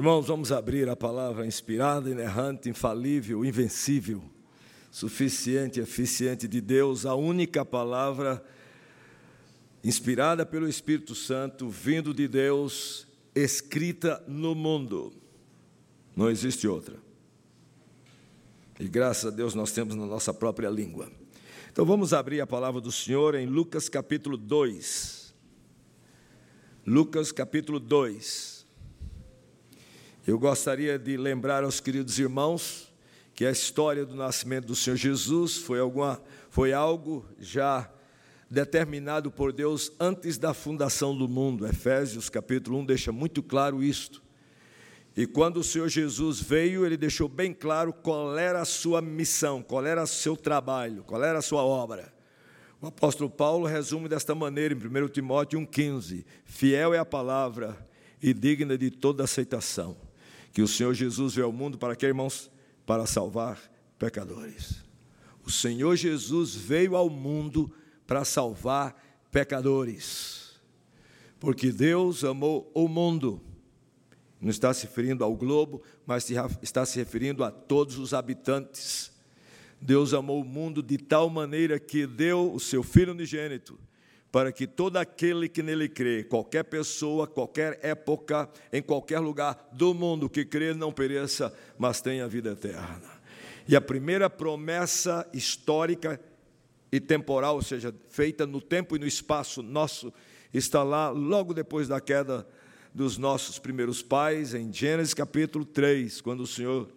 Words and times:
Irmãos, 0.00 0.28
vamos 0.28 0.50
abrir 0.50 0.88
a 0.88 0.96
palavra 0.96 1.46
inspirada, 1.46 2.08
inerrante, 2.08 2.70
infalível, 2.70 3.44
invencível, 3.44 4.22
suficiente, 4.90 5.78
eficiente 5.78 6.48
de 6.48 6.58
Deus, 6.58 7.04
a 7.04 7.14
única 7.14 7.66
palavra 7.66 8.42
inspirada 9.84 10.46
pelo 10.46 10.66
Espírito 10.66 11.14
Santo, 11.14 11.68
vindo 11.68 12.14
de 12.14 12.26
Deus, 12.26 13.06
escrita 13.34 14.24
no 14.26 14.54
mundo. 14.54 15.12
Não 16.16 16.30
existe 16.30 16.66
outra. 16.66 16.96
E 18.78 18.88
graças 18.88 19.26
a 19.26 19.36
Deus 19.36 19.54
nós 19.54 19.70
temos 19.70 19.94
na 19.94 20.06
nossa 20.06 20.32
própria 20.32 20.70
língua. 20.70 21.12
Então 21.70 21.84
vamos 21.84 22.14
abrir 22.14 22.40
a 22.40 22.46
palavra 22.46 22.80
do 22.80 22.90
Senhor 22.90 23.34
em 23.34 23.44
Lucas 23.44 23.86
capítulo 23.86 24.38
2. 24.38 25.34
Lucas 26.86 27.30
capítulo 27.30 27.78
2. 27.78 28.59
Eu 30.26 30.38
gostaria 30.38 30.98
de 30.98 31.16
lembrar 31.16 31.64
aos 31.64 31.80
queridos 31.80 32.18
irmãos 32.18 32.92
que 33.34 33.46
a 33.46 33.50
história 33.50 34.04
do 34.04 34.14
nascimento 34.14 34.66
do 34.66 34.76
Senhor 34.76 34.96
Jesus 34.96 35.56
foi, 35.56 35.80
alguma, 35.80 36.20
foi 36.50 36.74
algo 36.74 37.24
já 37.38 37.90
determinado 38.50 39.30
por 39.30 39.50
Deus 39.50 39.90
antes 39.98 40.36
da 40.36 40.52
fundação 40.52 41.16
do 41.16 41.26
mundo. 41.26 41.66
Efésios 41.66 42.28
capítulo 42.28 42.78
1 42.80 42.84
deixa 42.84 43.10
muito 43.10 43.42
claro 43.42 43.82
isto. 43.82 44.22
E 45.16 45.26
quando 45.26 45.56
o 45.56 45.64
Senhor 45.64 45.88
Jesus 45.88 46.38
veio, 46.38 46.84
ele 46.84 46.98
deixou 46.98 47.26
bem 47.26 47.54
claro 47.54 47.90
qual 47.90 48.36
era 48.36 48.60
a 48.60 48.66
sua 48.66 49.00
missão, 49.00 49.62
qual 49.62 49.86
era 49.86 50.02
o 50.02 50.06
seu 50.06 50.36
trabalho, 50.36 51.02
qual 51.04 51.24
era 51.24 51.38
a 51.38 51.42
sua 51.42 51.62
obra. 51.62 52.12
O 52.78 52.88
apóstolo 52.88 53.30
Paulo 53.30 53.66
resume 53.66 54.06
desta 54.06 54.34
maneira 54.34 54.74
em 54.74 54.76
1 54.76 55.08
Timóteo 55.08 55.58
1,15: 55.60 56.26
Fiel 56.44 56.92
é 56.92 56.98
a 56.98 57.06
palavra 57.06 57.88
e 58.22 58.34
digna 58.34 58.76
de 58.76 58.90
toda 58.90 59.24
aceitação 59.24 60.09
que 60.52 60.62
o 60.62 60.68
Senhor 60.68 60.94
Jesus 60.94 61.34
veio 61.34 61.46
ao 61.46 61.52
mundo 61.52 61.78
para 61.78 61.94
que, 61.94 62.06
irmãos? 62.06 62.50
Para 62.84 63.06
salvar 63.06 63.58
pecadores. 63.98 64.82
O 65.44 65.50
Senhor 65.50 65.96
Jesus 65.96 66.54
veio 66.54 66.96
ao 66.96 67.08
mundo 67.08 67.72
para 68.06 68.24
salvar 68.24 68.94
pecadores. 69.30 70.60
Porque 71.38 71.70
Deus 71.70 72.24
amou 72.24 72.70
o 72.74 72.88
mundo. 72.88 73.40
Não 74.40 74.50
está 74.50 74.72
se 74.72 74.86
referindo 74.86 75.22
ao 75.22 75.34
globo, 75.36 75.82
mas 76.06 76.28
está 76.62 76.84
se 76.84 76.98
referindo 76.98 77.44
a 77.44 77.50
todos 77.50 77.98
os 77.98 78.12
habitantes. 78.12 79.12
Deus 79.80 80.12
amou 80.12 80.40
o 80.40 80.44
mundo 80.44 80.82
de 80.82 80.98
tal 80.98 81.30
maneira 81.30 81.78
que 81.78 82.06
deu 82.06 82.52
o 82.52 82.60
seu 82.60 82.82
Filho 82.82 83.12
unigênito 83.12 83.78
para 84.32 84.52
que 84.52 84.66
todo 84.66 84.96
aquele 84.96 85.48
que 85.48 85.62
nele 85.62 85.88
crê, 85.88 86.22
qualquer 86.22 86.64
pessoa, 86.64 87.26
qualquer 87.26 87.78
época, 87.82 88.48
em 88.72 88.80
qualquer 88.80 89.18
lugar 89.18 89.68
do 89.72 89.92
mundo 89.92 90.28
que 90.28 90.44
crê, 90.44 90.72
não 90.72 90.92
pereça, 90.92 91.52
mas 91.76 92.00
tenha 92.00 92.28
vida 92.28 92.52
eterna. 92.52 93.20
E 93.66 93.74
a 93.74 93.80
primeira 93.80 94.30
promessa 94.30 95.28
histórica 95.32 96.20
e 96.92 97.00
temporal, 97.00 97.56
ou 97.56 97.62
seja, 97.62 97.94
feita 98.08 98.46
no 98.46 98.60
tempo 98.60 98.96
e 98.96 98.98
no 98.98 99.06
espaço 99.06 99.62
nosso, 99.62 100.12
está 100.52 100.82
lá 100.82 101.10
logo 101.10 101.52
depois 101.52 101.88
da 101.88 102.00
queda 102.00 102.46
dos 102.92 103.16
nossos 103.16 103.58
primeiros 103.58 104.02
pais, 104.02 104.54
em 104.54 104.72
Gênesis 104.72 105.14
capítulo 105.14 105.64
3, 105.64 106.20
quando 106.20 106.40
o 106.40 106.46
Senhor, 106.46 106.88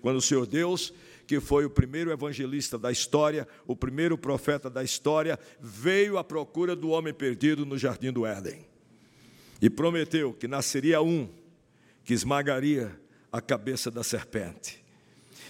quando 0.00 0.16
o 0.16 0.22
Senhor 0.22 0.46
Deus 0.46 0.92
que 1.32 1.40
foi 1.40 1.64
o 1.64 1.70
primeiro 1.70 2.12
evangelista 2.12 2.78
da 2.78 2.92
história, 2.92 3.48
o 3.66 3.74
primeiro 3.74 4.18
profeta 4.18 4.68
da 4.68 4.84
história, 4.84 5.38
veio 5.58 6.18
à 6.18 6.22
procura 6.22 6.76
do 6.76 6.90
homem 6.90 7.14
perdido 7.14 7.64
no 7.64 7.78
jardim 7.78 8.12
do 8.12 8.26
Éden. 8.26 8.66
E 9.58 9.70
prometeu 9.70 10.34
que 10.34 10.46
nasceria 10.46 11.00
um 11.00 11.26
que 12.04 12.12
esmagaria 12.12 13.00
a 13.32 13.40
cabeça 13.40 13.90
da 13.90 14.04
serpente. 14.04 14.84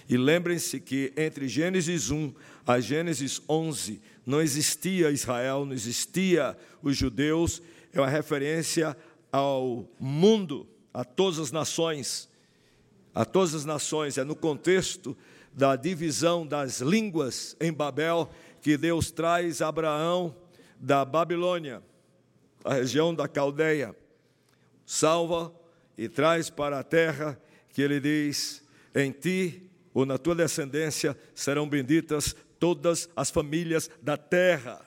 E 0.07 0.15
lembrem-se 0.15 0.79
que 0.79 1.11
entre 1.17 1.49
Gênesis 1.49 2.09
1 2.09 2.33
a 2.65 2.79
Gênesis 2.79 3.41
11 3.49 4.01
não 4.25 4.41
existia 4.41 5.11
Israel, 5.11 5.65
não 5.65 5.73
existia 5.73 6.57
os 6.81 6.95
judeus, 6.95 7.61
é 7.91 7.99
uma 7.99 8.07
referência 8.07 8.95
ao 9.29 9.85
mundo, 9.99 10.65
a 10.93 11.03
todas 11.03 11.39
as 11.39 11.51
nações, 11.51 12.29
a 13.13 13.25
todas 13.25 13.53
as 13.53 13.65
nações, 13.65 14.17
é 14.17 14.23
no 14.23 14.33
contexto 14.33 15.17
da 15.53 15.75
divisão 15.75 16.45
das 16.45 16.81
línguas 16.81 17.55
em 17.59 17.71
Babel, 17.71 18.29
que 18.61 18.77
Deus 18.77 19.11
traz 19.11 19.61
Abraão 19.61 20.35
da 20.79 21.05
Babilônia, 21.05 21.81
a 22.63 22.75
região 22.75 23.13
da 23.13 23.27
Caldeia, 23.27 23.95
salva 24.85 25.53
e 25.97 26.09
traz 26.09 26.49
para 26.49 26.79
a 26.79 26.83
terra 26.83 27.39
que 27.69 27.81
ele 27.81 27.99
diz: 27.99 28.63
em 28.95 29.11
ti 29.11 29.69
ou 29.93 30.05
na 30.05 30.17
tua 30.17 30.35
descendência 30.35 31.17
serão 31.35 31.67
benditas 31.67 32.35
todas 32.59 33.09
as 33.15 33.29
famílias 33.29 33.89
da 34.01 34.17
terra. 34.17 34.81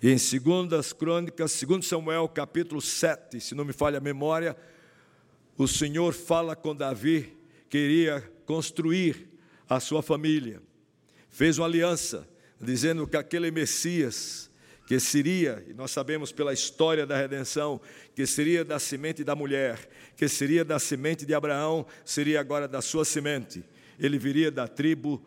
E 0.00 0.10
em 0.10 0.18
segundas 0.18 0.92
crônicas, 0.92 1.52
segundo 1.52 1.84
Samuel, 1.84 2.28
capítulo 2.28 2.80
7, 2.80 3.40
se 3.40 3.54
não 3.54 3.64
me 3.64 3.72
falha 3.72 3.98
a 3.98 4.00
memória, 4.00 4.56
o 5.58 5.66
Senhor 5.66 6.14
fala 6.14 6.54
com 6.54 6.74
Davi, 6.74 7.36
queria 7.68 8.22
construir 8.46 9.28
a 9.68 9.80
sua 9.80 10.02
família. 10.02 10.62
Fez 11.28 11.58
uma 11.58 11.66
aliança, 11.66 12.26
dizendo 12.60 13.06
que 13.08 13.16
aquele 13.16 13.50
Messias, 13.50 14.48
que 14.86 15.00
seria, 15.00 15.62
e 15.68 15.74
nós 15.74 15.90
sabemos 15.90 16.30
pela 16.30 16.52
história 16.52 17.04
da 17.04 17.16
redenção, 17.16 17.80
que 18.14 18.24
seria 18.24 18.64
da 18.64 18.78
semente 18.78 19.24
da 19.24 19.34
mulher, 19.34 19.90
que 20.16 20.28
seria 20.28 20.64
da 20.64 20.78
semente 20.78 21.26
de 21.26 21.34
Abraão, 21.34 21.84
seria 22.04 22.38
agora 22.38 22.68
da 22.68 22.80
sua 22.80 23.04
semente. 23.04 23.64
Ele 23.98 24.16
viria 24.16 24.52
da 24.52 24.68
tribo 24.68 25.20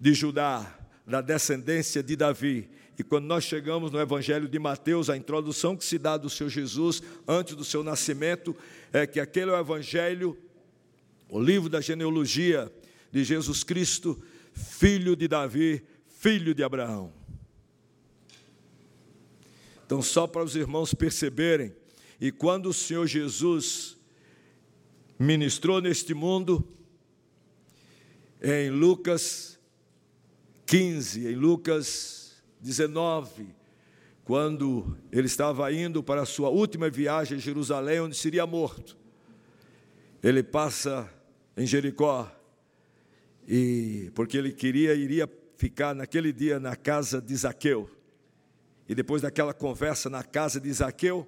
de 0.00 0.14
Judá, 0.14 0.78
da 1.06 1.20
descendência 1.20 2.02
de 2.02 2.16
Davi, 2.16 2.70
e 2.98 3.04
quando 3.04 3.26
nós 3.26 3.44
chegamos 3.44 3.92
no 3.92 4.00
Evangelho 4.00 4.48
de 4.48 4.58
Mateus, 4.58 5.08
a 5.08 5.16
introdução 5.16 5.76
que 5.76 5.84
se 5.84 5.96
dá 5.98 6.16
do 6.16 6.28
seu 6.28 6.48
Jesus 6.50 7.00
antes 7.28 7.54
do 7.54 7.64
seu 7.64 7.84
nascimento 7.84 8.56
é 8.92 9.06
que 9.06 9.20
aquele 9.20 9.52
é 9.52 9.54
o 9.54 9.60
Evangelho, 9.60 10.36
o 11.28 11.40
livro 11.40 11.68
da 11.68 11.80
genealogia 11.80 12.72
de 13.12 13.22
Jesus 13.22 13.62
Cristo, 13.62 14.20
filho 14.52 15.14
de 15.14 15.28
Davi, 15.28 15.80
filho 16.08 16.52
de 16.52 16.64
Abraão. 16.64 17.12
Então, 19.86 20.02
só 20.02 20.26
para 20.26 20.42
os 20.42 20.56
irmãos 20.56 20.92
perceberem, 20.92 21.72
e 22.20 22.32
quando 22.32 22.70
o 22.70 22.74
Senhor 22.74 23.06
Jesus 23.06 23.96
ministrou 25.16 25.80
neste 25.80 26.14
mundo, 26.14 26.66
em 28.42 28.70
Lucas 28.70 29.56
15, 30.66 31.28
em 31.28 31.36
Lucas 31.36 32.17
19, 32.60 33.54
quando 34.24 34.96
ele 35.10 35.26
estava 35.26 35.72
indo 35.72 36.02
para 36.02 36.22
a 36.22 36.26
sua 36.26 36.48
última 36.50 36.90
viagem 36.90 37.38
a 37.38 37.40
Jerusalém, 37.40 38.00
onde 38.00 38.16
seria 38.16 38.46
morto. 38.46 38.96
Ele 40.22 40.42
passa 40.42 41.08
em 41.56 41.66
Jericó, 41.66 42.30
e 43.46 44.10
porque 44.14 44.36
ele 44.36 44.52
queria 44.52 44.94
iria 44.94 45.28
ficar 45.56 45.94
naquele 45.94 46.32
dia 46.32 46.60
na 46.60 46.76
casa 46.76 47.20
de 47.20 47.34
Zaqueu. 47.34 47.90
E 48.88 48.94
depois 48.94 49.22
daquela 49.22 49.52
conversa 49.54 50.10
na 50.10 50.22
casa 50.22 50.60
de 50.60 50.72
Zaqueu, 50.72 51.26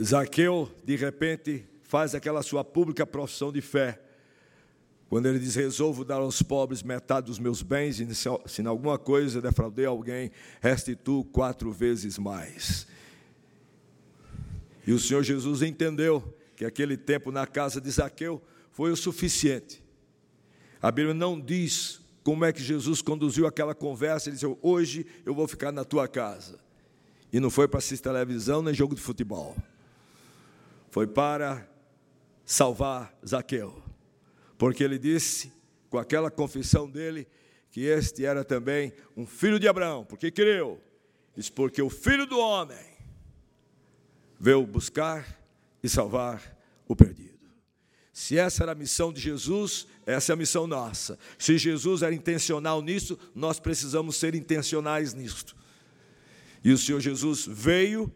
Zaqueu 0.00 0.70
de 0.84 0.96
repente 0.96 1.66
faz 1.82 2.14
aquela 2.14 2.42
sua 2.42 2.64
pública 2.64 3.06
profissão 3.06 3.52
de 3.52 3.60
fé. 3.60 4.00
Quando 5.12 5.26
ele 5.26 5.38
diz: 5.38 5.54
Resolvo 5.56 6.06
dar 6.06 6.20
aos 6.20 6.40
pobres 6.40 6.82
metade 6.82 7.26
dos 7.26 7.38
meus 7.38 7.60
bens, 7.60 8.00
e 8.00 8.14
se 8.14 8.62
em 8.62 8.66
alguma 8.66 8.98
coisa 8.98 9.42
defraudei 9.42 9.84
alguém, 9.84 10.30
restituo 10.58 11.22
quatro 11.22 11.70
vezes 11.70 12.16
mais. 12.16 12.86
E 14.86 14.90
o 14.90 14.98
Senhor 14.98 15.22
Jesus 15.22 15.60
entendeu 15.60 16.34
que 16.56 16.64
aquele 16.64 16.96
tempo 16.96 17.30
na 17.30 17.46
casa 17.46 17.78
de 17.78 17.90
Zaqueu 17.90 18.40
foi 18.70 18.90
o 18.90 18.96
suficiente. 18.96 19.84
A 20.80 20.90
Bíblia 20.90 21.12
não 21.12 21.38
diz 21.38 22.00
como 22.24 22.46
é 22.46 22.50
que 22.50 22.62
Jesus 22.62 23.02
conduziu 23.02 23.46
aquela 23.46 23.74
conversa, 23.74 24.30
ele 24.30 24.36
disse: 24.36 24.56
Hoje 24.62 25.04
eu 25.26 25.34
vou 25.34 25.46
ficar 25.46 25.70
na 25.70 25.84
tua 25.84 26.08
casa. 26.08 26.58
E 27.30 27.38
não 27.38 27.50
foi 27.50 27.68
para 27.68 27.80
assistir 27.80 28.02
televisão 28.02 28.62
nem 28.62 28.72
jogo 28.72 28.94
de 28.94 29.02
futebol. 29.02 29.54
Foi 30.88 31.06
para 31.06 31.68
salvar 32.46 33.14
Zaqueu 33.28 33.91
porque 34.62 34.84
ele 34.84 34.96
disse, 34.96 35.52
com 35.90 35.98
aquela 35.98 36.30
confissão 36.30 36.88
dele, 36.88 37.26
que 37.68 37.80
este 37.80 38.24
era 38.24 38.44
também 38.44 38.92
um 39.16 39.26
filho 39.26 39.58
de 39.58 39.66
Abraão, 39.66 40.04
porque 40.04 40.30
creu. 40.30 40.80
Diz, 41.34 41.50
porque 41.50 41.82
o 41.82 41.90
filho 41.90 42.26
do 42.26 42.38
homem 42.38 42.78
veio 44.38 44.64
buscar 44.64 45.36
e 45.82 45.88
salvar 45.88 46.56
o 46.86 46.94
perdido. 46.94 47.40
Se 48.12 48.38
essa 48.38 48.62
era 48.62 48.70
a 48.70 48.76
missão 48.76 49.12
de 49.12 49.20
Jesus, 49.20 49.88
essa 50.06 50.30
é 50.30 50.34
a 50.34 50.36
missão 50.36 50.68
nossa. 50.68 51.18
Se 51.36 51.58
Jesus 51.58 52.02
era 52.02 52.14
intencional 52.14 52.80
nisso, 52.80 53.18
nós 53.34 53.58
precisamos 53.58 54.14
ser 54.14 54.32
intencionais 54.32 55.12
nisto. 55.12 55.56
E 56.62 56.70
o 56.70 56.78
Senhor 56.78 57.00
Jesus 57.00 57.46
veio 57.48 58.14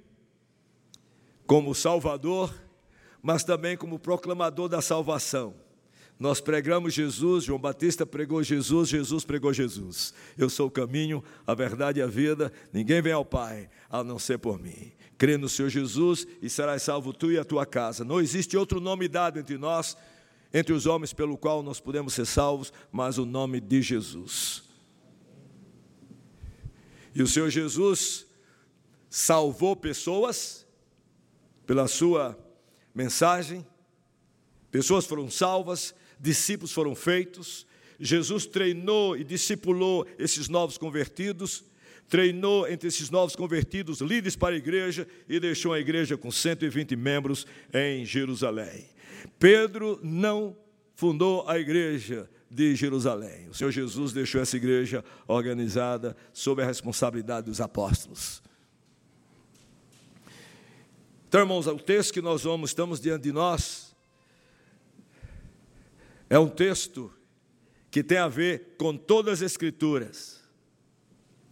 como 1.44 1.75
Salvador, 1.75 2.54
mas 3.20 3.42
também 3.42 3.76
como 3.76 3.99
proclamador 3.99 4.69
da 4.69 4.81
salvação. 4.81 5.65
Nós 6.18 6.40
pregamos 6.40 6.94
Jesus, 6.94 7.44
João 7.44 7.58
Batista 7.58 8.06
pregou 8.06 8.42
Jesus, 8.42 8.88
Jesus 8.88 9.24
pregou 9.24 9.52
Jesus. 9.52 10.14
Eu 10.36 10.48
sou 10.48 10.68
o 10.68 10.70
caminho, 10.70 11.22
a 11.46 11.54
verdade 11.54 12.00
e 12.00 12.02
a 12.02 12.06
vida. 12.06 12.50
Ninguém 12.72 13.02
vem 13.02 13.12
ao 13.12 13.24
Pai 13.24 13.68
a 13.90 14.02
não 14.02 14.18
ser 14.18 14.38
por 14.38 14.58
mim. 14.58 14.92
Crê 15.18 15.36
no 15.36 15.48
Senhor 15.48 15.68
Jesus 15.68 16.26
e 16.40 16.48
serás 16.48 16.82
salvo 16.82 17.12
tu 17.12 17.30
e 17.30 17.38
a 17.38 17.44
tua 17.44 17.66
casa. 17.66 18.02
Não 18.02 18.20
existe 18.20 18.56
outro 18.56 18.80
nome 18.80 19.08
dado 19.08 19.38
entre 19.38 19.58
nós, 19.58 19.96
entre 20.54 20.72
os 20.72 20.86
homens, 20.86 21.12
pelo 21.12 21.36
qual 21.36 21.62
nós 21.62 21.80
podemos 21.80 22.14
ser 22.14 22.24
salvos, 22.24 22.72
mas 22.90 23.18
o 23.18 23.26
nome 23.26 23.60
de 23.60 23.82
Jesus. 23.82 24.62
E 27.14 27.22
o 27.22 27.26
Senhor 27.26 27.50
Jesus 27.50 28.26
salvou 29.08 29.76
pessoas 29.76 30.66
pela 31.66 31.88
sua 31.88 32.38
mensagem, 32.94 33.66
pessoas 34.70 35.04
foram 35.04 35.30
salvas, 35.30 35.94
discípulos 36.18 36.72
foram 36.72 36.94
feitos, 36.94 37.66
Jesus 37.98 38.46
treinou 38.46 39.16
e 39.16 39.24
discipulou 39.24 40.06
esses 40.18 40.48
novos 40.48 40.76
convertidos, 40.76 41.64
treinou 42.08 42.68
entre 42.68 42.88
esses 42.88 43.10
novos 43.10 43.34
convertidos 43.34 44.00
líderes 44.00 44.36
para 44.36 44.54
a 44.54 44.58
igreja 44.58 45.06
e 45.28 45.40
deixou 45.40 45.72
a 45.72 45.80
igreja 45.80 46.16
com 46.16 46.30
120 46.30 46.94
membros 46.94 47.46
em 47.72 48.04
Jerusalém. 48.04 48.86
Pedro 49.38 49.98
não 50.02 50.56
fundou 50.94 51.48
a 51.48 51.58
igreja 51.58 52.28
de 52.50 52.74
Jerusalém. 52.74 53.48
O 53.48 53.54
Senhor 53.54 53.70
Jesus 53.70 54.12
deixou 54.12 54.40
essa 54.40 54.56
igreja 54.56 55.04
organizada 55.26 56.16
sob 56.32 56.62
a 56.62 56.66
responsabilidade 56.66 57.46
dos 57.46 57.60
apóstolos. 57.60 58.42
Então, 61.28 61.40
irmãos, 61.40 61.66
o 61.66 61.76
texto 61.76 62.12
que 62.12 62.22
nós 62.22 62.44
vamos, 62.44 62.70
estamos 62.70 63.00
diante 63.00 63.24
de 63.24 63.32
nós, 63.32 63.85
é 66.28 66.38
um 66.38 66.49
texto 66.49 67.12
que 67.90 68.02
tem 68.02 68.19
a 68.19 68.28
ver 68.28 68.76
com 68.78 68.96
todas 68.96 69.40
as 69.40 69.52
Escrituras, 69.52 70.40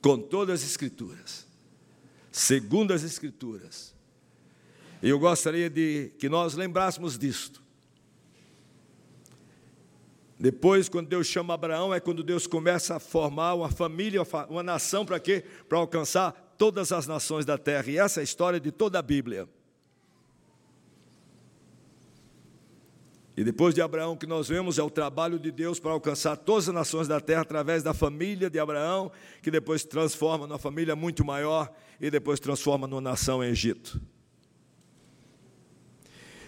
com 0.02 0.18
todas 0.18 0.62
as 0.62 0.68
Escrituras, 0.68 1.46
segundo 2.30 2.92
as 2.92 3.02
Escrituras. 3.02 3.94
E 5.02 5.08
eu 5.08 5.18
gostaria 5.18 5.70
de 5.70 6.12
que 6.18 6.28
nós 6.28 6.54
lembrássemos 6.54 7.18
disto. 7.18 7.62
Depois, 10.38 10.88
quando 10.88 11.08
Deus 11.08 11.26
chama 11.26 11.54
Abraão, 11.54 11.94
é 11.94 12.00
quando 12.00 12.22
Deus 12.22 12.46
começa 12.46 12.96
a 12.96 13.00
formar 13.00 13.54
uma 13.54 13.70
família, 13.70 14.22
uma 14.48 14.62
nação, 14.62 15.06
para 15.06 15.20
quê? 15.20 15.44
Para 15.68 15.78
alcançar 15.78 16.32
todas 16.58 16.92
as 16.92 17.06
nações 17.06 17.44
da 17.44 17.56
terra. 17.56 17.90
E 17.90 17.98
essa 17.98 18.20
é 18.20 18.22
a 18.22 18.24
história 18.24 18.58
de 18.58 18.72
toda 18.72 18.98
a 18.98 19.02
Bíblia. 19.02 19.48
E 23.36 23.42
depois 23.42 23.74
de 23.74 23.82
Abraão, 23.82 24.16
que 24.16 24.26
nós 24.26 24.48
vemos 24.48 24.78
é 24.78 24.82
o 24.82 24.90
trabalho 24.90 25.40
de 25.40 25.50
Deus 25.50 25.80
para 25.80 25.90
alcançar 25.90 26.36
todas 26.36 26.68
as 26.68 26.74
nações 26.74 27.08
da 27.08 27.20
terra 27.20 27.42
através 27.42 27.82
da 27.82 27.92
família 27.92 28.48
de 28.48 28.60
Abraão, 28.60 29.10
que 29.42 29.50
depois 29.50 29.82
transforma 29.82 30.46
numa 30.46 30.58
família 30.58 30.94
muito 30.94 31.24
maior 31.24 31.72
e 32.00 32.10
depois 32.10 32.38
transforma 32.38 32.86
numa 32.86 33.00
nação 33.00 33.42
em 33.42 33.48
Egito. 33.48 34.00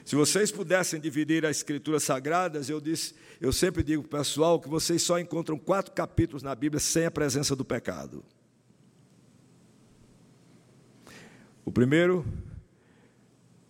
Se 0.05 0.15
vocês 0.15 0.53
pudessem 0.53 1.01
dividir 1.01 1.45
as 1.45 1.57
escrituras 1.57 2.05
sagradas, 2.05 2.71
eu 2.71 2.81
disse, 2.81 3.17
eu 3.41 3.53
sempre 3.53 3.83
digo 3.83 4.05
para 4.05 4.19
o 4.19 4.21
pessoal 4.21 4.61
que 4.61 4.69
vocês 4.69 5.03
só 5.03 5.19
encontram 5.19 5.59
quatro 5.59 5.93
capítulos 5.93 6.45
na 6.45 6.55
Bíblia 6.55 6.79
sem 6.79 7.07
a 7.07 7.11
presença 7.11 7.57
do 7.57 7.65
pecado. 7.65 8.25
O 11.65 11.73
primeiro 11.73 12.25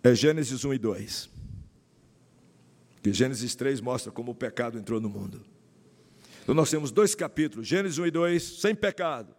é 0.03 0.15
Gênesis 0.15 0.63
1 0.63 0.75
e 0.75 0.79
2. 0.79 1.36
Que 3.07 3.13
Gênesis 3.13 3.55
3 3.55 3.81
mostra 3.81 4.11
como 4.11 4.33
o 4.33 4.35
pecado 4.35 4.77
entrou 4.77 5.01
no 5.01 5.09
mundo. 5.09 5.41
Então 6.43 6.53
nós 6.53 6.69
temos 6.69 6.91
dois 6.91 7.15
capítulos, 7.15 7.65
Gênesis 7.65 7.99
1 7.99 8.07
e 8.07 8.11
2, 8.11 8.43
sem 8.43 8.75
pecado. 8.75 9.33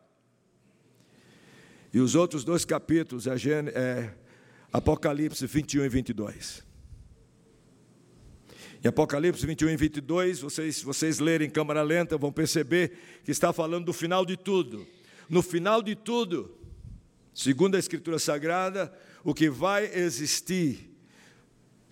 E 1.93 1.99
os 1.99 2.15
outros 2.15 2.45
dois 2.45 2.63
capítulos 2.63 3.27
é, 3.27 3.33
é 3.75 4.13
Apocalipse 4.71 5.45
21 5.45 5.83
e 5.83 5.89
22. 5.89 6.63
Em 8.81 8.87
Apocalipse 8.87 9.45
21 9.45 9.71
e 9.71 9.75
22, 9.75 10.39
vocês, 10.39 10.81
vocês 10.81 11.19
lerem 11.19 11.49
em 11.49 11.51
câmara 11.51 11.81
lenta, 11.81 12.17
vão 12.17 12.31
perceber 12.31 12.97
que 13.25 13.31
está 13.31 13.51
falando 13.51 13.83
do 13.83 13.91
final 13.91 14.25
de 14.25 14.37
tudo. 14.37 14.87
No 15.27 15.41
final 15.41 15.81
de 15.81 15.93
tudo, 15.93 16.57
segundo 17.33 17.75
a 17.75 17.79
Escritura 17.79 18.17
Sagrada, 18.17 18.97
o 19.25 19.33
que 19.33 19.49
vai 19.49 19.93
existir, 19.93 20.89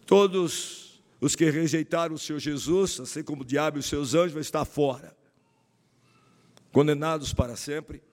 todos 0.06 0.84
os 1.25 1.36
que 1.36 1.50
rejeitaram 1.50 2.13
o 2.13 2.19
Senhor 2.19 2.38
Jesus, 2.38 3.00
assim 3.00 3.24
como 3.24 3.42
o 3.42 3.45
diabo 3.45 3.77
e 3.77 3.80
os 3.80 3.88
seus 3.88 4.13
anjos, 4.13 4.33
vão 4.33 4.42
estar 4.42 4.63
fora, 4.63 5.18
condenados 6.72 7.33
para 7.33 7.56
sempre. 7.56 8.04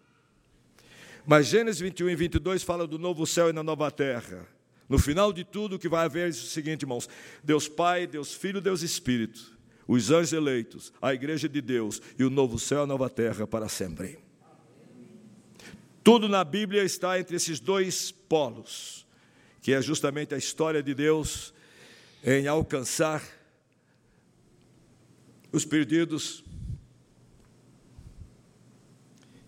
Mas 1.27 1.49
Gênesis 1.49 1.79
21 1.79 2.09
e 2.09 2.17
22 2.17 2.63
fala 2.63 2.87
do 2.87 2.99
novo 2.99 3.27
céu 3.27 3.51
e 3.51 3.53
da 3.53 3.63
nova 3.63 3.91
terra. 3.91 4.49
No 4.89 4.99
final 4.99 5.31
de 5.31 5.45
tudo, 5.45 5.77
o 5.77 5.79
que 5.79 5.91
vai 5.91 6.07
haver 6.07 6.29
é 6.29 6.31
o 6.31 6.33
seguinte, 6.33 6.85
irmãos: 6.85 7.07
Deus 7.45 7.69
Pai, 7.69 8.07
Deus 8.07 8.33
Filho, 8.33 8.63
Deus 8.63 8.81
Espírito, 8.81 9.59
os 9.87 10.11
anjos 10.11 10.33
eleitos, 10.33 10.91
a 11.03 11.13
igreja 11.13 11.51
de 11.51 11.61
Deus 11.61 12.01
e 12.19 12.25
o 12.25 12.31
novo 12.31 12.59
céu 12.59 12.79
e 12.79 12.83
a 12.85 12.87
nova 12.87 13.11
terra 13.11 13.47
para 13.47 13.69
sempre. 13.69 14.21
Tudo 16.03 16.31
na 16.31 16.43
Bíblia 16.45 16.83
está 16.83 17.21
entre 17.21 17.37
esses 17.37 17.61
dois 17.61 18.11
polos, 18.11 19.07
que 19.61 19.75
é 19.75 19.83
justamente 19.83 20.35
a 20.35 20.39
história 20.39 20.83
de 20.83 20.95
Deus 20.95 21.53
em 22.25 22.47
alcançar 22.47 23.23
os 25.51 25.65
perdidos 25.65 26.45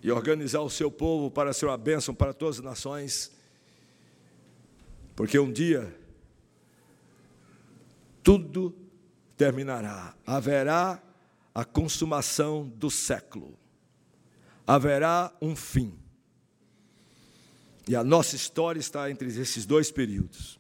e 0.03 0.11
organizar 0.11 0.61
o 0.61 0.69
seu 0.69 0.91
povo 0.91 1.31
para 1.31 1.53
ser 1.53 1.67
uma 1.67 1.79
bênção 1.79 2.15
para 2.15 2.35
todas 2.35 2.59
as 2.59 2.65
nações, 2.65 3.32
porque 5.17 5.38
um 5.38 5.50
dia 5.50 5.97
tudo 8.23 8.77
terminará, 9.37 10.15
haverá 10.27 11.03
a 11.55 11.65
consumação 11.65 12.69
do 12.69 12.91
século, 12.91 13.56
haverá 14.67 15.32
um 15.41 15.55
fim. 15.55 15.97
E 17.87 17.94
a 17.94 18.03
nossa 18.03 18.35
história 18.35 18.81
está 18.81 19.11
entre 19.11 19.29
esses 19.29 19.65
dois 19.65 19.91
períodos. 19.91 20.59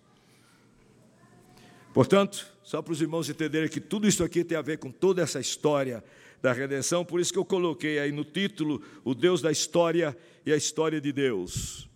Portanto, 1.94 2.44
só 2.64 2.82
para 2.82 2.92
os 2.92 3.00
irmãos 3.00 3.30
entenderem 3.30 3.68
que 3.68 3.80
tudo 3.80 4.08
isso 4.08 4.24
aqui 4.24 4.42
tem 4.42 4.58
a 4.58 4.62
ver 4.62 4.78
com 4.78 4.90
toda 4.90 5.22
essa 5.22 5.38
história 5.38 6.02
da 6.42 6.52
redenção, 6.52 7.04
por 7.04 7.20
isso 7.20 7.32
que 7.32 7.38
eu 7.38 7.44
coloquei 7.44 8.00
aí 8.00 8.10
no 8.10 8.24
título 8.24 8.82
o 9.04 9.14
Deus 9.14 9.40
da 9.40 9.52
história 9.52 10.14
e 10.44 10.52
a 10.52 10.56
história 10.56 11.00
de 11.00 11.12
Deus. 11.12 11.88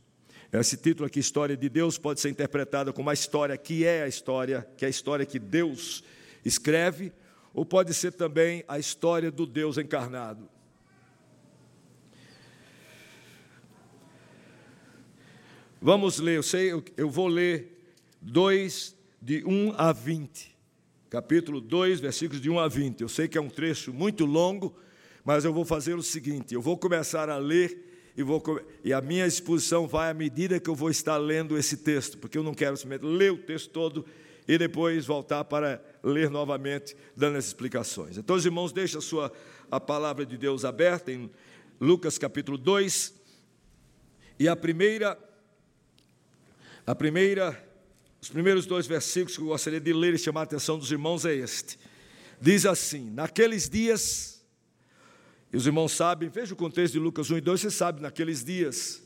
Esse 0.52 0.76
título 0.76 1.04
aqui, 1.04 1.18
História 1.18 1.56
de 1.56 1.68
Deus, 1.68 1.98
pode 1.98 2.20
ser 2.20 2.28
interpretado 2.30 2.92
como 2.92 3.10
a 3.10 3.12
história 3.12 3.56
que 3.58 3.84
é 3.84 4.04
a 4.04 4.08
história, 4.08 4.66
que 4.76 4.84
é 4.84 4.86
a 4.86 4.90
história 4.90 5.26
que 5.26 5.38
Deus 5.38 6.04
escreve, 6.44 7.12
ou 7.52 7.66
pode 7.66 7.92
ser 7.92 8.12
também 8.12 8.64
a 8.68 8.78
história 8.78 9.32
do 9.32 9.44
Deus 9.44 9.78
encarnado. 9.78 10.48
Vamos 15.82 16.20
ler, 16.20 16.36
eu 16.36 16.42
sei, 16.44 16.70
eu 16.96 17.10
vou 17.10 17.26
ler 17.26 17.92
dois 18.22 18.96
de 19.20 19.44
1 19.44 19.74
a 19.76 19.92
20. 19.92 20.56
Capítulo 21.10 21.60
2, 21.60 22.00
versículos 22.00 22.40
de 22.40 22.50
1 22.50 22.58
a 22.58 22.68
20. 22.68 23.00
Eu 23.00 23.08
sei 23.08 23.26
que 23.26 23.38
é 23.38 23.40
um 23.40 23.48
trecho 23.48 23.92
muito 23.92 24.24
longo, 24.24 24.76
mas 25.24 25.44
eu 25.44 25.52
vou 25.52 25.64
fazer 25.64 25.94
o 25.94 26.02
seguinte: 26.02 26.54
eu 26.54 26.60
vou 26.60 26.76
começar 26.76 27.28
a 27.28 27.38
ler 27.38 28.12
e, 28.16 28.22
vou, 28.22 28.42
e 28.84 28.92
a 28.92 29.00
minha 29.00 29.26
exposição 29.26 29.86
vai 29.86 30.10
à 30.10 30.14
medida 30.14 30.58
que 30.58 30.68
eu 30.68 30.74
vou 30.74 30.90
estar 30.90 31.16
lendo 31.16 31.56
esse 31.56 31.78
texto, 31.78 32.18
porque 32.18 32.36
eu 32.36 32.42
não 32.42 32.52
quero 32.52 32.76
simplesmente 32.76 33.08
ler 33.10 33.32
o 33.32 33.38
texto 33.38 33.70
todo 33.70 34.04
e 34.46 34.56
depois 34.56 35.06
voltar 35.06 35.44
para 35.44 35.82
ler 36.02 36.30
novamente, 36.30 36.96
dando 37.16 37.36
as 37.36 37.46
explicações. 37.46 38.16
Então, 38.16 38.34
os 38.34 38.44
irmãos, 38.44 38.72
deixem 38.72 38.98
a, 38.98 39.00
sua, 39.00 39.32
a 39.70 39.78
palavra 39.78 40.24
de 40.24 40.36
Deus 40.36 40.64
aberta 40.64 41.12
em 41.12 41.30
Lucas 41.80 42.18
capítulo 42.18 42.56
2. 42.56 43.14
E 44.38 44.48
a 44.48 44.56
primeira, 44.56 45.18
a 46.86 46.94
primeira 46.94 47.67
os 48.20 48.28
primeiros 48.28 48.66
dois 48.66 48.86
versículos 48.86 49.36
que 49.36 49.42
eu 49.42 49.48
gostaria 49.48 49.80
de 49.80 49.92
ler 49.92 50.14
e 50.14 50.18
chamar 50.18 50.40
a 50.40 50.44
atenção 50.44 50.78
dos 50.78 50.90
irmãos 50.90 51.24
é 51.24 51.34
este. 51.34 51.78
Diz 52.40 52.66
assim: 52.66 53.10
Naqueles 53.10 53.68
dias, 53.68 54.44
e 55.52 55.56
os 55.56 55.66
irmãos 55.66 55.92
sabem, 55.92 56.28
veja 56.28 56.52
o 56.52 56.56
contexto 56.56 56.94
de 56.94 56.98
Lucas 56.98 57.30
1 57.30 57.38
e 57.38 57.40
2, 57.40 57.60
você 57.60 57.70
sabe, 57.70 58.02
naqueles 58.02 58.44
dias, 58.44 59.02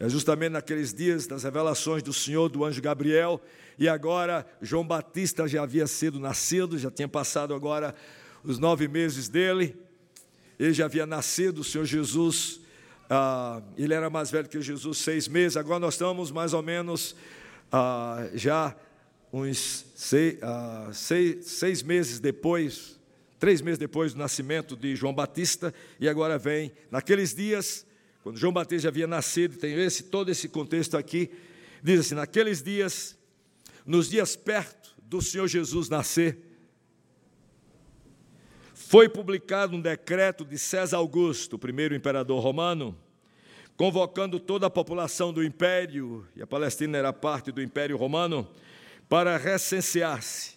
é 0.00 0.08
justamente 0.08 0.52
naqueles 0.52 0.94
dias 0.94 1.26
das 1.26 1.42
revelações 1.42 2.02
do 2.02 2.12
Senhor, 2.12 2.48
do 2.48 2.64
anjo 2.64 2.80
Gabriel, 2.80 3.40
e 3.78 3.88
agora 3.88 4.46
João 4.62 4.86
Batista 4.86 5.46
já 5.46 5.62
havia 5.62 5.86
sido 5.86 6.18
nascido, 6.18 6.78
já 6.78 6.90
tinha 6.90 7.08
passado 7.08 7.52
agora 7.52 7.94
os 8.42 8.58
nove 8.58 8.88
meses 8.88 9.28
dele, 9.28 9.76
ele 10.58 10.72
já 10.72 10.86
havia 10.86 11.04
nascido, 11.04 11.58
o 11.58 11.64
Senhor 11.64 11.84
Jesus, 11.84 12.60
ah, 13.10 13.60
ele 13.76 13.92
era 13.92 14.08
mais 14.08 14.30
velho 14.30 14.48
que 14.48 14.60
Jesus, 14.62 14.98
seis 14.98 15.28
meses, 15.28 15.56
agora 15.56 15.78
nós 15.78 15.94
estamos 15.94 16.30
mais 16.30 16.54
ou 16.54 16.62
menos 16.62 17.14
ah, 17.70 18.28
já 18.34 18.76
uns 19.32 19.86
seis, 19.94 20.38
ah, 20.42 20.90
seis, 20.92 21.46
seis 21.46 21.82
meses 21.82 22.20
depois, 22.20 23.00
três 23.38 23.60
meses 23.60 23.78
depois 23.78 24.12
do 24.12 24.18
nascimento 24.18 24.76
de 24.76 24.94
João 24.94 25.12
Batista, 25.12 25.74
e 25.98 26.08
agora 26.08 26.38
vem, 26.38 26.72
naqueles 26.90 27.34
dias, 27.34 27.86
quando 28.22 28.38
João 28.38 28.52
Batista 28.52 28.84
já 28.84 28.88
havia 28.88 29.06
nascido, 29.06 29.58
tem 29.58 29.74
esse, 29.74 30.04
todo 30.04 30.30
esse 30.30 30.48
contexto 30.48 30.96
aqui, 30.96 31.30
diz 31.82 32.00
assim: 32.00 32.14
naqueles 32.14 32.62
dias, 32.62 33.18
nos 33.84 34.08
dias 34.08 34.36
perto 34.36 34.94
do 35.02 35.20
Senhor 35.20 35.46
Jesus 35.46 35.88
nascer, 35.88 36.38
foi 38.72 39.08
publicado 39.08 39.76
um 39.76 39.80
decreto 39.80 40.44
de 40.44 40.58
César 40.58 40.98
Augusto, 40.98 41.58
primeiro 41.58 41.94
imperador 41.94 42.42
romano, 42.42 42.96
convocando 43.76 44.38
toda 44.38 44.66
a 44.66 44.70
população 44.70 45.32
do 45.32 45.42
império, 45.42 46.26
e 46.36 46.42
a 46.42 46.46
Palestina 46.46 46.96
era 46.96 47.12
parte 47.12 47.50
do 47.50 47.62
império 47.62 47.96
romano, 47.96 48.48
para 49.08 49.36
recensear-se. 49.36 50.54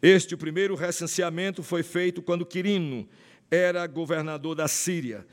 Este 0.00 0.34
o 0.34 0.38
primeiro 0.38 0.74
recenseamento 0.74 1.62
foi 1.62 1.82
feito 1.82 2.22
quando 2.22 2.44
Quirino 2.44 3.08
era 3.50 3.86
governador 3.86 4.54
da 4.54 4.68
Síria. 4.68 5.26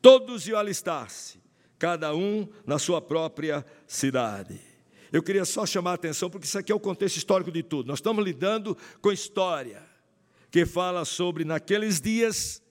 Todos 0.00 0.46
iam 0.46 0.58
alistar-se, 0.58 1.38
cada 1.78 2.14
um 2.14 2.48
na 2.64 2.78
sua 2.78 3.00
própria 3.00 3.64
cidade. 3.86 4.60
Eu 5.12 5.22
queria 5.22 5.44
só 5.44 5.64
chamar 5.64 5.92
a 5.92 5.94
atenção, 5.94 6.28
porque 6.28 6.46
isso 6.46 6.58
aqui 6.58 6.72
é 6.72 6.74
o 6.74 6.80
contexto 6.80 7.16
histórico 7.16 7.50
de 7.50 7.62
tudo. 7.62 7.86
Nós 7.86 7.98
estamos 7.98 8.24
lidando 8.24 8.76
com 9.00 9.12
história, 9.12 9.82
que 10.50 10.64
fala 10.64 11.04
sobre 11.04 11.44
naqueles 11.44 12.00
dias, 12.00 12.62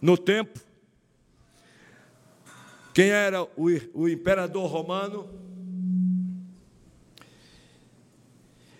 no 0.00 0.16
tempo, 0.16 0.60
quem 2.98 3.10
era 3.10 3.44
o, 3.44 3.68
o 3.94 4.08
imperador 4.08 4.68
romano 4.68 5.30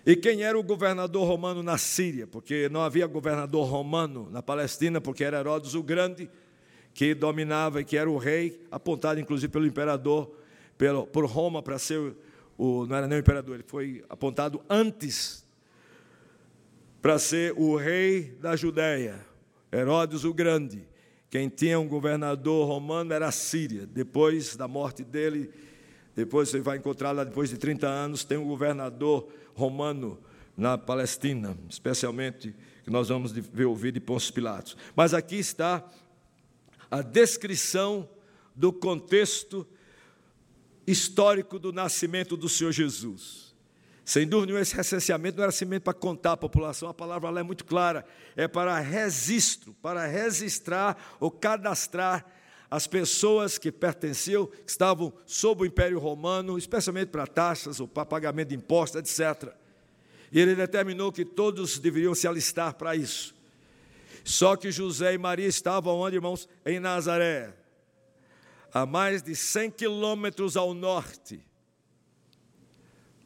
e 0.05 0.17
quem 0.17 0.43
era 0.43 0.59
o 0.59 0.63
governador 0.65 1.25
romano 1.25 1.63
na 1.63 1.79
Síria, 1.79 2.27
porque 2.27 2.69
não 2.69 2.83
havia 2.83 3.07
governador 3.07 3.69
romano 3.69 4.29
na 4.29 4.43
Palestina, 4.43 5.01
porque 5.01 5.23
era 5.23 5.39
Herodes 5.39 5.75
o 5.75 5.85
Grande 5.85 6.29
que 6.93 7.15
dominava 7.15 7.81
e 7.81 7.85
que 7.85 7.97
era 7.97 8.11
o 8.11 8.19
rei, 8.19 8.61
apontado 8.73 9.21
inclusive 9.21 9.53
pelo 9.53 9.69
imperador, 9.69 10.35
pelo, 10.77 11.07
por 11.07 11.25
Roma 11.25 11.63
para 11.63 11.79
ser 11.79 12.17
o, 12.59 12.87
não 12.87 12.97
era 12.97 13.07
nem 13.07 13.19
o 13.19 13.21
imperador, 13.21 13.55
ele 13.55 13.65
foi 13.69 14.05
apontado 14.09 14.61
antes 14.69 15.47
para 17.01 17.21
ser 17.21 17.53
o 17.57 17.77
rei 17.77 18.37
da 18.41 18.57
Judéia, 18.57 19.25
Herodes 19.73 20.25
o 20.25 20.35
Grande. 20.35 20.89
Quem 21.31 21.49
tinha 21.49 21.79
um 21.79 21.87
governador 21.87 22.67
romano 22.67 23.13
era 23.13 23.29
a 23.29 23.33
Síria. 23.33 23.87
Depois 23.87 24.57
da 24.57 24.67
morte 24.67 25.05
dele, 25.05 25.51
depois 26.17 26.49
você 26.49 26.61
vai 26.61 26.79
encontrar 26.79 27.13
lá, 27.13 27.23
depois 27.23 27.51
de 27.51 27.59
30 27.59 27.87
anos, 27.87 28.25
tem 28.25 28.39
um 28.39 28.47
governador 28.47 29.29
romano 29.55 30.19
na 30.57 30.77
Palestina, 30.77 31.57
especialmente 31.69 32.55
que 32.83 32.91
nós 32.91 33.09
vamos 33.09 33.33
ver 33.33 33.67
ouvir 33.67 33.93
de 33.93 34.01
Pôncio 34.01 34.33
Pilatos. 34.33 34.77
Mas 34.97 35.13
aqui 35.13 35.37
está 35.37 35.87
a 36.91 37.03
descrição 37.03 38.09
do 38.57 38.73
contexto 38.73 39.67
histórico 40.87 41.59
do 41.59 41.73
nascimento 41.73 42.37
do 42.37 42.49
Senhor 42.49 42.73
Jesus. 42.73 43.48
Sem 44.09 44.27
dúvida 44.27 44.59
esse 44.59 44.75
recenseamento 44.75 45.37
não 45.37 45.43
era 45.43 45.53
simplesmente 45.53 45.83
para 45.83 45.93
contar 45.93 46.33
a 46.33 46.37
população, 46.39 46.89
a 46.89 46.95
palavra 46.95 47.29
lá 47.29 47.41
é 47.41 47.43
muito 47.43 47.63
clara, 47.63 48.07
é 48.35 48.49
para 48.49 48.79
registro, 48.79 49.75
para 49.83 50.07
registrar 50.07 50.97
ou 51.21 51.31
cadastrar 51.31 52.25
as 52.71 52.87
pessoas 52.87 53.59
que 53.59 53.71
pertenciam, 53.71 54.47
que 54.47 54.71
estavam 54.71 55.13
sob 55.27 55.61
o 55.61 55.67
Império 55.67 55.99
Romano, 55.99 56.57
especialmente 56.57 57.09
para 57.09 57.27
taxas 57.27 57.81
ou 57.81 57.87
para 57.87 58.07
pagamento 58.07 58.49
de 58.49 58.55
impostos, 58.55 58.99
etc. 58.99 59.53
E 60.33 60.41
ele 60.41 60.55
determinou 60.55 61.13
que 61.13 61.27
todos 61.27 61.79
deveriam 61.79 62.15
se 62.15 62.27
alistar 62.27 62.77
para 62.77 62.97
isso. 62.97 63.35
Só 64.25 64.57
que 64.57 64.73
José 64.73 65.13
e 65.13 65.19
Maria 65.19 65.47
estavam 65.47 65.99
onde, 65.99 66.17
irmãos? 66.17 66.49
Em 66.65 66.81
Nazaré, 66.81 67.53
a 68.73 68.87
mais 68.87 69.21
de 69.21 69.37
100 69.37 69.71
quilômetros 69.73 70.57
ao 70.57 70.73
norte 70.73 71.47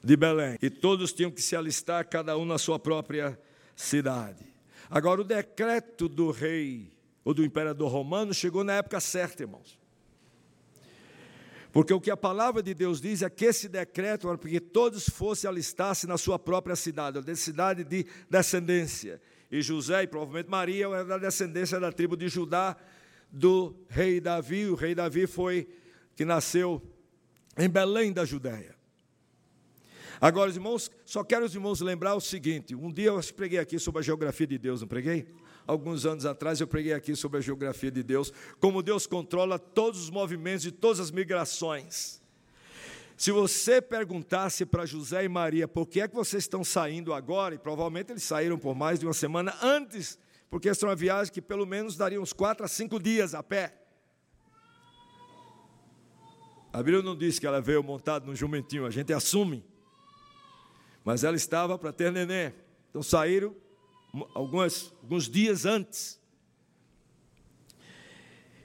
de 0.02 0.16
Belém. 0.16 0.58
E 0.60 0.68
todos 0.68 1.12
tinham 1.12 1.30
que 1.30 1.40
se 1.40 1.54
alistar, 1.54 2.08
cada 2.08 2.36
um 2.36 2.44
na 2.44 2.58
sua 2.58 2.78
própria 2.78 3.38
cidade. 3.76 4.44
Agora, 4.90 5.20
o 5.20 5.24
decreto 5.24 6.08
do 6.08 6.30
rei 6.30 6.92
ou 7.24 7.32
do 7.32 7.44
imperador 7.44 7.90
romano 7.90 8.34
chegou 8.34 8.64
na 8.64 8.74
época 8.74 9.00
certa, 9.00 9.42
irmãos. 9.42 9.78
Porque 11.72 11.94
o 11.94 12.00
que 12.00 12.10
a 12.10 12.16
palavra 12.16 12.62
de 12.62 12.74
Deus 12.74 13.00
diz 13.00 13.22
é 13.22 13.30
que 13.30 13.46
esse 13.46 13.66
decreto 13.66 14.28
era 14.28 14.36
porque 14.36 14.60
todos 14.60 15.08
fossem 15.08 15.48
alistar-se 15.48 16.06
na 16.06 16.18
sua 16.18 16.38
própria 16.38 16.76
cidade, 16.76 17.18
a 17.18 17.36
cidade 17.36 17.82
de 17.82 18.04
descendência. 18.28 19.20
E 19.50 19.62
José 19.62 20.02
e 20.02 20.06
provavelmente 20.06 20.50
Maria 20.50 20.86
eram 20.86 21.06
da 21.06 21.18
descendência 21.18 21.80
da 21.80 21.90
tribo 21.90 22.14
de 22.14 22.28
Judá, 22.28 22.76
do 23.30 23.74
rei 23.88 24.20
Davi. 24.20 24.66
O 24.66 24.74
rei 24.74 24.94
Davi 24.94 25.26
foi 25.26 25.66
que 26.14 26.26
nasceu 26.26 26.82
em 27.56 27.68
Belém 27.68 28.12
da 28.12 28.26
Judéia. 28.26 28.81
Agora, 30.22 30.48
os 30.48 30.54
irmãos, 30.54 30.88
só 31.04 31.24
quero 31.24 31.44
os 31.44 31.52
irmãos 31.52 31.80
lembrar 31.80 32.14
o 32.14 32.20
seguinte: 32.20 32.76
um 32.76 32.92
dia 32.92 33.08
eu 33.08 33.20
preguei 33.34 33.58
aqui 33.58 33.76
sobre 33.76 33.98
a 33.98 34.02
geografia 34.04 34.46
de 34.46 34.56
Deus, 34.56 34.80
não 34.80 34.86
preguei? 34.86 35.26
Alguns 35.66 36.06
anos 36.06 36.24
atrás 36.24 36.60
eu 36.60 36.66
preguei 36.68 36.92
aqui 36.92 37.16
sobre 37.16 37.38
a 37.38 37.40
geografia 37.40 37.90
de 37.90 38.04
Deus, 38.04 38.32
como 38.60 38.84
Deus 38.84 39.04
controla 39.04 39.58
todos 39.58 40.00
os 40.00 40.10
movimentos 40.10 40.64
e 40.64 40.70
todas 40.70 41.00
as 41.00 41.10
migrações. 41.10 42.22
Se 43.16 43.32
você 43.32 43.82
perguntasse 43.82 44.64
para 44.64 44.86
José 44.86 45.24
e 45.24 45.28
Maria 45.28 45.66
por 45.66 45.88
que 45.88 46.00
é 46.00 46.06
que 46.06 46.14
vocês 46.14 46.44
estão 46.44 46.62
saindo 46.62 47.12
agora, 47.12 47.56
e 47.56 47.58
provavelmente 47.58 48.12
eles 48.12 48.22
saíram 48.22 48.56
por 48.56 48.76
mais 48.76 49.00
de 49.00 49.06
uma 49.06 49.14
semana 49.14 49.52
antes, 49.60 50.16
porque 50.48 50.68
essa 50.68 50.86
é 50.86 50.88
uma 50.88 50.94
viagem 50.94 51.32
que 51.32 51.42
pelo 51.42 51.66
menos 51.66 51.96
daria 51.96 52.20
uns 52.20 52.32
quatro 52.32 52.64
a 52.64 52.68
cinco 52.68 53.00
dias 53.00 53.34
a 53.34 53.42
pé. 53.42 53.76
A 56.72 56.78
Bíblia 56.78 57.02
não 57.02 57.16
diz 57.16 57.40
que 57.40 57.46
ela 57.46 57.60
veio 57.60 57.82
montada 57.82 58.24
num 58.24 58.36
jumentinho, 58.36 58.86
a 58.86 58.90
gente 58.90 59.12
assume 59.12 59.71
mas 61.04 61.24
ela 61.24 61.36
estava 61.36 61.78
para 61.78 61.92
ter 61.92 62.12
neném. 62.12 62.52
Então 62.90 63.02
saíram 63.02 63.54
algumas, 64.34 64.92
alguns 65.02 65.28
dias 65.28 65.64
antes. 65.64 66.20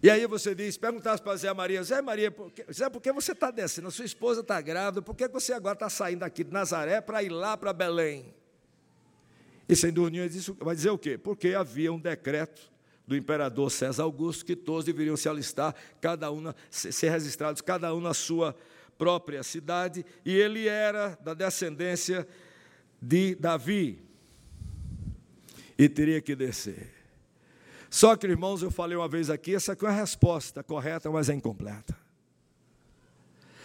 E 0.02 0.10
aí 0.10 0.28
você 0.28 0.54
diz, 0.54 0.78
perguntasse 0.78 1.22
para 1.22 1.36
Zé 1.36 1.52
Maria, 1.54 1.84
Zé 1.84 2.02
Maria, 2.02 2.30
por 2.30 2.52
que, 2.52 2.72
Zé, 2.72 2.90
por 2.90 3.02
que 3.02 3.12
você 3.12 3.32
está 3.32 3.50
descendo? 3.50 3.88
A 3.88 3.92
sua 3.92 4.06
esposa 4.06 4.42
está 4.42 4.62
grávida, 4.62 5.02
por 5.02 5.16
que 5.16 5.28
você 5.28 5.54
agora 5.54 5.74
está 5.74 5.90
saindo 5.90 6.24
aqui 6.24 6.44
de 6.44 6.52
Nazaré 6.52 7.02
para 7.02 7.24
ir 7.24 7.30
lá 7.30 7.58
para 7.58 7.74
Belém? 7.74 8.34
E 9.68 9.76
sem 9.76 9.92
dúvida 9.92 10.28
nenhuma, 10.30 10.56
vai 10.60 10.76
dizer 10.76 10.92
o 10.92 10.98
quê? 10.98 11.18
Porque 11.18 11.54
havia 11.54 11.92
um 11.92 12.00
decreto 12.00 12.72
do 13.08 13.16
imperador 13.16 13.72
César 13.72 14.04
Augusto 14.04 14.46
que 14.46 14.56
todos 14.56 14.86
deveriam 14.86 15.18
se 15.18 15.28
alistar, 15.28 15.74
cada 16.00 16.32
um, 16.32 16.54
ser 16.70 17.10
registrados, 17.10 17.62
cada 17.62 17.94
um 17.94 18.00
na 18.00 18.14
sua 18.14 18.56
própria 18.98 19.44
cidade, 19.44 20.06
e 20.26 20.34
ele 20.34 20.68
era 20.68 21.18
da 21.22 21.34
descendência 21.34 22.28
de 23.02 23.36
Davi, 23.36 24.02
e 25.78 25.88
teria 25.88 26.22
que 26.22 26.36
descer. 26.36 26.94
Só 27.90 28.16
que, 28.16 28.28
irmãos, 28.28 28.62
eu 28.62 28.72
falei 28.72 28.98
uma 28.98 29.08
vez 29.08 29.30
aqui, 29.30 29.56
essa 29.56 29.74
aqui 29.74 29.86
é 29.86 29.90
a 29.90 29.92
resposta 29.92 30.64
correta, 30.64 31.10
mas 31.10 31.30
é 31.30 31.34
incompleta. 31.34 31.96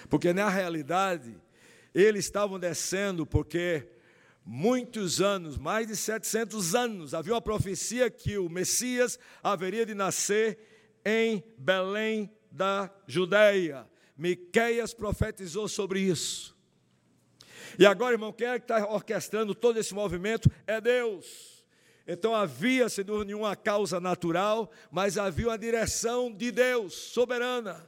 Porque 0.08 0.32
na 0.32 0.48
realidade, 0.48 1.34
eles 1.94 2.26
estavam 2.26 2.58
descendo 2.58 3.26
porque 3.26 3.88
muitos 4.44 5.20
anos, 5.20 5.56
mais 5.56 5.86
de 5.86 5.96
700 5.96 6.74
anos, 6.74 7.14
havia 7.14 7.32
uma 7.34 7.40
profecia 7.40 8.10
que 8.10 8.36
o 8.36 8.48
Messias 8.48 9.18
haveria 9.42 9.86
de 9.86 9.94
nascer 9.94 10.58
em 11.04 11.42
Belém 11.56 12.30
da 12.50 12.90
Judéia. 13.06 13.86
Miqueias 14.22 14.94
profetizou 14.94 15.66
sobre 15.66 15.98
isso. 15.98 16.56
E 17.76 17.84
agora, 17.84 18.14
irmão, 18.14 18.32
quem 18.32 18.46
é 18.46 18.56
que 18.56 18.64
está 18.64 18.86
orquestrando 18.86 19.52
todo 19.52 19.80
esse 19.80 19.92
movimento? 19.92 20.48
É 20.64 20.80
Deus. 20.80 21.64
Então 22.06 22.32
havia, 22.32 22.88
sem 22.88 23.04
dúvida 23.04 23.24
nenhuma, 23.24 23.56
causa 23.56 23.98
natural, 23.98 24.70
mas 24.92 25.18
havia 25.18 25.48
uma 25.48 25.58
direção 25.58 26.32
de 26.32 26.52
Deus, 26.52 26.94
soberana. 26.94 27.84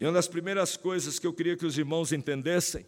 E 0.00 0.04
uma 0.04 0.12
das 0.12 0.26
primeiras 0.26 0.76
coisas 0.76 1.16
que 1.20 1.26
eu 1.28 1.32
queria 1.32 1.56
que 1.56 1.66
os 1.66 1.78
irmãos 1.78 2.12
entendessem 2.12 2.84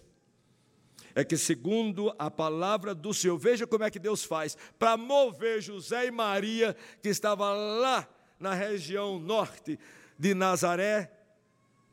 é 1.14 1.22
que, 1.22 1.36
segundo 1.36 2.12
a 2.18 2.28
palavra 2.28 2.92
do 2.92 3.14
Senhor, 3.14 3.38
veja 3.38 3.68
como 3.68 3.84
é 3.84 3.90
que 3.90 4.00
Deus 4.00 4.24
faz 4.24 4.56
para 4.80 4.96
mover 4.96 5.62
José 5.62 6.06
e 6.06 6.10
Maria, 6.10 6.74
que 7.00 7.08
estavam 7.08 7.78
lá 7.78 8.08
na 8.42 8.52
região 8.52 9.18
norte 9.18 9.78
de 10.18 10.34
Nazaré, 10.34 11.10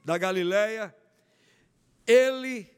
da 0.03 0.17
Galileia, 0.17 0.93
ele 2.05 2.69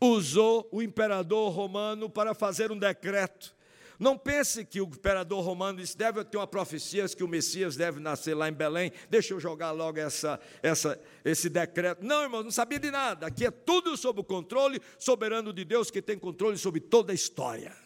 usou 0.00 0.68
o 0.72 0.80
imperador 0.80 1.52
romano 1.52 2.08
para 2.08 2.32
fazer 2.32 2.70
um 2.72 2.78
decreto 2.78 3.54
Não 4.00 4.16
pense 4.16 4.64
que 4.64 4.80
o 4.80 4.84
imperador 4.84 5.44
romano 5.44 5.78
disse, 5.78 5.94
deve 5.94 6.24
ter 6.24 6.38
uma 6.38 6.46
profecia 6.46 7.06
que 7.06 7.22
o 7.22 7.28
Messias 7.28 7.76
deve 7.76 8.00
nascer 8.00 8.34
lá 8.34 8.48
em 8.48 8.52
Belém. 8.52 8.90
Deixa 9.10 9.34
eu 9.34 9.38
jogar 9.38 9.72
logo 9.72 9.98
essa, 9.98 10.40
essa, 10.62 10.98
esse 11.22 11.50
decreto. 11.50 12.02
Não, 12.02 12.22
irmão, 12.22 12.42
não 12.42 12.50
sabia 12.50 12.78
de 12.78 12.90
nada. 12.90 13.26
Aqui 13.26 13.44
é 13.44 13.50
tudo 13.50 13.94
sob 13.98 14.22
o 14.22 14.24
controle 14.24 14.80
soberano 14.98 15.52
de 15.52 15.66
Deus, 15.66 15.90
que 15.90 16.00
tem 16.00 16.18
controle 16.18 16.56
sobre 16.56 16.80
toda 16.80 17.12
a 17.12 17.14
história. 17.14 17.76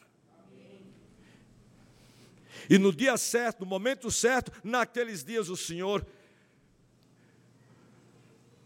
E 2.68 2.78
no 2.78 2.92
dia 2.92 3.16
certo, 3.16 3.61
no 3.61 3.66
momento 3.66 4.11
certo, 4.11 4.52
naqueles 4.62 5.25
dias 5.25 5.49
o 5.49 5.56
Senhor 5.56 6.06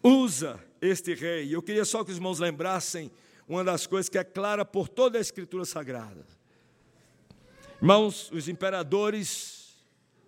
usa 0.02 0.62
este 0.80 1.14
rei. 1.14 1.54
Eu 1.54 1.62
queria 1.62 1.84
só 1.84 2.04
que 2.04 2.10
os 2.10 2.16
irmãos 2.16 2.38
lembrassem 2.38 3.10
uma 3.48 3.64
das 3.64 3.86
coisas 3.86 4.08
que 4.08 4.18
é 4.18 4.24
clara 4.24 4.64
por 4.64 4.88
toda 4.88 5.18
a 5.18 5.20
Escritura 5.20 5.64
Sagrada. 5.64 6.24
Irmãos, 7.80 8.30
os 8.32 8.48
imperadores, 8.48 9.76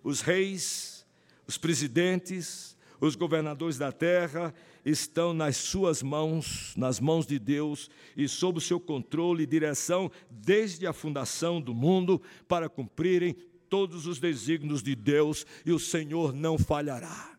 os 0.03 0.21
reis, 0.21 1.05
os 1.47 1.57
presidentes, 1.57 2.77
os 2.99 3.15
governadores 3.15 3.77
da 3.77 3.91
terra 3.91 4.53
estão 4.85 5.33
nas 5.33 5.57
suas 5.57 6.01
mãos, 6.01 6.73
nas 6.75 6.99
mãos 6.99 7.25
de 7.25 7.37
Deus 7.37 7.89
e 8.15 8.27
sob 8.27 8.57
o 8.57 8.61
seu 8.61 8.79
controle 8.79 9.43
e 9.43 9.47
direção 9.47 10.11
desde 10.29 10.87
a 10.87 10.93
fundação 10.93 11.61
do 11.61 11.73
mundo 11.73 12.21
para 12.47 12.69
cumprirem 12.69 13.35
todos 13.71 14.05
os 14.05 14.19
desígnios 14.19 14.83
de 14.83 14.95
Deus 14.95 15.47
e 15.65 15.71
o 15.71 15.79
Senhor 15.79 16.31
não 16.31 16.59
falhará. 16.59 17.35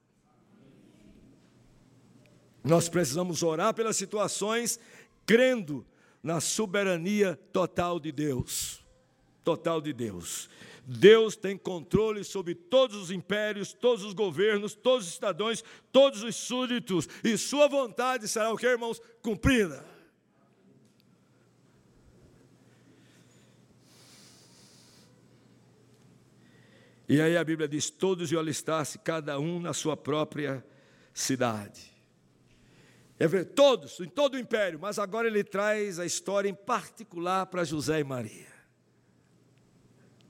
Nós 2.65 2.89
precisamos 2.89 3.45
orar 3.45 3.73
pelas 3.73 3.97
situações 3.97 4.81
crendo 5.25 5.87
na 6.21 6.41
soberania 6.41 7.39
total 7.53 8.01
de 8.01 8.11
Deus 8.11 8.83
total 9.45 9.81
de 9.81 9.93
Deus. 9.93 10.49
Deus 10.85 11.37
tem 11.37 11.57
controle 11.57 12.25
sobre 12.25 12.55
todos 12.55 12.97
os 12.97 13.11
impérios, 13.11 13.73
todos 13.73 14.05
os 14.05 14.13
governos, 14.13 14.75
todos 14.75 15.07
os 15.07 15.15
cidadãos, 15.15 15.63
todos 15.93 16.23
os 16.23 16.35
súditos, 16.35 17.09
e 17.23 17.37
sua 17.39 17.69
vontade 17.69 18.27
será 18.27 18.53
o 18.53 18.57
que, 18.57 18.67
irmãos? 18.67 19.01
Cumprida. 19.23 19.92
E 27.09 27.21
aí 27.21 27.37
a 27.37 27.45
Bíblia 27.45 27.69
diz: 27.69 27.91
todos 27.91 28.31
iam 28.31 28.41
alistar-se, 28.41 28.99
cada 28.99 29.39
um 29.39 29.61
na 29.61 29.73
sua 29.73 29.97
própria 29.97 30.65
cidade. 31.13 31.93
É 33.19 33.29
ver, 33.29 33.45
todos, 33.47 34.01
em 34.01 34.09
todo 34.09 34.35
o 34.35 34.39
império, 34.39 34.79
mas 34.81 34.99
agora 34.99 35.29
ele 35.29 35.45
traz 35.45 35.99
a 35.99 36.07
história 36.07 36.49
em 36.49 36.55
particular 36.55 37.47
para 37.47 37.63
José 37.63 38.01
e 38.01 38.05
Maria. 38.05 38.53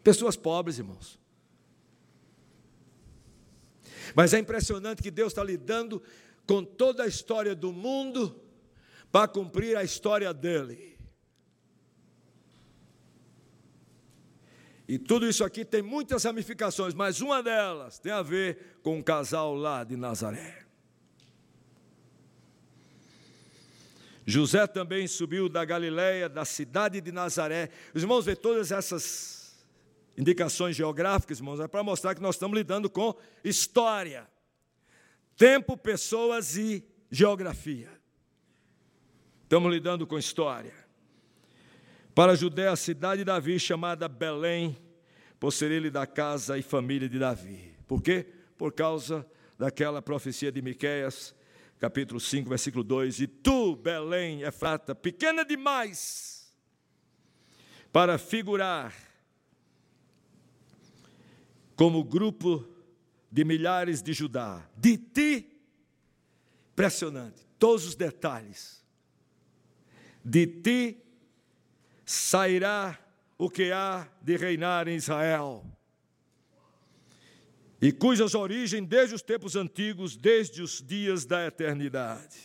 Pessoas 0.02 0.36
pobres, 0.36 0.78
irmãos. 0.78 1.18
Mas 4.14 4.34
é 4.34 4.38
impressionante 4.38 5.02
que 5.02 5.10
Deus 5.10 5.32
está 5.32 5.42
lidando 5.42 6.02
com 6.46 6.64
toda 6.64 7.04
a 7.04 7.06
história 7.06 7.54
do 7.54 7.72
mundo 7.72 8.42
para 9.10 9.28
cumprir 9.28 9.76
a 9.76 9.84
história 9.84 10.32
dele. 10.34 10.91
E 14.88 14.98
tudo 14.98 15.28
isso 15.28 15.44
aqui 15.44 15.64
tem 15.64 15.80
muitas 15.80 16.24
ramificações, 16.24 16.92
mas 16.92 17.20
uma 17.20 17.42
delas 17.42 17.98
tem 17.98 18.12
a 18.12 18.22
ver 18.22 18.78
com 18.82 18.98
o 18.98 19.04
casal 19.04 19.54
lá 19.54 19.84
de 19.84 19.96
Nazaré. 19.96 20.62
José 24.26 24.66
também 24.66 25.06
subiu 25.06 25.48
da 25.48 25.64
Galiléia, 25.64 26.28
da 26.28 26.44
cidade 26.44 27.00
de 27.00 27.10
Nazaré. 27.10 27.70
Os 27.94 28.02
irmãos 28.02 28.24
vê 28.24 28.36
todas 28.36 28.70
essas 28.70 29.64
indicações 30.16 30.76
geográficas, 30.76 31.38
irmãos, 31.38 31.58
é 31.60 31.66
para 31.66 31.82
mostrar 31.82 32.14
que 32.14 32.22
nós 32.22 32.36
estamos 32.36 32.56
lidando 32.56 32.88
com 32.88 33.14
história, 33.42 34.28
tempo, 35.36 35.76
pessoas 35.76 36.56
e 36.56 36.84
geografia. 37.10 37.90
Estamos 39.44 39.72
lidando 39.72 40.06
com 40.06 40.18
história. 40.18 40.81
Para 42.14 42.32
a 42.32 42.34
Judéia, 42.34 42.72
a 42.72 42.76
cidade 42.76 43.20
de 43.20 43.24
Davi, 43.24 43.58
chamada 43.58 44.06
Belém, 44.06 44.76
por 45.40 45.50
ser 45.50 45.70
ele 45.70 45.90
da 45.90 46.06
casa 46.06 46.58
e 46.58 46.62
família 46.62 47.08
de 47.08 47.18
Davi. 47.18 47.74
Por 47.88 48.02
quê? 48.02 48.26
Por 48.58 48.72
causa 48.72 49.26
daquela 49.58 50.02
profecia 50.02 50.52
de 50.52 50.60
Miqueias, 50.60 51.34
capítulo 51.78 52.20
5, 52.20 52.50
versículo 52.50 52.84
2: 52.84 53.20
E 53.20 53.26
tu, 53.26 53.76
Belém, 53.76 54.42
Efrata, 54.42 54.94
pequena 54.94 55.42
demais, 55.42 56.54
para 57.90 58.18
figurar 58.18 58.94
como 61.74 62.04
grupo 62.04 62.68
de 63.30 63.42
milhares 63.42 64.02
de 64.02 64.12
Judá, 64.12 64.68
de 64.76 64.98
ti, 64.98 65.62
impressionante, 66.72 67.46
todos 67.58 67.86
os 67.86 67.94
detalhes, 67.94 68.84
de 70.22 70.46
ti 70.46 71.02
sairá 72.12 72.98
o 73.38 73.48
que 73.48 73.72
há 73.72 74.06
de 74.20 74.36
reinar 74.36 74.86
em 74.86 74.96
Israel, 74.96 75.64
e 77.80 77.90
cujas 77.90 78.34
origens 78.34 78.86
desde 78.86 79.14
os 79.14 79.22
tempos 79.22 79.56
antigos, 79.56 80.16
desde 80.16 80.62
os 80.62 80.80
dias 80.80 81.24
da 81.24 81.46
eternidade. 81.46 82.38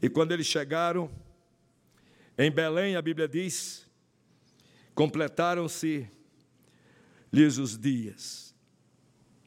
E 0.00 0.08
quando 0.08 0.32
eles 0.32 0.46
chegaram 0.46 1.08
em 2.36 2.50
Belém, 2.50 2.96
a 2.96 3.02
Bíblia 3.02 3.28
diz, 3.28 3.86
completaram-se 4.94 6.10
lhes 7.32 7.58
os 7.58 7.78
dias. 7.78 8.52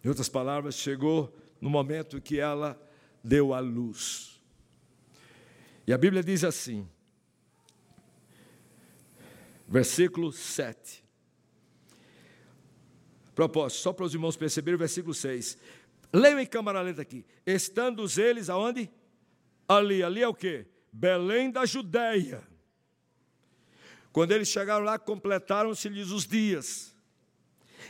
Em 0.02 0.08
outras 0.08 0.30
palavras, 0.30 0.76
chegou 0.76 1.36
no 1.60 1.70
momento 1.70 2.22
que 2.22 2.40
ela 2.40 2.80
deu 3.22 3.54
a 3.54 3.60
luz. 3.60 4.40
E 5.86 5.92
a 5.92 5.98
Bíblia 5.98 6.24
diz 6.24 6.44
assim, 6.46 6.88
versículo 9.67 10.32
7. 10.32 11.04
Propósito, 13.34 13.82
só 13.82 13.91
para 13.91 14.06
os 14.06 14.13
irmãos 14.13 14.38
perceberem 14.38 14.75
o 14.75 14.80
versículo 14.80 15.13
6. 15.13 15.58
Leiam 16.13 16.39
em 16.39 16.45
câmara 16.45 16.82
lenta 16.82 17.01
aqui. 17.01 17.25
Estando 17.45 18.06
eles 18.17 18.49
aonde? 18.49 18.89
Ali, 19.67 20.01
ali 20.01 20.21
é 20.21 20.28
o 20.28 20.34
que? 20.34 20.65
Belém 20.91 21.51
da 21.51 21.65
Judéia. 21.65 22.41
Quando 24.13 24.32
eles 24.32 24.47
chegaram 24.47 24.86
lá, 24.86 24.97
completaram-se-lhes 24.97 26.12
os 26.12 26.25
dias. 26.25 26.95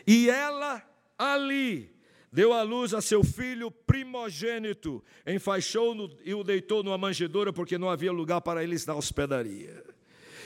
E 0.07 0.27
ela 0.27 0.81
ali 1.17 1.95
deu 2.31 2.51
à 2.51 2.63
luz 2.63 2.93
a 2.93 3.01
seu 3.01 3.23
filho 3.23 3.69
primogênito, 3.69 5.03
enfaixou-no 5.25 6.09
e 6.25 6.33
o 6.33 6.43
deitou 6.43 6.83
numa 6.83 6.97
manjedoura, 6.97 7.53
porque 7.53 7.77
não 7.77 7.89
havia 7.89 8.11
lugar 8.11 8.41
para 8.41 8.63
eles 8.63 8.85
na 8.85 8.95
hospedaria. 8.95 9.94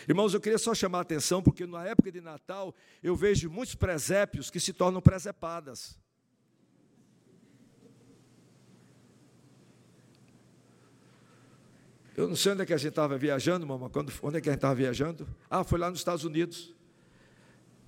Irmãos, 0.09 0.33
eu 0.33 0.41
queria 0.41 0.57
só 0.57 0.73
chamar 0.73 0.97
a 0.97 1.01
atenção, 1.01 1.39
porque 1.39 1.67
na 1.67 1.85
época 1.85 2.11
de 2.11 2.19
Natal 2.19 2.73
eu 3.03 3.15
vejo 3.15 3.47
muitos 3.47 3.75
presépios 3.75 4.49
que 4.49 4.59
se 4.59 4.73
tornam 4.73 4.99
presepadas. 4.99 5.95
Eu 12.17 12.27
não 12.27 12.35
sei 12.35 12.53
onde 12.53 12.63
é 12.63 12.65
que 12.65 12.73
a 12.73 12.77
gente 12.77 12.89
estava 12.89 13.19
viajando, 13.19 13.67
mamãe. 13.67 13.87
Quando, 13.87 14.11
onde 14.23 14.39
é 14.39 14.41
que 14.41 14.49
a 14.49 14.51
gente 14.51 14.57
estava 14.57 14.73
viajando? 14.73 15.29
Ah, 15.47 15.63
foi 15.63 15.77
lá 15.77 15.91
nos 15.91 15.99
Estados 15.99 16.25
Unidos. 16.25 16.75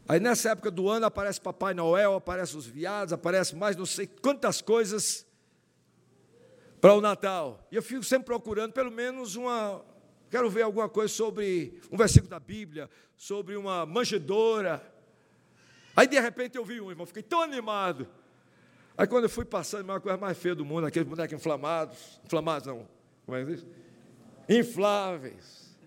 Aí 0.08 0.20
nessa 0.20 0.52
época 0.52 0.70
do 0.70 0.88
ano 0.88 1.08
aparece 1.08 1.42
Papai 1.42 1.74
Noel, 1.74 2.14
aparece 2.14 2.56
os 2.56 2.68
viados, 2.68 3.14
aparece 3.14 3.56
mais 3.56 3.76
não 3.76 3.86
sei 3.88 4.06
quantas 4.06 4.62
coisas 4.62 5.26
para 6.80 6.94
o 6.94 7.02
Natal. 7.02 7.68
E 7.72 7.76
eu 7.76 7.82
fico 7.82 8.04
sempre 8.04 8.28
procurando 8.28 8.74
pelo 8.74 8.92
menos 8.92 9.36
uma. 9.36 9.84
Quero 10.32 10.50
ver 10.50 10.62
alguma 10.62 10.88
coisa 10.88 11.14
sobre 11.14 11.82
um 11.92 11.98
versículo 11.98 12.30
da 12.30 12.40
Bíblia, 12.40 12.90
sobre 13.18 13.58
uma 13.58 13.86
manjedoura. 13.86 14.82
Aí 15.94 16.08
de 16.08 16.18
repente 16.18 16.58
eu 16.58 16.64
vi 16.64 16.80
um, 16.80 16.90
irmão, 16.90 17.06
fiquei 17.06 17.22
tão 17.22 17.42
animado. 17.42 18.08
Aí 18.98 19.06
quando 19.06 19.26
eu 19.26 19.30
fui 19.30 19.44
passando, 19.44 19.84
uma 19.84 20.00
coisa 20.00 20.18
mais 20.18 20.38
feia 20.38 20.56
do 20.56 20.64
mundo, 20.64 20.88
aqueles 20.88 21.06
bonecos 21.06 21.34
inflamados, 21.34 22.22
inflamados 22.24 22.66
não, 22.66 22.88
como 23.26 23.38
é 23.38 23.44
que 23.44 23.52
diz? 23.52 23.66
Infláveis. 24.48 25.78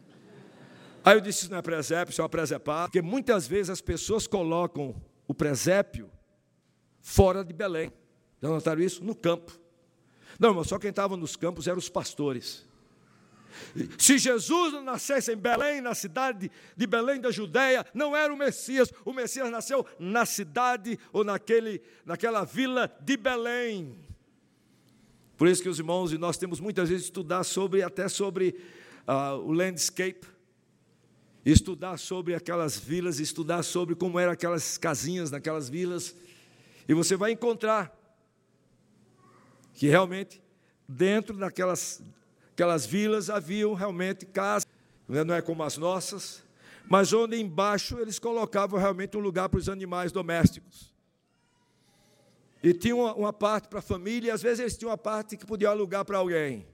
Aí 1.02 1.16
eu 1.16 1.22
disse: 1.22 1.44
Isso 1.44 1.50
não 1.50 1.59
é 1.59 1.62
presépio, 1.62 2.12
isso 2.12 2.20
é 2.20 2.24
uma 2.24 2.28
presepada, 2.28 2.88
porque 2.88 3.00
muitas 3.00 3.46
vezes 3.46 3.70
as 3.70 3.80
pessoas 3.80 4.26
colocam 4.26 4.94
o 5.26 5.33
presépio 5.33 6.11
fora 7.00 7.42
de 7.42 7.54
Belém. 7.54 7.90
Já 8.42 8.48
notaram 8.50 8.83
isso? 8.83 9.02
No 9.02 9.14
campo. 9.14 9.59
Não, 10.38 10.50
irmão, 10.50 10.64
só 10.64 10.78
quem 10.78 10.90
estava 10.90 11.16
nos 11.16 11.35
campos 11.35 11.66
eram 11.66 11.78
os 11.78 11.88
pastores. 11.88 12.66
Se 13.98 14.18
Jesus 14.18 14.72
não 14.72 14.82
nascesse 14.82 15.32
em 15.32 15.36
Belém, 15.36 15.80
na 15.80 15.94
cidade 15.94 16.50
de 16.76 16.86
Belém 16.86 17.20
da 17.20 17.30
Judéia, 17.30 17.84
não 17.94 18.16
era 18.16 18.32
o 18.32 18.36
Messias. 18.36 18.92
O 19.04 19.12
Messias 19.12 19.50
nasceu 19.50 19.86
na 19.98 20.26
cidade 20.26 20.98
ou 21.12 21.24
naquele, 21.24 21.82
naquela 22.04 22.44
vila 22.44 22.90
de 23.00 23.16
Belém. 23.16 23.98
Por 25.36 25.48
isso 25.48 25.62
que 25.62 25.68
os 25.68 25.78
irmãos 25.78 26.12
e 26.12 26.18
nós 26.18 26.36
temos 26.36 26.60
muitas 26.60 26.88
vezes 26.88 27.06
estudar 27.06 27.44
sobre 27.44 27.82
até 27.82 28.08
sobre 28.08 28.56
uh, 29.06 29.36
o 29.38 29.52
landscape 29.52 30.34
estudar 31.44 31.98
sobre 31.98 32.34
aquelas 32.34 32.78
vilas, 32.78 33.20
estudar 33.20 33.62
sobre 33.62 33.94
como 33.94 34.18
eram 34.18 34.32
aquelas 34.32 34.78
casinhas 34.78 35.30
naquelas 35.30 35.68
vilas, 35.68 36.16
e 36.88 36.94
você 36.94 37.16
vai 37.16 37.32
encontrar 37.32 37.94
que 39.74 39.86
realmente 39.88 40.42
dentro 40.88 41.36
daquelas 41.36 42.02
aquelas 42.54 42.86
vilas 42.86 43.28
haviam 43.28 43.74
realmente 43.74 44.24
casas, 44.24 44.66
né, 45.08 45.24
não 45.24 45.34
é 45.34 45.42
como 45.42 45.62
as 45.64 45.76
nossas, 45.76 46.42
mas 46.88 47.12
onde 47.12 47.36
embaixo 47.36 47.98
eles 47.98 48.18
colocavam 48.18 48.78
realmente 48.78 49.16
um 49.16 49.20
lugar 49.20 49.48
para 49.48 49.58
os 49.58 49.68
animais 49.68 50.12
domésticos. 50.12 50.94
E 52.62 52.72
tinha 52.72 52.94
uma, 52.94 53.12
uma 53.14 53.32
parte 53.32 53.68
para 53.68 53.80
a 53.80 53.82
família, 53.82 54.28
e 54.28 54.30
às 54.30 54.40
vezes 54.40 54.60
eles 54.60 54.76
tinham 54.76 54.90
uma 54.90 54.96
parte 54.96 55.36
que 55.36 55.44
podia 55.44 55.68
alugar 55.68 56.04
para 56.04 56.16
alguém. 56.16 56.66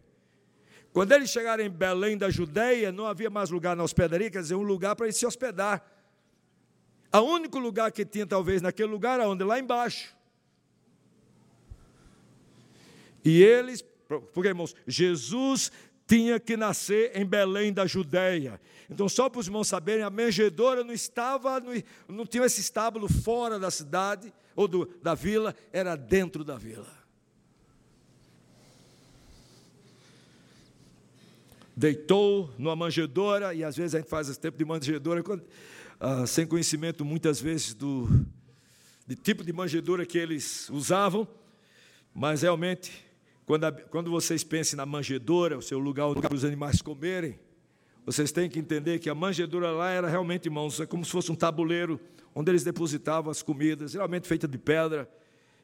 Quando 0.92 1.12
eles 1.12 1.30
chegaram 1.30 1.64
em 1.64 1.70
Belém 1.70 2.16
da 2.16 2.28
Judeia, 2.28 2.92
não 2.92 3.06
havia 3.06 3.30
mais 3.30 3.48
lugar 3.50 3.74
na 3.74 3.82
hospedaria, 3.82 4.30
quer 4.30 4.42
dizer, 4.42 4.56
um 4.56 4.62
lugar 4.62 4.94
para 4.94 5.06
eles 5.06 5.16
se 5.16 5.24
hospedar. 5.24 5.84
O 7.12 7.20
único 7.20 7.58
lugar 7.58 7.90
que 7.90 8.04
tinha, 8.04 8.26
talvez, 8.26 8.60
naquele 8.60 8.90
lugar, 8.90 9.18
era 9.18 9.28
onde? 9.28 9.42
Lá 9.42 9.58
embaixo. 9.58 10.14
E 13.24 13.42
eles, 13.42 13.84
porque 14.18 14.48
irmãos, 14.48 14.74
Jesus 14.86 15.70
tinha 16.06 16.40
que 16.40 16.56
nascer 16.56 17.12
em 17.14 17.24
Belém 17.24 17.72
da 17.72 17.86
Judéia. 17.86 18.60
Então, 18.90 19.08
só 19.08 19.28
para 19.28 19.38
os 19.38 19.46
irmãos 19.46 19.68
saberem, 19.68 20.02
a 20.02 20.10
manjedoura 20.10 20.82
não 20.82 20.92
estava, 20.92 21.62
não 22.08 22.26
tinha 22.26 22.44
esse 22.44 22.60
estábulo 22.60 23.08
fora 23.08 23.58
da 23.60 23.70
cidade 23.70 24.32
ou 24.56 24.66
do, 24.66 24.86
da 25.00 25.14
vila, 25.14 25.54
era 25.72 25.94
dentro 25.94 26.42
da 26.42 26.58
vila. 26.58 26.98
Deitou 31.76 32.52
numa 32.58 32.74
manjedoura, 32.74 33.54
e 33.54 33.62
às 33.62 33.76
vezes 33.76 33.94
a 33.94 33.98
gente 33.98 34.10
faz 34.10 34.28
esse 34.28 34.40
tempo 34.40 34.58
de 34.58 34.64
manjedoura, 34.64 35.22
quando, 35.22 35.44
ah, 36.00 36.26
sem 36.26 36.44
conhecimento 36.44 37.04
muitas 37.04 37.40
vezes 37.40 37.72
do 37.72 38.08
tipo 39.22 39.44
de 39.44 39.52
manjedoura 39.52 40.04
que 40.04 40.18
eles 40.18 40.68
usavam, 40.70 41.26
mas 42.12 42.42
realmente 42.42 43.09
quando, 43.50 43.64
a, 43.64 43.72
quando 43.72 44.12
vocês 44.12 44.44
pensem 44.44 44.76
na 44.76 44.86
manjedoura, 44.86 45.58
o 45.58 45.62
seu 45.62 45.80
lugar 45.80 46.14
para 46.14 46.32
os 46.32 46.44
animais 46.44 46.80
comerem, 46.80 47.36
vocês 48.06 48.30
têm 48.30 48.48
que 48.48 48.60
entender 48.60 49.00
que 49.00 49.10
a 49.10 49.14
manjedoura 49.14 49.72
lá 49.72 49.90
era 49.90 50.08
realmente, 50.08 50.46
irmãos, 50.46 50.78
é 50.78 50.86
como 50.86 51.04
se 51.04 51.10
fosse 51.10 51.32
um 51.32 51.34
tabuleiro 51.34 51.98
onde 52.32 52.48
eles 52.48 52.62
depositavam 52.62 53.28
as 53.28 53.42
comidas, 53.42 53.90
geralmente 53.90 54.28
feita 54.28 54.46
de 54.46 54.56
pedra, 54.56 55.10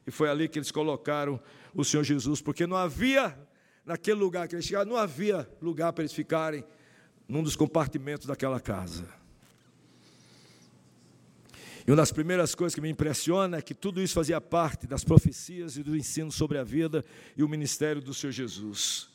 e 0.05 0.11
foi 0.11 0.29
ali 0.29 0.49
que 0.49 0.59
eles 0.59 0.69
colocaram 0.69 1.39
o 1.73 1.85
Senhor 1.85 2.03
Jesus, 2.03 2.41
porque 2.41 2.67
não 2.67 2.75
havia, 2.75 3.39
naquele 3.85 4.19
lugar 4.19 4.49
que 4.49 4.55
eles 4.55 4.65
chegaram, 4.65 4.89
não 4.91 4.97
havia 4.97 5.49
lugar 5.61 5.93
para 5.93 6.01
eles 6.01 6.11
ficarem 6.11 6.65
num 7.25 7.41
dos 7.41 7.55
compartimentos 7.55 8.27
daquela 8.27 8.59
casa. 8.59 9.07
E 11.87 11.91
uma 11.91 11.95
das 11.95 12.11
primeiras 12.11 12.53
coisas 12.53 12.75
que 12.75 12.81
me 12.81 12.89
impressiona 12.89 13.59
é 13.59 13.61
que 13.61 13.73
tudo 13.73 14.01
isso 14.01 14.13
fazia 14.13 14.41
parte 14.41 14.85
das 14.85 15.05
profecias 15.05 15.77
e 15.77 15.83
do 15.83 15.95
ensino 15.95 16.29
sobre 16.29 16.57
a 16.57 16.63
vida 16.63 17.05
e 17.37 17.41
o 17.41 17.47
ministério 17.47 18.01
do 18.01 18.13
Senhor 18.13 18.33
Jesus. 18.33 19.07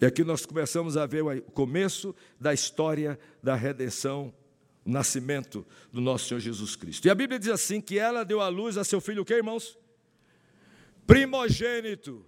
E 0.00 0.06
aqui 0.06 0.24
nós 0.24 0.46
começamos 0.46 0.96
a 0.96 1.04
ver 1.04 1.22
o 1.22 1.42
começo 1.42 2.14
da 2.40 2.54
história 2.54 3.18
da 3.42 3.54
redenção, 3.54 4.32
o 4.82 4.90
nascimento 4.90 5.66
do 5.92 6.00
nosso 6.00 6.26
Senhor 6.28 6.40
Jesus 6.40 6.74
Cristo. 6.74 7.04
E 7.06 7.10
a 7.10 7.14
Bíblia 7.14 7.38
diz 7.38 7.50
assim: 7.50 7.82
que 7.82 7.98
ela 7.98 8.24
deu 8.24 8.40
à 8.40 8.48
luz 8.48 8.78
a 8.78 8.84
seu 8.84 9.00
filho, 9.00 9.22
o 9.22 9.24
que, 9.26 9.34
irmãos? 9.34 9.78
Primogênito 11.06 12.24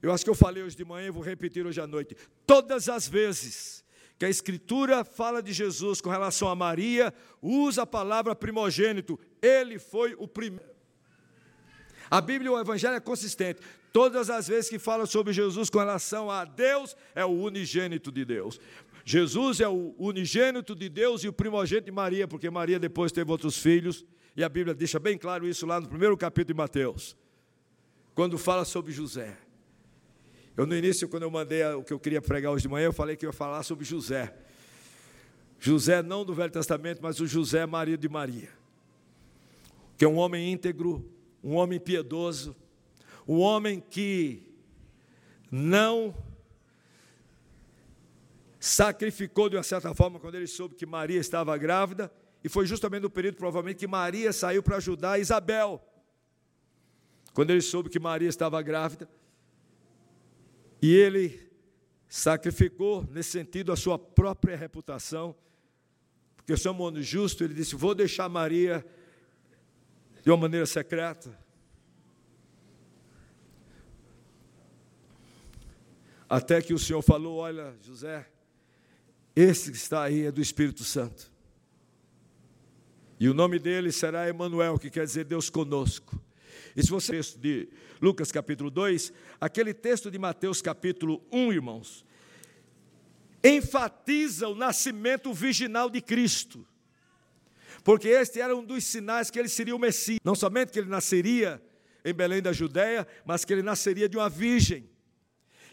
eu 0.00 0.12
acho 0.12 0.24
que 0.24 0.30
eu 0.30 0.34
falei 0.34 0.62
hoje 0.62 0.76
de 0.76 0.84
manhã 0.84 1.08
e 1.08 1.10
vou 1.10 1.22
repetir 1.22 1.66
hoje 1.66 1.80
à 1.80 1.86
noite. 1.86 2.16
Todas 2.46 2.88
as 2.88 3.08
vezes 3.08 3.84
que 4.18 4.24
a 4.24 4.28
Escritura 4.28 5.04
fala 5.04 5.40
de 5.40 5.52
Jesus 5.52 6.00
com 6.00 6.10
relação 6.10 6.48
a 6.48 6.54
Maria, 6.54 7.14
usa 7.40 7.82
a 7.82 7.86
palavra 7.86 8.34
primogênito. 8.34 9.18
Ele 9.40 9.78
foi 9.78 10.14
o 10.18 10.26
primeiro. 10.26 10.72
A 12.10 12.20
Bíblia 12.20 12.50
e 12.50 12.52
o 12.52 12.58
Evangelho 12.58 12.96
é 12.96 13.00
consistente. 13.00 13.60
Todas 13.92 14.28
as 14.28 14.48
vezes 14.48 14.68
que 14.68 14.78
fala 14.78 15.06
sobre 15.06 15.32
Jesus 15.32 15.70
com 15.70 15.78
relação 15.78 16.30
a 16.30 16.44
Deus, 16.44 16.96
é 17.14 17.24
o 17.24 17.28
unigênito 17.28 18.10
de 18.10 18.24
Deus. 18.24 18.60
Jesus 19.04 19.60
é 19.60 19.68
o 19.68 19.94
unigênito 19.98 20.74
de 20.74 20.88
Deus 20.88 21.22
e 21.22 21.28
o 21.28 21.32
primogênito 21.32 21.86
de 21.86 21.92
Maria, 21.92 22.26
porque 22.26 22.50
Maria 22.50 22.78
depois 22.78 23.12
teve 23.12 23.30
outros 23.30 23.56
filhos, 23.56 24.04
e 24.36 24.42
a 24.42 24.48
Bíblia 24.48 24.74
deixa 24.74 24.98
bem 24.98 25.16
claro 25.16 25.48
isso 25.48 25.64
lá 25.64 25.80
no 25.80 25.88
primeiro 25.88 26.16
capítulo 26.16 26.54
de 26.54 26.58
Mateus, 26.58 27.16
quando 28.14 28.36
fala 28.36 28.64
sobre 28.64 28.92
José. 28.92 29.47
Eu, 30.58 30.66
no 30.66 30.74
início, 30.74 31.08
quando 31.08 31.22
eu 31.22 31.30
mandei 31.30 31.62
o 31.66 31.84
que 31.84 31.92
eu 31.92 32.00
queria 32.00 32.20
pregar 32.20 32.50
hoje 32.50 32.62
de 32.62 32.68
manhã, 32.68 32.86
eu 32.86 32.92
falei 32.92 33.16
que 33.16 33.24
eu 33.24 33.28
ia 33.28 33.32
falar 33.32 33.62
sobre 33.62 33.84
José. 33.84 34.34
José, 35.60 36.02
não 36.02 36.24
do 36.24 36.34
Velho 36.34 36.50
Testamento, 36.50 36.98
mas 37.00 37.20
o 37.20 37.28
José, 37.28 37.64
marido 37.64 38.00
de 38.00 38.08
Maria. 38.08 38.48
Que 39.96 40.04
é 40.04 40.08
um 40.08 40.16
homem 40.16 40.50
íntegro, 40.52 41.08
um 41.44 41.54
homem 41.54 41.78
piedoso, 41.78 42.56
um 43.24 43.38
homem 43.38 43.78
que 43.78 44.52
não 45.48 46.12
sacrificou 48.58 49.48
de 49.48 49.54
uma 49.54 49.62
certa 49.62 49.94
forma 49.94 50.18
quando 50.18 50.34
ele 50.34 50.48
soube 50.48 50.74
que 50.74 50.84
Maria 50.84 51.20
estava 51.20 51.56
grávida, 51.56 52.12
e 52.42 52.48
foi 52.48 52.66
justamente 52.66 53.02
no 53.02 53.10
período, 53.10 53.36
provavelmente, 53.36 53.78
que 53.78 53.86
Maria 53.86 54.32
saiu 54.32 54.60
para 54.60 54.78
ajudar 54.78 55.20
Isabel. 55.20 55.80
Quando 57.32 57.50
ele 57.50 57.60
soube 57.60 57.88
que 57.88 58.00
Maria 58.00 58.28
estava 58.28 58.60
grávida, 58.60 59.08
e 60.80 60.94
ele 60.94 61.48
sacrificou, 62.08 63.06
nesse 63.10 63.30
sentido, 63.30 63.72
a 63.72 63.76
sua 63.76 63.98
própria 63.98 64.56
reputação, 64.56 65.34
porque 66.36 66.52
o 66.52 66.58
seu 66.58 66.74
homem 66.74 67.02
justo, 67.02 67.44
ele 67.44 67.54
disse: 67.54 67.74
Vou 67.74 67.94
deixar 67.94 68.28
Maria 68.28 68.84
de 70.22 70.30
uma 70.30 70.36
maneira 70.36 70.66
secreta. 70.66 71.38
Até 76.28 76.62
que 76.62 76.72
o 76.72 76.78
Senhor 76.78 77.02
falou: 77.02 77.38
Olha, 77.38 77.74
José, 77.82 78.26
esse 79.34 79.70
que 79.70 79.76
está 79.76 80.02
aí 80.04 80.26
é 80.26 80.32
do 80.32 80.40
Espírito 80.40 80.84
Santo. 80.84 81.30
E 83.20 83.28
o 83.28 83.34
nome 83.34 83.58
dele 83.58 83.90
será 83.90 84.28
Emanuel, 84.28 84.78
que 84.78 84.90
quer 84.90 85.04
dizer 85.04 85.24
Deus 85.24 85.50
conosco. 85.50 86.20
E 86.78 86.82
se 86.84 86.90
você 86.90 87.10
texto 87.10 87.40
de 87.40 87.68
Lucas 88.00 88.30
capítulo 88.30 88.70
2, 88.70 89.12
aquele 89.40 89.74
texto 89.74 90.12
de 90.12 90.16
Mateus 90.16 90.62
capítulo 90.62 91.20
1, 91.32 91.52
irmãos, 91.52 92.06
enfatiza 93.42 94.46
o 94.46 94.54
nascimento 94.54 95.34
virginal 95.34 95.90
de 95.90 96.00
Cristo. 96.00 96.64
Porque 97.82 98.06
este 98.06 98.40
era 98.40 98.54
um 98.54 98.64
dos 98.64 98.84
sinais 98.84 99.28
que 99.28 99.40
ele 99.40 99.48
seria 99.48 99.74
o 99.74 99.78
Messias. 99.78 100.20
Não 100.22 100.36
somente 100.36 100.70
que 100.70 100.78
ele 100.78 100.88
nasceria 100.88 101.60
em 102.04 102.14
Belém 102.14 102.40
da 102.40 102.52
Judéia, 102.52 103.08
mas 103.24 103.44
que 103.44 103.52
ele 103.52 103.62
nasceria 103.62 104.08
de 104.08 104.16
uma 104.16 104.30
virgem. 104.30 104.88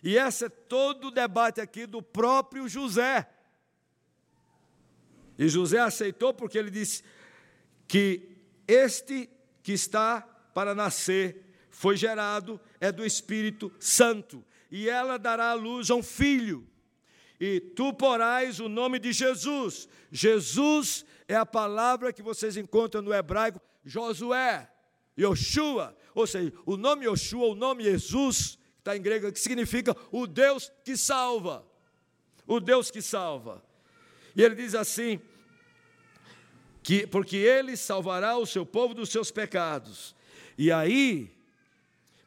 E 0.01 0.17
esse 0.17 0.45
é 0.45 0.49
todo 0.49 1.09
o 1.09 1.11
debate 1.11 1.61
aqui 1.61 1.85
do 1.85 2.01
próprio 2.01 2.67
José. 2.67 3.29
E 5.37 5.47
José 5.47 5.77
aceitou 5.77 6.33
porque 6.33 6.57
ele 6.57 6.71
disse 6.71 7.03
que 7.87 8.27
este 8.67 9.29
que 9.61 9.73
está 9.73 10.31
para 10.55 10.73
nascer, 10.73 11.43
foi 11.69 11.97
gerado, 11.97 12.57
é 12.79 12.89
do 12.89 13.05
Espírito 13.05 13.69
Santo, 13.77 14.41
e 14.71 14.87
ela 14.89 15.19
dará 15.19 15.49
à 15.49 15.53
luz 15.53 15.91
a 15.91 15.95
um 15.95 16.01
filho. 16.01 16.65
E 17.37 17.59
tu 17.59 17.93
porás 17.93 18.61
o 18.61 18.69
nome 18.69 18.97
de 18.97 19.11
Jesus. 19.11 19.89
Jesus 20.09 21.05
é 21.27 21.35
a 21.35 21.45
palavra 21.45 22.13
que 22.13 22.21
vocês 22.21 22.55
encontram 22.55 23.01
no 23.01 23.13
hebraico 23.13 23.59
Josué, 23.83 24.71
Yoshua, 25.19 25.93
ou 26.13 26.25
seja, 26.25 26.53
o 26.65 26.77
nome 26.77 27.05
Yoshua, 27.05 27.47
o 27.47 27.55
nome 27.55 27.83
Jesus, 27.83 28.55
que 28.55 28.79
está 28.79 28.95
em 28.95 29.01
grego, 29.01 29.29
que 29.33 29.39
significa 29.39 29.93
o 30.09 30.25
Deus 30.25 30.71
que 30.85 30.95
salva. 30.95 31.67
O 32.47 32.61
Deus 32.61 32.89
que 32.89 33.01
salva. 33.01 33.61
E 34.33 34.41
ele 34.41 34.55
diz 34.55 34.73
assim: 34.73 35.19
que 36.81 37.05
porque 37.05 37.35
ele 37.35 37.75
salvará 37.75 38.37
o 38.37 38.45
seu 38.45 38.65
povo 38.65 38.93
dos 38.93 39.09
seus 39.09 39.31
pecados. 39.31 40.14
E 40.57 40.71
aí, 40.71 41.31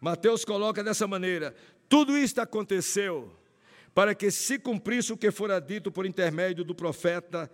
Mateus 0.01 0.45
coloca 0.45 0.83
dessa 0.83 1.07
maneira: 1.07 1.55
tudo 1.89 2.17
isto 2.17 2.41
aconteceu 2.41 3.35
para 3.95 4.15
que 4.15 4.31
se 4.31 4.59
cumprisse 4.59 5.13
o 5.13 5.17
que 5.17 5.31
fora 5.31 5.61
dito 5.61 5.91
por 5.91 6.07
intermédio 6.07 6.65
do 6.65 6.75
profeta 6.75 7.51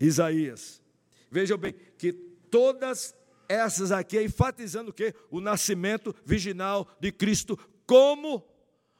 Isaías. 0.00 0.82
Vejam 1.30 1.56
bem 1.56 1.74
que 1.96 2.12
todas 2.12 3.14
essas 3.48 3.90
aqui 3.90 4.18
é 4.18 4.24
enfatizando 4.24 4.90
o 4.90 4.92
que? 4.92 5.14
O 5.30 5.40
nascimento 5.40 6.14
virginal 6.24 6.86
de 7.00 7.10
Cristo 7.10 7.58
como 7.86 8.46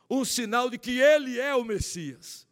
um 0.09 0.25
sinal 0.25 0.71
de 0.71 0.79
que 0.79 0.99
ele 0.99 1.39
é 1.39 1.55
o 1.55 1.65
Messias. 1.65 2.47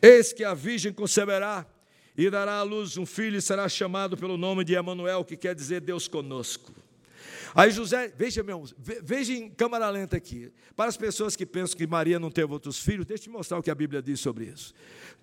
Eis 0.00 0.32
que 0.32 0.44
a 0.44 0.54
virgem 0.54 0.92
conceberá 0.92 1.66
e 2.26 2.30
dará 2.30 2.56
à 2.56 2.62
luz 2.62 2.98
um 2.98 3.06
filho 3.06 3.38
e 3.38 3.40
será 3.40 3.66
chamado 3.66 4.14
pelo 4.14 4.36
nome 4.36 4.62
de 4.62 4.74
Emanuel, 4.74 5.24
que 5.24 5.38
quer 5.38 5.54
dizer 5.54 5.80
Deus 5.80 6.06
conosco. 6.06 6.70
Aí 7.54 7.70
José, 7.70 8.12
veja, 8.14 8.42
meu, 8.42 8.64
veja 9.02 9.32
em 9.32 9.48
câmara 9.48 9.88
lenta 9.88 10.18
aqui. 10.18 10.52
Para 10.76 10.90
as 10.90 10.98
pessoas 10.98 11.34
que 11.34 11.46
pensam 11.46 11.78
que 11.78 11.86
Maria 11.86 12.18
não 12.18 12.30
teve 12.30 12.52
outros 12.52 12.78
filhos, 12.78 13.06
deixa 13.06 13.22
eu 13.22 13.24
te 13.24 13.30
mostrar 13.30 13.58
o 13.58 13.62
que 13.62 13.70
a 13.70 13.74
Bíblia 13.74 14.02
diz 14.02 14.20
sobre 14.20 14.44
isso. 14.44 14.74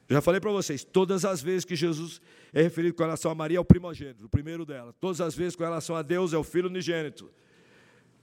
Já 0.09 0.21
falei 0.21 0.41
para 0.41 0.51
vocês, 0.51 0.83
todas 0.83 1.23
as 1.23 1.39
vezes 1.39 1.65
que 1.65 1.75
Jesus 1.75 2.19
é 2.51 2.63
referido 2.63 2.95
com 2.95 3.03
relação 3.03 3.29
a 3.29 3.35
Maria, 3.35 3.57
é 3.57 3.61
o 3.61 3.65
primogênito, 3.65 4.25
o 4.25 4.29
primeiro 4.29 4.65
dela. 4.65 4.91
Todas 4.99 5.21
as 5.21 5.35
vezes 5.35 5.55
com 5.55 5.63
relação 5.63 5.95
a 5.95 6.01
Deus, 6.01 6.33
é 6.33 6.37
o 6.37 6.43
filho 6.43 6.67
unigênito. 6.67 7.29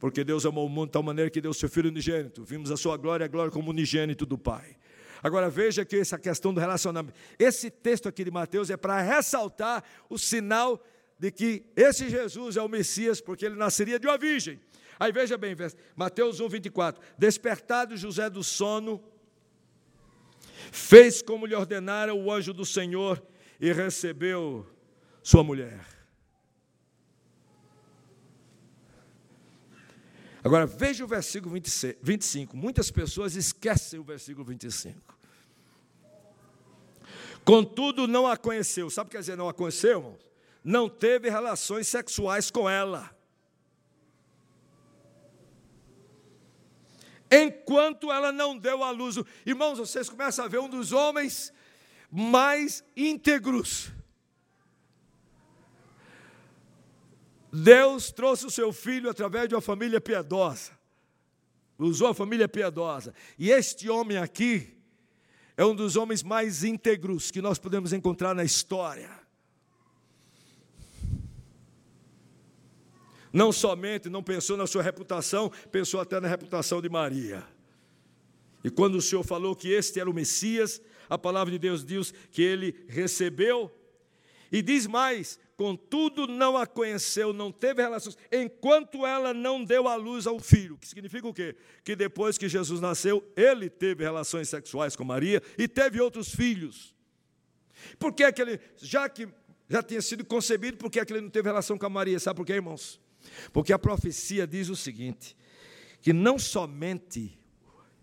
Porque 0.01 0.25
Deus 0.25 0.45
amou 0.45 0.67
o 0.67 0.69
mundo 0.69 0.87
de 0.87 0.93
tal 0.93 1.03
maneira 1.03 1.31
que 1.31 1.41
deu 1.41 1.55
seu 1.55 1.69
filho 1.69 1.89
unigênito. 1.91 2.43
Vimos 2.43 2.73
a 2.73 2.77
sua 2.77 2.97
glória, 2.97 3.25
a 3.25 3.29
glória 3.29 3.53
como 3.53 3.71
unigênito 3.71 4.27
do 4.27 4.37
Pai. 4.37 4.77
Agora 5.25 5.49
veja 5.49 5.87
que 5.87 5.97
essa 5.97 6.19
questão 6.19 6.53
do 6.53 6.61
relacionamento. 6.61 7.19
Esse 7.39 7.71
texto 7.71 8.07
aqui 8.07 8.23
de 8.25 8.31
Mateus 8.31 8.69
é 8.69 8.77
para 8.77 9.01
ressaltar 9.01 9.83
o 10.11 10.19
sinal 10.19 10.85
de 11.19 11.31
que 11.31 11.65
esse 11.75 12.11
Jesus 12.11 12.59
é 12.59 12.63
o 12.63 12.69
Messias, 12.69 13.23
porque 13.23 13.47
ele 13.47 13.55
nasceria 13.55 13.99
de 13.99 14.07
uma 14.07 14.19
virgem. 14.19 14.61
Aí 15.01 15.11
veja 15.13 15.39
bem, 15.39 15.57
Mateus 15.97 16.41
1, 16.41 16.49
24: 16.51 17.03
Despertado 17.17 17.97
José 17.97 18.29
do 18.29 18.45
sono, 18.45 19.03
fez 20.71 21.23
como 21.23 21.47
lhe 21.47 21.55
ordenara 21.55 22.15
o 22.15 22.31
anjo 22.31 22.53
do 22.53 22.67
Senhor 22.67 23.27
e 23.59 23.73
recebeu 23.73 24.67
sua 25.23 25.43
mulher. 25.43 25.87
Agora 30.45 30.67
veja 30.67 31.03
o 31.05 31.09
versículo 31.09 31.55
26, 31.55 31.97
25. 32.03 32.57
Muitas 32.57 32.91
pessoas 32.91 33.35
esquecem 33.35 33.99
o 33.99 34.05
versículo 34.05 34.45
25. 34.45 35.19
Contudo, 37.45 38.07
não 38.07 38.27
a 38.27 38.37
conheceu. 38.37 38.89
Sabe 38.91 39.07
o 39.07 39.11
que 39.11 39.17
quer 39.17 39.21
dizer 39.21 39.37
não 39.37 39.49
a 39.49 39.55
conheceu, 39.55 39.99
irmãos? 39.99 40.25
não 40.65 40.89
teve 40.89 41.29
relações 41.29 41.87
sexuais 41.87 42.51
com 42.51 42.69
ela. 42.69 43.15
Enquanto 47.31 48.11
ela 48.11 48.33
não 48.33 48.57
deu 48.57 48.83
à 48.83 48.91
luz. 48.91 49.17
Irmãos, 49.45 49.79
vocês 49.79 50.09
começam 50.09 50.45
a 50.45 50.49
ver 50.49 50.59
um 50.61 50.69
dos 50.69 50.93
homens 50.93 51.53
mais 52.11 52.83
íntegros. 52.97 53.93
Deus 57.55 58.11
trouxe 58.11 58.45
o 58.47 58.51
seu 58.51 58.73
filho 58.73 59.09
através 59.09 59.49
de 59.49 59.55
uma 59.55 59.61
família 59.61 60.01
piedosa. 60.01 60.73
Usou 61.79 62.09
a 62.09 62.15
família 62.15 62.49
piedosa. 62.49 63.15
E 63.39 63.51
este 63.51 63.89
homem 63.89 64.17
aqui 64.17 64.77
é 65.57 65.65
um 65.65 65.75
dos 65.75 65.95
homens 65.95 66.23
mais 66.23 66.65
íntegros 66.65 67.31
que 67.31 67.41
nós 67.41 67.57
podemos 67.57 67.93
encontrar 67.93 68.35
na 68.35 68.43
história. 68.43 69.11
Não 73.33 73.53
somente 73.53 74.09
não 74.09 74.23
pensou 74.23 74.57
na 74.57 74.67
sua 74.67 74.83
reputação, 74.83 75.51
pensou 75.71 76.01
até 76.01 76.19
na 76.21 76.27
reputação 76.27 76.83
de 76.83 76.89
Maria. 76.89 77.45
E 78.65 78.71
quando 78.71 78.97
o 78.97 79.03
Senhor 79.03 79.23
falou 79.23 79.55
que 79.55 79.69
este 79.69 80.01
era 80.01 80.11
o 80.11 80.15
Messias, 80.15 80.81
a 81.09 81.17
palavra 81.17 81.53
de 81.53 81.59
Deus 81.59 81.85
diz 81.85 82.13
que 82.33 82.43
ele 82.43 82.85
recebeu. 82.89 83.71
E 84.55 84.63
diz 84.63 84.87
mais: 84.87 85.37
contudo 85.57 86.29
não 86.29 86.57
a 86.57 86.65
conheceu, 86.65 87.33
não 87.33 87.51
teve 87.51 87.83
relações, 87.83 88.17
enquanto 88.31 89.05
ela 89.05 89.35
não 89.35 89.65
deu 89.65 89.89
à 89.89 89.97
luz 89.97 90.29
ao 90.29 90.39
filho. 90.39 90.79
Que 90.79 90.87
significa 90.87 91.27
o 91.27 91.35
quê? 91.35 91.57
Que 91.83 91.97
depois 91.97 92.39
que 92.39 92.49
Jesus 92.49 92.81
nasceu, 92.81 93.29
ele 93.37 93.69
teve 93.69 94.05
relações 94.05 94.49
sexuais 94.49 94.95
com 94.95 95.03
Maria 95.03 95.43
e 95.59 95.67
teve 95.67 96.01
outros 96.01 96.33
filhos. 96.33 96.95
Por 97.99 98.13
que, 98.13 98.23
é 98.23 98.31
que 98.31 98.41
ele, 98.41 98.61
já 98.77 99.09
que 99.09 99.29
já 99.69 99.83
tinha 99.83 100.01
sido 100.01 100.25
concebido, 100.25 100.77
por 100.77 100.89
que, 100.89 101.01
é 101.01 101.05
que 101.05 101.13
ele 101.13 101.23
não 101.23 101.31
teve 101.31 101.49
relação 101.49 101.77
com 101.77 101.87
a 101.87 101.91
Maria? 101.91 102.21
Sabe 102.21 102.37
por 102.37 102.47
quê, 102.47 102.53
irmãos? 102.53 103.01
Porque 103.53 103.73
a 103.73 103.79
profecia 103.79 104.47
diz 104.47 104.69
o 104.69 104.77
seguinte: 104.77 105.37
que 106.01 106.13
não 106.13 106.39
somente 106.39 107.37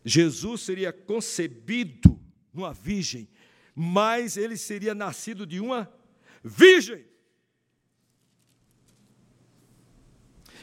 Jesus 0.04 0.64
seria 0.64 0.92
concebido 0.92 2.20
numa 2.54 2.74
virgem, 2.74 3.30
mas 3.74 4.36
ele 4.36 4.58
seria 4.58 4.94
nascido 4.94 5.48
de 5.48 5.62
uma 5.62 5.90
virgem. 6.44 7.06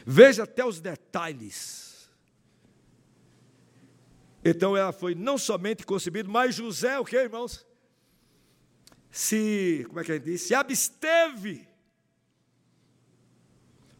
Veja 0.05 0.43
até 0.43 0.65
os 0.65 0.79
detalhes. 0.79 2.09
Então 4.43 4.75
ela 4.75 4.91
foi 4.91 5.13
não 5.13 5.37
somente 5.37 5.85
concebida, 5.85 6.29
mas 6.29 6.55
José, 6.55 6.97
o 6.99 7.05
que, 7.05 7.15
irmãos? 7.15 7.65
Se, 9.11 9.83
como 9.87 9.99
é 9.99 10.03
que 10.03 10.11
a 10.11 10.15
gente 10.15 10.25
diz? 10.25 10.41
Se 10.41 10.53
absteve 10.53 11.67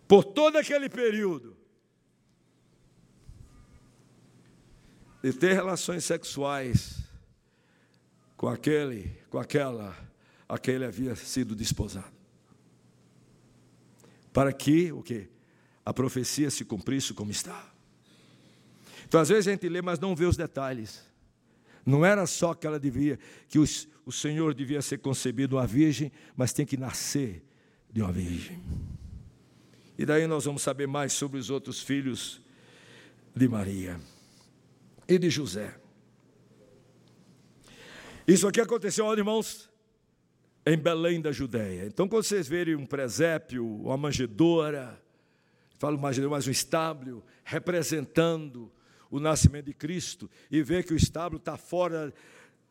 por 0.07 0.23
todo 0.23 0.57
aquele 0.57 0.89
período, 0.89 1.59
de 5.21 5.33
ter 5.33 5.53
relações 5.53 6.05
sexuais 6.05 7.03
com 8.37 8.47
aquele, 8.47 9.09
com 9.29 9.37
aquela 9.37 9.95
a 10.49 10.57
quem 10.57 10.73
ele 10.75 10.85
havia 10.85 11.15
sido 11.15 11.55
desposado. 11.55 12.11
Para 14.33 14.51
que 14.51 14.91
o 14.91 15.03
que? 15.03 15.27
A 15.85 15.93
profecia 15.93 16.49
se 16.49 16.65
cumprisse 16.65 17.13
como 17.13 17.29
está. 17.29 17.71
Então, 19.07 19.21
às 19.21 19.29
vezes 19.29 19.47
a 19.47 19.51
gente 19.51 19.69
lê, 19.69 19.81
mas 19.81 19.99
não 19.99 20.15
vê 20.15 20.25
os 20.25 20.35
detalhes. 20.35 21.03
Não 21.85 22.05
era 22.05 22.25
só 22.27 22.53
que 22.53 22.67
ela 22.67 22.79
devia, 22.79 23.17
que 23.47 23.57
os, 23.57 23.87
o 24.05 24.11
Senhor 24.11 24.53
devia 24.53 24.81
ser 24.81 24.99
concebido 24.99 25.55
uma 25.55 25.65
virgem, 25.65 26.11
mas 26.35 26.51
tem 26.51 26.65
que 26.65 26.77
nascer 26.77 27.43
de 27.91 28.01
uma 28.01 28.11
virgem. 28.11 28.61
E 29.97 30.05
daí 30.05 30.27
nós 30.27 30.45
vamos 30.45 30.61
saber 30.61 30.87
mais 30.87 31.13
sobre 31.13 31.39
os 31.39 31.49
outros 31.49 31.81
filhos 31.81 32.41
de 33.35 33.47
Maria 33.47 33.99
e 35.07 35.17
de 35.17 35.29
José. 35.29 35.75
Isso 38.27 38.47
aqui 38.47 38.61
aconteceu, 38.61 39.11
irmãos, 39.11 39.68
em 40.69 40.77
Belém 40.77 41.19
da 41.19 41.31
Judéia. 41.31 41.85
Então, 41.87 42.07
quando 42.07 42.23
vocês 42.23 42.47
verem 42.47 42.75
um 42.75 42.85
presépio, 42.85 43.65
uma 43.65 43.97
manjedoura, 43.97 45.01
falo 45.79 45.97
manjedoura, 45.97 46.35
mas 46.35 46.47
um 46.47 46.51
estábulo, 46.51 47.23
representando 47.43 48.71
o 49.09 49.19
nascimento 49.19 49.65
de 49.65 49.73
Cristo, 49.73 50.29
e 50.51 50.61
ver 50.61 50.83
que 50.83 50.93
o 50.93 50.95
estábulo 50.95 51.37
está 51.37 51.57
fora 51.57 52.13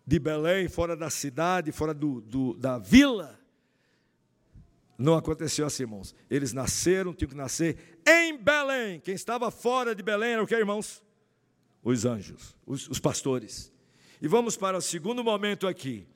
de 0.06 0.18
Belém, 0.20 0.68
fora 0.68 0.96
da 0.96 1.10
cidade, 1.10 1.72
fora 1.72 1.92
do, 1.92 2.20
do, 2.20 2.54
da 2.54 2.78
vila, 2.78 3.36
não 4.96 5.14
aconteceu 5.14 5.66
assim, 5.66 5.82
irmãos. 5.82 6.14
Eles 6.30 6.52
nasceram, 6.52 7.12
tinham 7.12 7.30
que 7.30 7.36
nascer 7.36 8.00
em 8.06 8.36
Belém. 8.36 9.00
Quem 9.00 9.14
estava 9.14 9.50
fora 9.50 9.94
de 9.94 10.02
Belém 10.02 10.34
era 10.34 10.42
o 10.42 10.46
que, 10.46 10.54
irmãos? 10.54 11.02
Os 11.82 12.04
anjos, 12.04 12.56
os, 12.64 12.88
os 12.88 13.00
pastores. 13.00 13.72
E 14.22 14.28
vamos 14.28 14.56
para 14.56 14.78
o 14.78 14.80
segundo 14.80 15.24
momento 15.24 15.66
aqui. 15.66 16.06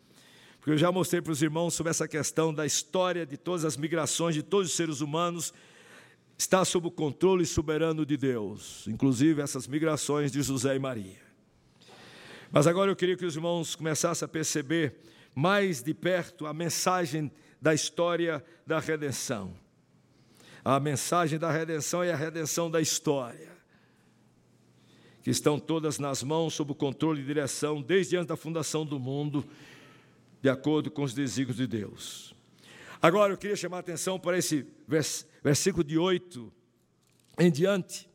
Porque 0.62 0.70
eu 0.70 0.78
já 0.78 0.92
mostrei 0.92 1.20
para 1.20 1.32
os 1.32 1.42
irmãos 1.42 1.74
sobre 1.74 1.90
essa 1.90 2.06
questão 2.06 2.54
da 2.54 2.64
história 2.64 3.26
de 3.26 3.36
todas 3.36 3.64
as 3.64 3.76
migrações 3.76 4.32
de 4.32 4.44
todos 4.44 4.70
os 4.70 4.76
seres 4.76 5.00
humanos. 5.00 5.52
Está 6.38 6.64
sob 6.64 6.86
o 6.86 6.90
controle 6.90 7.44
soberano 7.44 8.06
de 8.06 8.16
Deus, 8.16 8.86
inclusive 8.86 9.42
essas 9.42 9.66
migrações 9.66 10.30
de 10.30 10.40
José 10.40 10.76
e 10.76 10.78
Maria. 10.78 11.20
Mas 12.52 12.68
agora 12.68 12.92
eu 12.92 12.94
queria 12.94 13.16
que 13.16 13.26
os 13.26 13.34
irmãos 13.34 13.74
começassem 13.74 14.24
a 14.24 14.28
perceber 14.28 14.94
mais 15.34 15.82
de 15.82 15.92
perto 15.92 16.46
a 16.46 16.54
mensagem 16.54 17.28
da 17.60 17.74
história 17.74 18.44
da 18.64 18.78
redenção. 18.78 19.52
A 20.64 20.78
mensagem 20.78 21.40
da 21.40 21.50
redenção 21.50 22.04
é 22.04 22.12
a 22.12 22.16
redenção 22.16 22.70
da 22.70 22.80
história, 22.80 23.50
que 25.24 25.30
estão 25.30 25.58
todas 25.58 25.98
nas 25.98 26.22
mãos, 26.22 26.54
sob 26.54 26.70
o 26.70 26.74
controle 26.76 27.20
e 27.20 27.24
direção, 27.24 27.82
desde 27.82 28.16
antes 28.16 28.28
da 28.28 28.36
fundação 28.36 28.86
do 28.86 29.00
mundo, 29.00 29.44
de 30.42 30.48
acordo 30.48 30.90
com 30.90 31.04
os 31.04 31.14
desígnios 31.14 31.56
de 31.56 31.66
Deus. 31.66 32.34
Agora 33.00 33.32
eu 33.32 33.38
queria 33.38 33.56
chamar 33.56 33.78
a 33.78 33.80
atenção 33.80 34.18
para 34.18 34.36
esse 34.36 34.66
versículo 35.42 35.84
de 35.84 35.96
8 35.96 36.52
em 37.38 37.50
diante, 37.50 38.10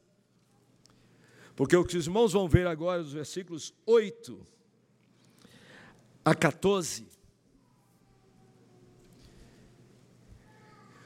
porque 1.56 1.76
o 1.76 1.84
que 1.84 1.98
os 1.98 2.06
irmãos 2.06 2.34
vão 2.34 2.48
ver 2.48 2.68
agora, 2.68 3.02
os 3.02 3.14
versículos 3.14 3.74
8 3.86 4.46
a 6.24 6.36
14, 6.36 7.08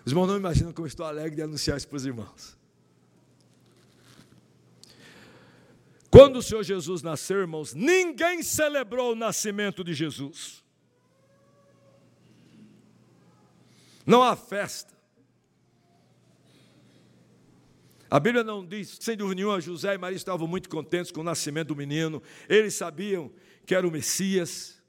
Os 0.04 0.12
irmãos 0.12 0.28
não 0.28 0.36
imaginam 0.36 0.74
como 0.74 0.88
estou 0.88 1.06
alegre 1.06 1.36
de 1.36 1.42
anunciar 1.44 1.78
isso 1.78 1.88
para 1.88 1.98
os 1.98 2.06
irmãos. 2.06 2.58
Quando 6.10 6.38
o 6.38 6.42
Senhor 6.42 6.64
Jesus 6.64 7.02
nasceu, 7.02 7.38
irmãos, 7.38 7.74
ninguém 7.74 8.44
celebrou 8.44 9.14
o 9.14 9.16
nascimento 9.16 9.84
de 9.84 9.94
Jesus. 9.94 10.61
Não 14.12 14.22
há 14.22 14.36
festa. 14.36 14.94
A 18.10 18.20
Bíblia 18.20 18.44
não 18.44 18.66
diz, 18.66 18.98
sem 19.00 19.16
dúvida 19.16 19.36
nenhuma, 19.36 19.62
José 19.62 19.94
e 19.94 19.98
Maria 19.98 20.18
estavam 20.18 20.46
muito 20.46 20.68
contentes 20.68 21.14
com 21.14 21.22
o 21.22 21.24
nascimento 21.24 21.70
do 21.70 21.78
menino. 21.78 22.22
Eles 22.50 22.74
sabiam 22.74 23.32
que 23.66 23.74
era 23.74 23.88
o 23.88 23.90
Messias. 23.90 24.84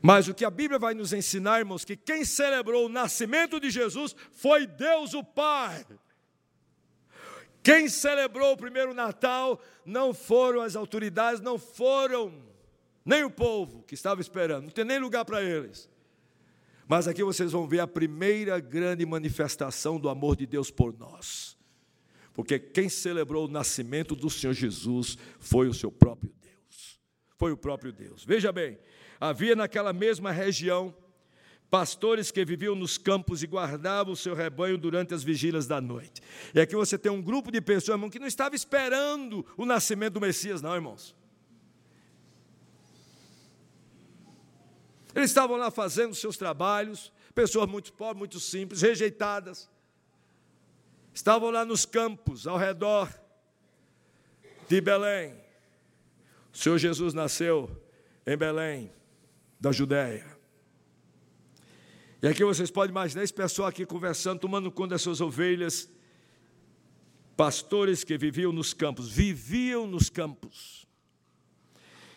Mas 0.00 0.28
o 0.28 0.34
que 0.34 0.44
a 0.44 0.50
Bíblia 0.50 0.78
vai 0.78 0.94
nos 0.94 1.12
ensinar, 1.12 1.58
irmãos, 1.58 1.84
que 1.84 1.96
quem 1.96 2.24
celebrou 2.24 2.86
o 2.86 2.88
nascimento 2.88 3.58
de 3.58 3.68
Jesus 3.68 4.14
foi 4.30 4.68
Deus 4.68 5.14
o 5.14 5.24
Pai. 5.24 5.84
Quem 7.60 7.88
celebrou 7.88 8.52
o 8.52 8.56
primeiro 8.56 8.94
Natal 8.94 9.60
não 9.84 10.14
foram 10.14 10.60
as 10.60 10.76
autoridades, 10.76 11.40
não 11.40 11.58
foram 11.58 12.32
nem 13.04 13.24
o 13.24 13.30
povo 13.32 13.82
que 13.82 13.94
estava 13.94 14.20
esperando, 14.20 14.66
não 14.66 14.70
tem 14.70 14.84
nem 14.84 15.00
lugar 15.00 15.24
para 15.24 15.42
eles. 15.42 15.89
Mas 16.90 17.06
aqui 17.06 17.22
vocês 17.22 17.52
vão 17.52 17.68
ver 17.68 17.78
a 17.78 17.86
primeira 17.86 18.58
grande 18.58 19.06
manifestação 19.06 19.96
do 19.96 20.08
amor 20.08 20.34
de 20.34 20.44
Deus 20.44 20.72
por 20.72 20.92
nós. 20.98 21.56
Porque 22.34 22.58
quem 22.58 22.88
celebrou 22.88 23.46
o 23.46 23.48
nascimento 23.48 24.16
do 24.16 24.28
Senhor 24.28 24.54
Jesus 24.54 25.16
foi 25.38 25.68
o 25.68 25.72
seu 25.72 25.92
próprio 25.92 26.34
Deus. 26.42 26.98
Foi 27.38 27.52
o 27.52 27.56
próprio 27.56 27.92
Deus. 27.92 28.24
Veja 28.24 28.50
bem, 28.50 28.76
havia 29.20 29.54
naquela 29.54 29.92
mesma 29.92 30.32
região 30.32 30.92
pastores 31.70 32.32
que 32.32 32.44
viviam 32.44 32.74
nos 32.74 32.98
campos 32.98 33.40
e 33.44 33.46
guardavam 33.46 34.12
o 34.12 34.16
seu 34.16 34.34
rebanho 34.34 34.76
durante 34.76 35.14
as 35.14 35.22
vigílias 35.22 35.68
da 35.68 35.80
noite. 35.80 36.20
E 36.52 36.60
aqui 36.60 36.74
você 36.74 36.98
tem 36.98 37.12
um 37.12 37.22
grupo 37.22 37.52
de 37.52 37.60
pessoas, 37.60 37.94
irmão, 37.94 38.10
que 38.10 38.18
não 38.18 38.26
estava 38.26 38.56
esperando 38.56 39.46
o 39.56 39.64
nascimento 39.64 40.14
do 40.14 40.20
Messias, 40.20 40.60
não, 40.60 40.74
irmãos. 40.74 41.14
Eles 45.14 45.30
estavam 45.30 45.56
lá 45.56 45.70
fazendo 45.70 46.14
seus 46.14 46.36
trabalhos, 46.36 47.12
pessoas 47.34 47.68
muito 47.68 47.92
pobres, 47.92 48.18
muito 48.18 48.40
simples, 48.40 48.82
rejeitadas. 48.82 49.68
Estavam 51.12 51.50
lá 51.50 51.64
nos 51.64 51.84
campos, 51.84 52.46
ao 52.46 52.56
redor 52.56 53.12
de 54.68 54.80
Belém. 54.80 55.34
O 56.52 56.56
Senhor 56.56 56.78
Jesus 56.78 57.12
nasceu 57.12 57.70
em 58.26 58.36
Belém, 58.36 58.92
da 59.58 59.72
Judéia. 59.72 60.38
E 62.22 62.28
aqui 62.28 62.44
vocês 62.44 62.70
podem 62.70 62.90
imaginar 62.90 63.24
esse 63.24 63.32
pessoal 63.32 63.68
aqui 63.68 63.86
conversando, 63.86 64.40
tomando 64.40 64.70
conta 64.70 64.90
das 64.90 65.02
suas 65.02 65.20
ovelhas. 65.20 65.88
Pastores 67.36 68.04
que 68.04 68.18
viviam 68.18 68.52
nos 68.52 68.74
campos, 68.74 69.08
viviam 69.10 69.86
nos 69.86 70.10
campos. 70.10 70.86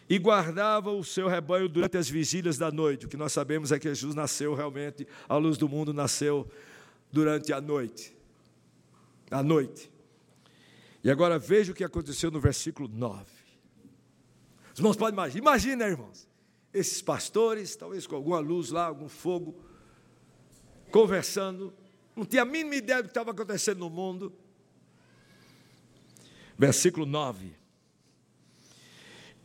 E 0.10 0.18
guardavam 0.18 1.00
o 1.00 1.04
seu 1.04 1.28
rebanho 1.28 1.70
durante 1.70 1.98
as 1.98 2.10
vigílias 2.10 2.58
da 2.58 2.72
noite. 2.72 3.06
O 3.06 3.10
que 3.10 3.18
nós 3.18 3.32
sabemos 3.32 3.72
é 3.72 3.80
que 3.80 3.88
Jesus 3.88 4.14
nasceu 4.14 4.54
realmente, 4.54 5.08
a 5.28 5.38
luz 5.38 5.58
do 5.58 5.70
mundo 5.70 5.94
nasceu 5.94 6.50
durante 7.12 7.54
a 7.54 7.62
noite. 7.62 8.16
A 9.32 9.42
noite. 9.42 9.92
E 11.04 11.10
agora 11.10 11.38
veja 11.38 11.72
o 11.72 11.76
que 11.76 11.84
aconteceu 11.84 12.32
no 12.32 12.40
versículo 12.40 12.88
9. 12.88 13.26
Os 14.74 14.80
irmãos 14.80 14.96
podem 14.96 15.14
imaginar, 15.14 15.40
imagina, 15.40 15.86
irmãos, 15.86 16.28
esses 16.74 17.02
pastores, 17.02 17.76
talvez 17.76 18.08
com 18.08 18.16
alguma 18.16 18.40
luz 18.40 18.72
lá, 18.72 18.86
algum 18.88 19.08
fogo, 19.08 19.56
conversando, 20.92 21.74
não 22.16 22.26
tinha 22.26 22.42
a 22.42 22.46
mínima 22.46 22.76
ideia 22.76 23.02
do 23.02 23.06
que 23.06 23.12
estava 23.12 23.32
acontecendo 23.32 23.80
no 23.80 23.90
mundo. 23.90 24.34
Versículo 26.58 27.06
9. 27.06 27.63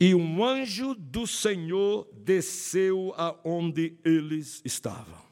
E 0.00 0.14
um 0.14 0.44
anjo 0.44 0.94
do 0.94 1.26
Senhor 1.26 2.08
desceu 2.14 3.12
aonde 3.16 3.98
eles 4.04 4.62
estavam. 4.64 5.28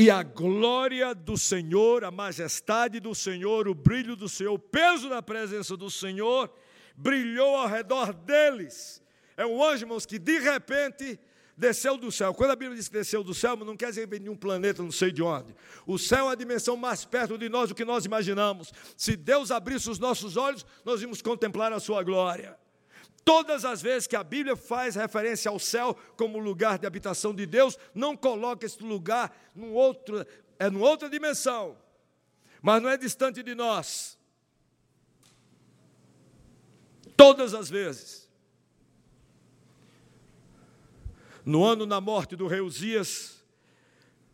E 0.00 0.10
a 0.10 0.22
glória 0.22 1.14
do 1.14 1.36
Senhor, 1.36 2.04
a 2.04 2.10
majestade 2.10 2.98
do 3.00 3.14
Senhor, 3.14 3.68
o 3.68 3.74
brilho 3.74 4.16
do 4.16 4.30
Senhor, 4.30 4.54
o 4.54 4.58
peso 4.58 5.10
da 5.10 5.20
presença 5.20 5.76
do 5.76 5.90
Senhor 5.90 6.50
brilhou 6.96 7.54
ao 7.54 7.68
redor 7.68 8.14
deles. 8.14 9.02
É 9.36 9.44
um 9.44 9.62
anjo, 9.62 9.84
irmãos, 9.84 10.06
que 10.06 10.18
de 10.18 10.38
repente 10.38 11.20
desceu 11.60 11.96
do 11.96 12.10
céu. 12.10 12.32
Quando 12.32 12.52
a 12.52 12.56
Bíblia 12.56 12.76
diz 12.76 12.88
que 12.88 12.94
desceu 12.94 13.22
do 13.22 13.34
céu, 13.34 13.54
não 13.54 13.76
quer 13.76 13.90
dizer 13.90 14.02
que 14.02 14.06
veio 14.08 14.22
de 14.22 14.30
um 14.30 14.36
planeta, 14.36 14.82
não 14.82 14.90
sei 14.90 15.12
de 15.12 15.22
onde. 15.22 15.54
O 15.86 15.98
céu 15.98 16.28
é 16.28 16.32
a 16.32 16.34
dimensão 16.34 16.76
mais 16.76 17.04
perto 17.04 17.36
de 17.36 17.48
nós 17.48 17.68
do 17.68 17.74
que 17.74 17.84
nós 17.84 18.04
imaginamos. 18.06 18.72
Se 18.96 19.14
Deus 19.14 19.50
abrisse 19.50 19.90
os 19.90 19.98
nossos 19.98 20.36
olhos, 20.36 20.64
nós 20.84 21.02
íamos 21.02 21.20
contemplar 21.20 21.72
a 21.72 21.78
sua 21.78 22.02
glória. 22.02 22.58
Todas 23.22 23.66
as 23.66 23.82
vezes 23.82 24.08
que 24.08 24.16
a 24.16 24.24
Bíblia 24.24 24.56
faz 24.56 24.96
referência 24.96 25.50
ao 25.50 25.58
céu 25.58 25.94
como 26.16 26.38
lugar 26.38 26.78
de 26.78 26.86
habitação 26.86 27.34
de 27.34 27.44
Deus, 27.44 27.78
não 27.94 28.16
coloca 28.16 28.64
esse 28.64 28.82
lugar 28.82 29.30
num 29.54 29.74
outro, 29.74 30.26
é 30.58 30.70
numa 30.70 30.88
outra 30.88 31.08
dimensão, 31.10 31.76
mas 32.62 32.82
não 32.82 32.88
é 32.88 32.96
distante 32.96 33.42
de 33.42 33.54
nós. 33.54 34.18
Todas 37.14 37.52
as 37.52 37.68
vezes. 37.68 38.19
No 41.50 41.64
ano 41.64 41.84
da 41.84 42.00
morte 42.00 42.36
do 42.36 42.46
rei 42.46 42.60
Uzias, 42.60 43.42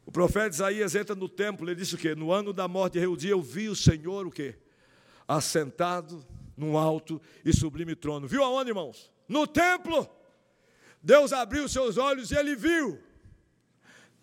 o 0.04 0.12
profeta 0.12 0.54
Isaías 0.54 0.94
entra 0.94 1.16
no 1.16 1.30
templo, 1.30 1.66
ele 1.66 1.74
disse 1.74 1.94
o 1.94 1.98
quê? 1.98 2.14
No 2.14 2.30
ano 2.30 2.52
da 2.52 2.68
morte 2.68 2.92
de 2.92 2.98
rei 2.98 3.08
Uzias, 3.08 3.30
eu 3.30 3.40
vi 3.40 3.70
o 3.70 3.74
Senhor 3.74 4.26
o 4.26 4.30
quê? 4.30 4.54
Assentado 5.26 6.22
num 6.54 6.76
alto 6.76 7.18
e 7.42 7.54
sublime 7.54 7.96
trono. 7.96 8.28
Viu 8.28 8.44
aonde, 8.44 8.68
irmãos? 8.68 9.10
No 9.26 9.46
templo. 9.46 10.06
Deus 11.02 11.32
abriu 11.32 11.66
seus 11.70 11.96
olhos 11.96 12.30
e 12.32 12.36
ele 12.36 12.54
viu. 12.54 13.02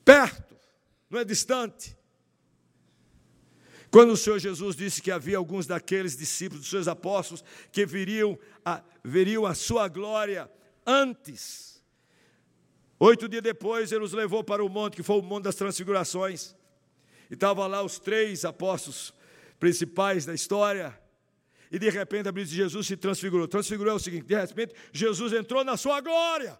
Perto, 0.05 0.55
não 1.09 1.19
é 1.19 1.25
distante. 1.25 1.97
Quando 3.89 4.11
o 4.11 4.17
Senhor 4.17 4.37
Jesus 4.37 4.75
disse 4.75 5.01
que 5.01 5.09
havia 5.09 5.37
alguns 5.37 5.65
daqueles 5.65 6.15
discípulos, 6.15 6.61
dos 6.61 6.69
seus 6.69 6.87
apóstolos, 6.87 7.43
que 7.71 7.87
viriam 7.87 8.37
a, 8.63 8.83
veriam 9.03 9.47
a 9.47 9.55
sua 9.55 9.87
glória 9.87 10.47
antes. 10.85 11.72
Oito 13.05 13.27
dias 13.27 13.43
depois, 13.43 13.91
ele 13.91 14.05
os 14.05 14.13
levou 14.13 14.45
para 14.45 14.63
o 14.63 14.69
monte, 14.69 14.95
que 14.95 15.03
foi 15.03 15.17
o 15.17 15.21
monte 15.21 15.43
das 15.43 15.55
transfigurações. 15.55 16.55
E 17.29 17.33
estavam 17.33 17.67
lá 17.67 17.83
os 17.83 17.99
três 17.99 18.45
apóstolos 18.45 19.13
principais 19.59 20.25
da 20.25 20.33
história. 20.33 20.97
E 21.69 21.77
de 21.77 21.89
repente 21.89 22.29
a 22.29 22.31
Bíblia 22.31 22.45
de 22.45 22.55
Jesus 22.55 22.87
se 22.87 22.95
transfigurou. 22.95 23.45
Transfigurou 23.45 23.91
é 23.91 23.95
o 23.97 23.99
seguinte: 23.99 24.25
de 24.25 24.35
repente, 24.39 24.73
Jesus 24.93 25.33
entrou 25.33 25.65
na 25.65 25.75
sua 25.75 25.99
glória. 25.99 26.57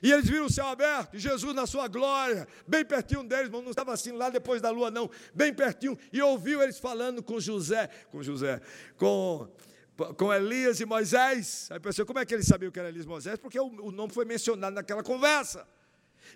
E 0.00 0.12
eles 0.12 0.28
viram 0.28 0.46
o 0.46 0.52
céu 0.52 0.66
aberto, 0.66 1.16
e 1.16 1.18
Jesus 1.18 1.52
na 1.52 1.66
sua 1.66 1.88
glória, 1.88 2.46
bem 2.68 2.84
pertinho 2.84 3.24
deles, 3.24 3.50
não 3.50 3.70
estava 3.70 3.92
assim 3.92 4.12
lá 4.12 4.28
depois 4.28 4.60
da 4.60 4.68
lua, 4.68 4.90
não, 4.90 5.10
bem 5.34 5.52
pertinho, 5.52 5.98
e 6.12 6.20
ouviu 6.20 6.62
eles 6.62 6.78
falando 6.78 7.22
com 7.22 7.40
José, 7.40 7.88
com 8.10 8.22
José, 8.22 8.60
com, 8.98 9.48
com 10.16 10.32
Elias 10.32 10.80
e 10.80 10.84
Moisés. 10.84 11.68
Aí 11.70 11.78
pensou, 11.78 12.04
como 12.04 12.18
é 12.18 12.24
que 12.24 12.34
ele 12.34 12.42
sabia 12.42 12.70
que 12.70 12.78
era 12.78 12.88
Elias 12.88 13.04
e 13.04 13.08
Moisés? 13.08 13.38
Porque 13.38 13.58
o, 13.58 13.66
o 13.66 13.90
nome 13.90 14.12
foi 14.12 14.24
mencionado 14.24 14.74
naquela 14.74 15.02
conversa. 15.02 15.66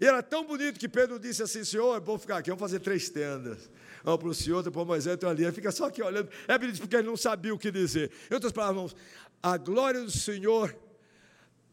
E 0.01 0.07
era 0.07 0.23
tão 0.23 0.45
bonito 0.45 0.79
que 0.79 0.89
Pedro 0.89 1.19
disse 1.19 1.43
assim: 1.43 1.65
Senhor, 1.65 1.97
é 1.97 2.01
bom 2.01 2.19
ficar 2.19 2.39
aqui, 2.39 2.51
vamos 2.51 2.61
fazer 2.61 2.81
três 2.81 3.09
tendas. 3.09 3.71
Uma 4.05 4.17
para 4.17 4.29
o 4.29 4.35
Senhor, 4.35 4.59
outra 4.59 4.71
para 4.71 4.85
Moisés, 4.85 5.13
outra 5.13 5.31
ali. 5.31 5.51
Fica 5.53 5.73
só 5.73 5.87
aqui 5.87 6.03
olhando. 6.03 6.29
É 6.47 6.59
porque 6.59 6.97
ele 6.97 7.07
não 7.07 7.17
sabia 7.17 7.53
o 7.53 7.59
que 7.59 7.71
dizer. 7.71 8.11
Em 8.31 8.35
outras 8.35 8.53
palavras, 8.53 8.95
a 9.43 9.57
glória 9.57 10.01
do 10.01 10.11
Senhor 10.11 10.75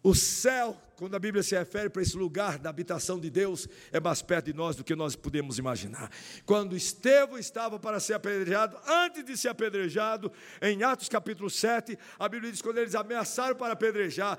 o 0.06 0.14
céu, 0.14 0.80
quando 0.98 1.16
a 1.16 1.20
Bíblia 1.20 1.42
se 1.42 1.58
refere 1.58 1.90
para 1.90 2.04
esse 2.04 2.16
lugar 2.16 2.60
da 2.60 2.70
habitação 2.70 3.20
de 3.20 3.28
Deus, 3.28 3.68
é 3.92 4.00
mais 4.00 4.22
perto 4.22 4.46
de 4.46 4.54
nós 4.54 4.76
do 4.76 4.84
que 4.84 4.96
nós 4.96 5.16
podemos 5.16 5.58
imaginar. 5.58 6.12
Quando 6.46 6.78
Estevão 6.78 7.40
estava 7.40 7.80
para 7.80 8.00
ser 8.00 8.14
apedrejado, 8.14 8.78
antes 8.88 9.26
de 9.26 9.36
ser 9.36 9.48
apedrejado, 9.48 10.32
em 10.62 10.84
Atos 10.84 11.10
capítulo 11.10 11.50
7, 11.50 11.98
a 12.20 12.30
Bíblia 12.30 12.52
diz: 12.52 12.62
quando 12.62 12.78
eles 12.78 12.94
ameaçaram 12.94 13.56
para 13.56 13.74
apedrejar, 13.74 14.38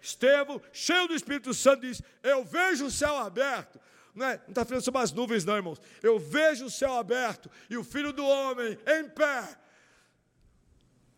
Estevão, 0.00 0.58
cheio 0.72 1.06
do 1.06 1.14
Espírito 1.14 1.52
Santo, 1.52 1.82
diz: 1.82 2.00
Eu 2.22 2.42
vejo 2.42 2.86
o 2.86 2.90
céu 2.90 3.18
aberto. 3.18 3.78
Não 4.14 4.24
é, 4.24 4.40
está 4.48 4.64
falando 4.64 4.82
sobre 4.82 5.02
as 5.02 5.12
nuvens, 5.12 5.44
não, 5.44 5.54
irmãos. 5.54 5.78
Eu 6.02 6.18
vejo 6.18 6.64
o 6.64 6.70
céu 6.70 6.94
aberto 6.94 7.50
e 7.68 7.76
o 7.76 7.84
filho 7.84 8.10
do 8.10 8.24
homem 8.24 8.78
em 8.86 9.06
pé 9.10 9.46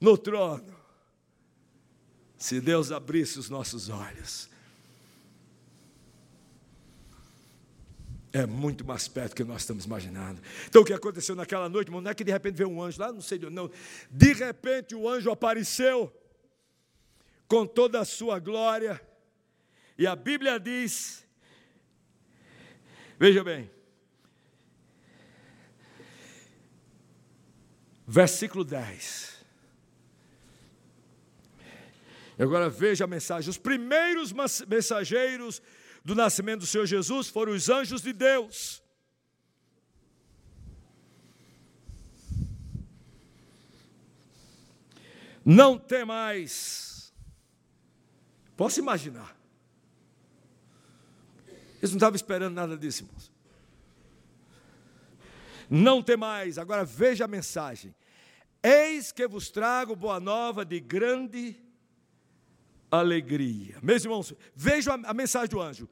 no 0.01 0.19
trono 0.19 0.80
se 2.41 2.59
Deus 2.59 2.91
abrisse 2.91 3.39
os 3.39 3.51
nossos 3.51 3.91
olhos. 3.91 4.49
É 8.33 8.47
muito 8.47 8.83
mais 8.83 9.07
perto 9.07 9.33
do 9.33 9.37
que 9.37 9.45
nós 9.45 9.61
estamos 9.61 9.85
imaginando. 9.85 10.41
Então, 10.67 10.81
o 10.81 10.85
que 10.85 10.95
aconteceu 10.95 11.37
naquela 11.37 11.69
noite, 11.69 11.89
irmão, 11.89 12.01
não 12.01 12.11
é 12.11 12.15
que 12.15 12.25
de 12.25 12.33
repente 12.33 12.55
veio 12.55 12.71
um 12.71 12.83
anjo 12.83 12.99
lá, 12.99 13.13
não 13.13 13.21
sei 13.21 13.39
de 13.39 13.45
onde, 13.45 13.55
não. 13.55 13.71
De 14.11 14.33
repente 14.33 14.95
o 14.95 15.07
anjo 15.07 15.31
apareceu 15.31 16.11
com 17.47 17.67
toda 17.67 18.01
a 18.01 18.07
sua 18.07 18.39
glória, 18.39 18.99
e 19.99 20.07
a 20.07 20.17
Bíblia 20.17 20.59
diz, 20.59 21.27
veja 23.19 23.45
bem, 23.45 23.71
versículo 28.07 28.65
10. 28.65 29.40
Agora 32.41 32.71
veja 32.71 33.05
a 33.05 33.07
mensagem: 33.07 33.51
os 33.51 33.59
primeiros 33.59 34.33
mensageiros 34.67 35.61
do 36.03 36.15
nascimento 36.15 36.61
do 36.61 36.67
Senhor 36.67 36.87
Jesus 36.87 37.29
foram 37.29 37.53
os 37.53 37.69
anjos 37.69 38.01
de 38.01 38.13
Deus. 38.13 38.83
Não 45.45 45.79
tem 45.79 46.05
mais. 46.05 47.13
Posso 48.57 48.79
imaginar. 48.81 49.37
Eles 51.79 51.91
não 51.91 51.97
estavam 51.97 52.17
esperando 52.17 52.55
nada 52.55 52.77
disso, 52.77 53.05
irmãos. 53.05 53.31
Não 55.69 56.03
tem 56.03 56.17
mais. 56.17 56.59
Agora 56.59 56.85
veja 56.85 57.25
a 57.25 57.29
mensagem. 57.29 57.95
Eis 58.63 59.13
que 59.13 59.27
vos 59.27 59.51
trago 59.51 59.97
boa 59.97 60.21
nova 60.21 60.65
de 60.65 60.79
grande 60.79 61.70
alegria. 62.91 63.79
Meus 63.83 64.05
irmãos, 64.05 64.35
vejam 64.55 64.95
a, 64.95 65.11
a 65.11 65.15
mensagem 65.15 65.49
do 65.49 65.61
anjo. 65.61 65.89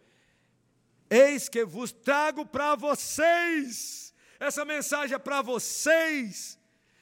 Eis 1.10 1.48
que 1.48 1.64
vos 1.64 1.92
trago 1.92 2.44
para 2.44 2.74
vocês. 2.74 4.14
Essa 4.38 4.64
mensagem 4.64 5.14
é 5.14 5.18
para 5.18 5.42
vocês. 5.42 6.58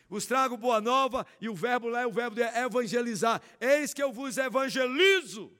Vos 0.09 0.25
trago 0.25 0.57
boa 0.57 0.81
nova, 0.81 1.27
e 1.41 1.49
o 1.49 1.55
verbo 1.55 1.89
lá 1.89 2.03
é 2.03 2.07
o 2.07 2.13
verbo 2.13 2.37
de 2.37 2.43
evangelizar. 2.43 3.43
Eis 3.61 3.93
que 3.93 4.03
eu 4.03 4.13
vos 4.13 4.39
evangelizo. 4.39 5.53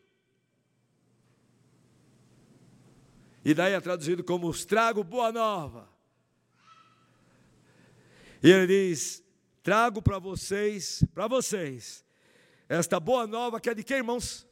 E 3.45 3.53
daí 3.53 3.73
é 3.73 3.81
traduzido 3.81 4.23
como 4.23 4.49
os 4.49 4.65
trago 4.65 5.03
boa 5.03 5.33
nova. 5.33 5.89
E 8.41 8.51
ele 8.51 8.67
diz: 8.69 9.23
trago 9.63 10.01
para 10.01 10.21
vocês, 10.21 11.03
para 11.13 11.27
vocês, 11.27 12.05
esta 12.69 12.99
boa 12.99 13.27
nova 13.27 13.61
que 13.61 13.71
é 13.71 13.75
de 13.75 13.85
quem, 13.85 13.99
irmãos? 13.99 14.47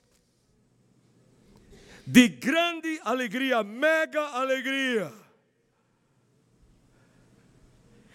De 2.06 2.28
grande 2.28 3.00
alegria, 3.02 3.62
mega 3.62 4.20
alegria. 4.20 5.12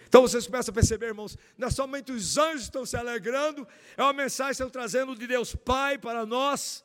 Então 0.06 0.22
vocês 0.22 0.46
começam 0.46 0.72
a 0.72 0.74
perceber, 0.74 1.06
irmãos, 1.06 1.38
não 1.56 1.68
é 1.68 1.70
somente 1.70 2.10
os 2.10 2.36
anjos 2.36 2.62
estão 2.62 2.84
se 2.84 2.96
alegrando, 2.96 3.66
é 3.96 4.02
uma 4.02 4.12
mensagem 4.12 4.48
que 4.48 4.52
estão 4.62 4.70
trazendo 4.70 5.14
de 5.14 5.26
Deus 5.26 5.54
Pai 5.54 5.98
para 5.98 6.26
nós, 6.26 6.84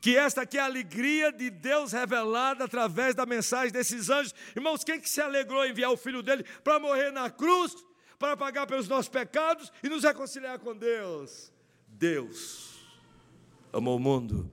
que 0.00 0.16
esta 0.16 0.42
aqui 0.42 0.58
é 0.58 0.60
a 0.60 0.66
alegria 0.66 1.32
de 1.32 1.50
Deus 1.50 1.92
revelada 1.92 2.64
através 2.64 3.14
da 3.14 3.24
mensagem 3.24 3.72
desses 3.72 4.10
anjos. 4.10 4.34
Irmãos, 4.54 4.84
quem 4.84 5.00
que 5.00 5.08
se 5.08 5.20
alegrou 5.20 5.64
em 5.64 5.70
enviar 5.70 5.90
o 5.90 5.96
filho 5.96 6.22
dele 6.22 6.44
para 6.62 6.78
morrer 6.78 7.10
na 7.10 7.30
cruz? 7.30 7.74
para 8.18 8.36
pagar 8.36 8.66
pelos 8.66 8.88
nossos 8.88 9.08
pecados 9.08 9.72
e 9.82 9.88
nos 9.88 10.02
reconciliar 10.02 10.58
com 10.58 10.74
Deus. 10.74 11.52
Deus 11.98 12.80
amou 13.72 13.96
o 13.96 14.00
mundo 14.00 14.50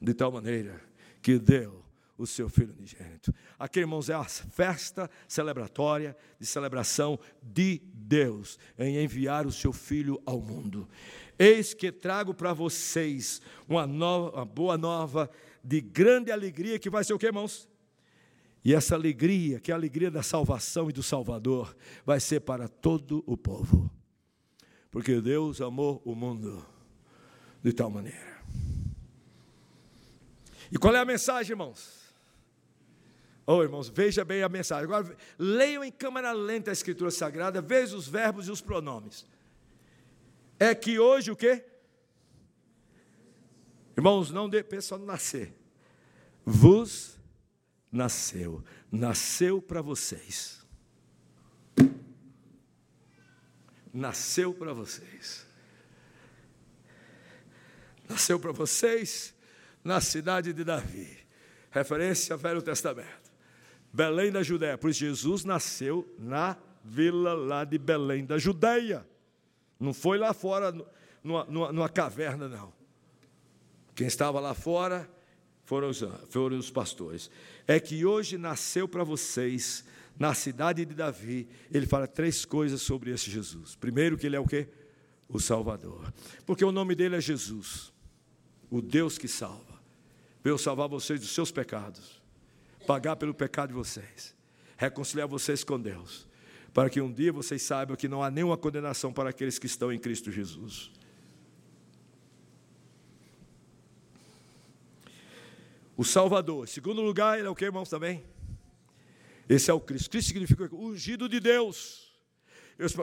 de 0.00 0.14
tal 0.14 0.32
maneira 0.32 0.80
que 1.20 1.38
deu 1.38 1.82
o 2.16 2.26
seu 2.26 2.48
Filho 2.48 2.74
unigênito. 2.76 3.32
Aqui, 3.58 3.80
irmãos, 3.80 4.08
é 4.08 4.14
a 4.14 4.24
festa 4.24 5.08
celebratória 5.28 6.16
de 6.38 6.46
celebração 6.46 7.18
de 7.42 7.80
Deus 7.94 8.58
em 8.78 8.96
enviar 8.98 9.46
o 9.46 9.52
seu 9.52 9.72
Filho 9.72 10.20
ao 10.26 10.40
mundo. 10.40 10.88
Eis 11.38 11.72
que 11.74 11.92
trago 11.92 12.34
para 12.34 12.52
vocês 12.52 13.40
uma, 13.68 13.86
nova, 13.86 14.36
uma 14.36 14.44
boa 14.44 14.76
nova 14.76 15.30
de 15.62 15.80
grande 15.80 16.32
alegria, 16.32 16.78
que 16.78 16.90
vai 16.90 17.04
ser 17.04 17.12
o 17.12 17.18
que, 17.18 17.26
irmãos? 17.26 17.68
E 18.64 18.74
essa 18.74 18.96
alegria, 18.96 19.60
que 19.60 19.70
é 19.70 19.74
a 19.74 19.76
alegria 19.76 20.10
da 20.10 20.22
salvação 20.22 20.90
e 20.90 20.92
do 20.92 21.02
Salvador, 21.02 21.76
vai 22.04 22.18
ser 22.18 22.40
para 22.40 22.66
todo 22.66 23.22
o 23.26 23.36
povo. 23.36 23.90
Porque 24.90 25.20
Deus 25.20 25.60
amou 25.60 26.02
o 26.04 26.14
mundo 26.14 26.66
de 27.62 27.72
tal 27.72 27.90
maneira. 27.90 28.38
E 30.70 30.76
qual 30.76 30.94
é 30.94 30.98
a 30.98 31.04
mensagem, 31.04 31.52
irmãos? 31.52 31.98
Oh, 33.46 33.62
irmãos, 33.62 33.88
veja 33.88 34.24
bem 34.24 34.42
a 34.42 34.48
mensagem. 34.48 34.84
Agora, 34.84 35.16
leiam 35.38 35.82
em 35.82 35.90
câmera 35.90 36.32
lenta 36.32 36.70
a 36.70 36.72
Escritura 36.72 37.10
Sagrada, 37.10 37.62
veja 37.62 37.96
os 37.96 38.06
verbos 38.06 38.46
e 38.46 38.50
os 38.50 38.60
pronomes. 38.60 39.26
É 40.58 40.74
que 40.74 40.98
hoje 40.98 41.30
o 41.30 41.36
quê? 41.36 41.64
Irmãos, 43.96 44.30
não 44.30 44.50
dê, 44.50 44.62
no 44.98 45.06
nascer. 45.06 45.54
Vos 46.44 47.18
nasceu. 47.90 48.62
Nasceu 48.92 49.62
para 49.62 49.80
vocês. 49.80 50.64
Nasceu 53.92 54.52
para 54.52 54.74
vocês. 54.74 55.47
Nasceu 58.08 58.38
para 58.38 58.52
vocês 58.52 59.34
na 59.84 60.00
cidade 60.00 60.52
de 60.52 60.64
Davi. 60.64 61.08
Referência 61.70 62.32
ao 62.32 62.38
Velho 62.38 62.62
Testamento. 62.62 63.28
Belém 63.92 64.30
da 64.30 64.42
Judéia. 64.42 64.78
Por 64.78 64.90
isso 64.90 65.00
Jesus 65.00 65.44
nasceu 65.44 66.08
na 66.18 66.56
vila 66.84 67.34
lá 67.34 67.64
de 67.64 67.78
Belém 67.78 68.24
da 68.24 68.38
Judéia. 68.38 69.06
Não 69.78 69.94
foi 69.94 70.18
lá 70.18 70.32
fora, 70.32 70.72
numa, 71.22 71.44
numa, 71.44 71.72
numa 71.72 71.88
caverna, 71.88 72.48
não. 72.48 72.72
Quem 73.94 74.06
estava 74.06 74.40
lá 74.40 74.54
fora 74.54 75.08
foram 75.64 75.90
os, 75.90 76.02
foram 76.28 76.58
os 76.58 76.70
pastores. 76.70 77.30
É 77.66 77.78
que 77.78 78.04
hoje 78.04 78.38
nasceu 78.38 78.88
para 78.88 79.04
vocês, 79.04 79.84
na 80.18 80.34
cidade 80.34 80.84
de 80.84 80.94
Davi, 80.94 81.48
ele 81.70 81.86
fala 81.86 82.06
três 82.06 82.44
coisas 82.44 82.80
sobre 82.80 83.10
esse 83.10 83.30
Jesus. 83.30 83.76
Primeiro, 83.76 84.16
que 84.16 84.26
ele 84.26 84.36
é 84.36 84.40
o 84.40 84.46
quê? 84.46 84.68
O 85.28 85.38
Salvador. 85.38 86.12
Porque 86.46 86.64
o 86.64 86.72
nome 86.72 86.94
dele 86.94 87.16
é 87.16 87.20
Jesus, 87.20 87.92
o 88.70 88.80
Deus 88.80 89.18
que 89.18 89.28
salva. 89.28 89.78
Veio 90.42 90.58
salvar 90.58 90.88
vocês 90.88 91.20
dos 91.20 91.30
seus 91.30 91.50
pecados, 91.50 92.22
pagar 92.86 93.16
pelo 93.16 93.34
pecado 93.34 93.68
de 93.68 93.74
vocês, 93.74 94.34
reconciliar 94.76 95.26
vocês 95.28 95.64
com 95.64 95.78
Deus, 95.78 96.26
para 96.72 96.88
que 96.88 97.00
um 97.00 97.12
dia 97.12 97.32
vocês 97.32 97.62
saibam 97.62 97.96
que 97.96 98.08
não 98.08 98.22
há 98.22 98.30
nenhuma 98.30 98.56
condenação 98.56 99.12
para 99.12 99.30
aqueles 99.30 99.58
que 99.58 99.66
estão 99.66 99.92
em 99.92 99.98
Cristo 99.98 100.30
Jesus. 100.30 100.90
o 105.98 106.04
Salvador. 106.04 106.68
Segundo 106.68 107.02
lugar, 107.02 107.36
ele 107.36 107.48
é 107.48 107.50
o 107.50 107.56
que, 107.56 107.64
irmãos, 107.64 107.90
também? 107.90 108.22
Esse 109.48 109.68
é 109.68 109.74
o 109.74 109.80
Cristo. 109.80 110.08
Cristo 110.08 110.28
significa 110.28 110.72
ungido 110.72 111.28
de 111.28 111.40
Deus. 111.40 112.07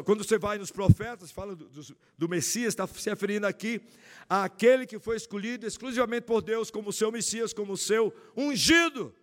Quando 0.06 0.24
você 0.24 0.38
vai 0.38 0.58
nos 0.58 0.72
profetas, 0.72 1.32
fala 1.32 1.54
do, 1.54 1.68
do, 1.68 1.98
do 2.18 2.30
Messias, 2.30 2.70
está 2.70 2.88
se 2.88 3.10
referindo 3.10 3.46
aqui 3.46 3.82
àquele 4.30 4.86
que 4.86 4.98
foi 4.98 5.18
escolhido 5.18 5.68
exclusivamente 5.68 6.24
por 6.24 6.42
Deus 6.42 6.72
como 6.72 6.94
seu 6.94 7.12
Messias, 7.12 7.52
como 7.52 7.76
seu 7.76 8.14
ungido. 8.38 9.14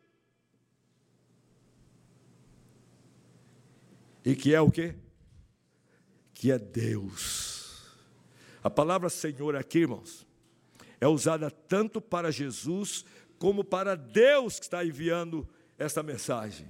E 4.22 4.36
que 4.36 4.54
é 4.54 4.60
o 4.60 4.70
quê? 4.70 4.94
Que 6.34 6.52
é 6.52 6.58
Deus. 6.58 7.86
A 8.62 8.68
palavra 8.68 9.08
Senhor 9.08 9.56
aqui, 9.56 9.78
irmãos, 9.78 10.26
é 11.00 11.08
usada 11.08 11.50
tanto 11.50 11.98
para 11.98 12.30
Jesus 12.30 13.06
como 13.38 13.64
para 13.64 13.96
Deus 13.96 14.58
que 14.58 14.66
está 14.66 14.84
enviando 14.84 15.48
esta 15.78 16.02
mensagem. 16.02 16.68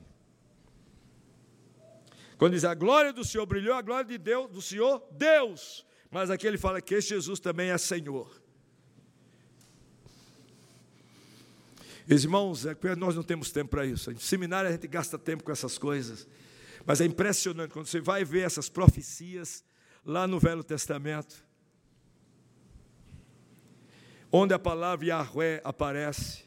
Quando 2.43 2.55
diz 2.55 2.65
a 2.65 2.75
glória 2.75 3.13
do 3.13 3.25
Senhor 3.25 3.47
brilhou, 3.47 3.73
a 3.73 3.81
glória 3.81 4.05
de 4.05 4.19
Deus, 4.19 4.51
do 4.51 4.61
Senhor, 4.61 5.01
Deus. 5.13 5.87
Mas 6.11 6.29
aqui 6.29 6.45
ele 6.45 6.59
fala 6.59 6.81
que 6.81 7.01
Jesus 7.01 7.39
também 7.39 7.71
é 7.71 7.79
Senhor. 7.79 8.29
Irmãos, 12.09 12.67
é 12.67 12.77
nós 12.97 13.15
não 13.15 13.23
temos 13.23 13.53
tempo 13.53 13.71
para 13.71 13.87
isso. 13.87 14.11
Em 14.11 14.17
seminário 14.17 14.69
a 14.69 14.73
gente 14.73 14.89
gasta 14.89 15.17
tempo 15.17 15.45
com 15.45 15.53
essas 15.53 15.79
coisas. 15.79 16.27
Mas 16.85 17.01
é 17.01 17.05
impressionante 17.05 17.71
quando 17.71 17.87
você 17.87 18.01
vai 18.01 18.25
ver 18.25 18.41
essas 18.41 18.69
profecias 18.69 19.63
lá 20.05 20.27
no 20.27 20.41
Velho 20.41 20.65
Testamento, 20.65 21.47
onde 24.33 24.53
a 24.53 24.59
palavra 24.59 25.07
Yahweh 25.07 25.61
aparece, 25.63 26.43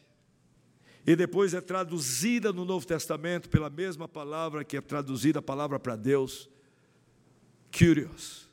e 1.06 1.14
depois 1.14 1.54
é 1.54 1.60
traduzida 1.60 2.52
no 2.52 2.64
Novo 2.64 2.84
Testamento 2.84 3.48
pela 3.48 3.70
mesma 3.70 4.08
palavra 4.08 4.64
que 4.64 4.76
é 4.76 4.80
traduzida 4.80 5.38
a 5.38 5.42
palavra 5.42 5.78
para 5.78 5.94
Deus, 5.94 6.50
Curious. 7.70 8.46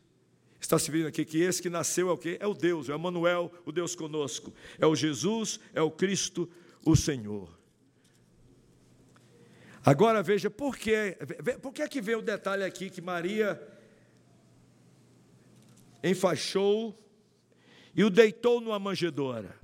Está 0.60 0.78
se 0.78 0.92
vendo 0.92 1.08
aqui 1.08 1.26
que 1.26 1.40
esse 1.40 1.62
que 1.62 1.70
nasceu 1.70 2.10
é 2.10 2.12
o 2.12 2.18
quê? 2.18 2.38
É 2.40 2.48
o 2.48 2.54
Deus, 2.54 2.90
é 2.90 2.96
o 2.96 3.00
Manuel, 3.00 3.52
o 3.66 3.72
Deus 3.72 3.96
conosco. 3.96 4.54
É 4.80 4.86
o 4.86 4.96
Jesus, 4.96 5.60
é 5.74 5.82
o 5.82 5.90
Cristo, 5.90 6.50
o 6.86 6.96
Senhor. 6.96 7.50
Agora 9.84 10.22
veja 10.24 10.50
por 10.50 10.78
quê, 10.78 11.18
por 11.62 11.74
que 11.74 11.82
é 11.82 11.88
que 11.88 12.02
vem 12.02 12.16
o 12.16 12.22
detalhe 12.22 12.64
aqui 12.64 12.90
que 12.90 13.02
Maria 13.02 13.62
enfaixou 16.02 16.98
e 17.96 18.04
o 18.04 18.10
deitou 18.10 18.62
numa 18.62 18.80
manjedoura? 18.80 19.63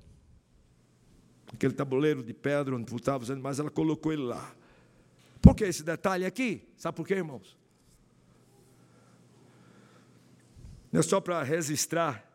Aquele 1.53 1.73
tabuleiro 1.73 2.23
de 2.23 2.33
pedra 2.33 2.75
onde 2.75 2.93
estava 2.95 3.23
os 3.23 3.31
animais, 3.31 3.59
ela 3.59 3.69
colocou 3.69 4.13
ele 4.13 4.23
lá. 4.23 4.55
Por 5.41 5.55
que 5.55 5.63
esse 5.63 5.83
detalhe 5.83 6.25
aqui? 6.25 6.67
Sabe 6.77 6.95
por 6.95 7.07
quê, 7.07 7.15
irmãos? 7.15 7.57
Não 10.91 10.99
é 10.99 11.03
só 11.03 11.21
para 11.21 11.41
registrar 11.43 12.25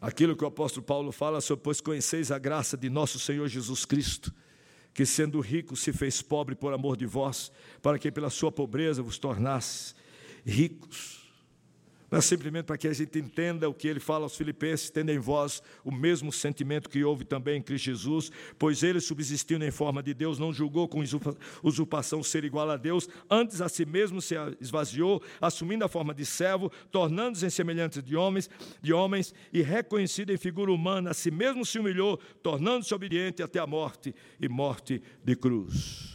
aquilo 0.00 0.36
que 0.36 0.44
o 0.44 0.46
apóstolo 0.46 0.84
Paulo 0.84 1.10
fala 1.10 1.40
sobre, 1.40 1.64
pois 1.64 1.80
conheceis 1.80 2.30
a 2.30 2.38
graça 2.38 2.76
de 2.76 2.88
nosso 2.88 3.18
Senhor 3.18 3.48
Jesus 3.48 3.84
Cristo, 3.84 4.32
que 4.92 5.04
sendo 5.04 5.40
rico 5.40 5.74
se 5.76 5.92
fez 5.92 6.22
pobre 6.22 6.54
por 6.54 6.72
amor 6.72 6.96
de 6.96 7.06
vós, 7.06 7.50
para 7.82 7.98
que 7.98 8.12
pela 8.12 8.30
sua 8.30 8.52
pobreza 8.52 9.02
vos 9.02 9.18
tornasse 9.18 9.94
ricos. 10.44 11.23
Não 12.14 12.18
é 12.20 12.22
simplesmente 12.22 12.66
para 12.66 12.78
que 12.78 12.86
a 12.86 12.92
gente 12.92 13.18
entenda 13.18 13.68
o 13.68 13.74
que 13.74 13.88
ele 13.88 13.98
fala 13.98 14.24
aos 14.24 14.36
filipenses, 14.36 14.88
tendo 14.88 15.10
em 15.10 15.18
vós 15.18 15.60
o 15.84 15.90
mesmo 15.90 16.30
sentimento 16.30 16.88
que 16.88 17.02
houve 17.02 17.24
também 17.24 17.58
em 17.58 17.60
Cristo 17.60 17.86
Jesus, 17.86 18.30
pois 18.56 18.84
ele, 18.84 19.00
subsistindo 19.00 19.64
em 19.64 19.70
forma 19.72 20.00
de 20.00 20.14
Deus, 20.14 20.38
não 20.38 20.52
julgou 20.52 20.86
com 20.86 21.02
usurpação 21.60 22.22
ser 22.22 22.44
igual 22.44 22.70
a 22.70 22.76
Deus, 22.76 23.08
antes 23.28 23.60
a 23.60 23.68
si 23.68 23.84
mesmo 23.84 24.22
se 24.22 24.36
esvaziou, 24.60 25.20
assumindo 25.40 25.84
a 25.84 25.88
forma 25.88 26.14
de 26.14 26.24
servo, 26.24 26.70
tornando-se 26.88 27.44
em 27.46 28.02
de 28.04 28.14
homens, 28.14 28.48
de 28.80 28.92
homens, 28.92 29.34
e 29.52 29.60
reconhecido 29.60 30.30
em 30.30 30.36
figura 30.36 30.70
humana, 30.70 31.10
a 31.10 31.14
si 31.14 31.32
mesmo 31.32 31.66
se 31.66 31.80
humilhou, 31.80 32.16
tornando-se 32.44 32.94
obediente 32.94 33.42
até 33.42 33.58
a 33.58 33.66
morte 33.66 34.14
e 34.40 34.48
morte 34.48 35.02
de 35.24 35.34
cruz. 35.34 36.14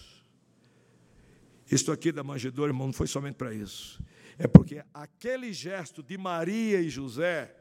Isto 1.69 1.91
aqui 1.91 2.09
da 2.09 2.23
manjedoura, 2.23 2.69
irmão, 2.69 2.87
não 2.87 2.93
foi 2.93 3.05
somente 3.05 3.35
para 3.35 3.53
isso 3.53 4.01
é 4.39 4.47
porque 4.47 4.81
aquele 4.93 5.51
gesto 5.51 6.01
de 6.01 6.17
Maria 6.17 6.79
e 6.79 6.89
José 6.89 7.53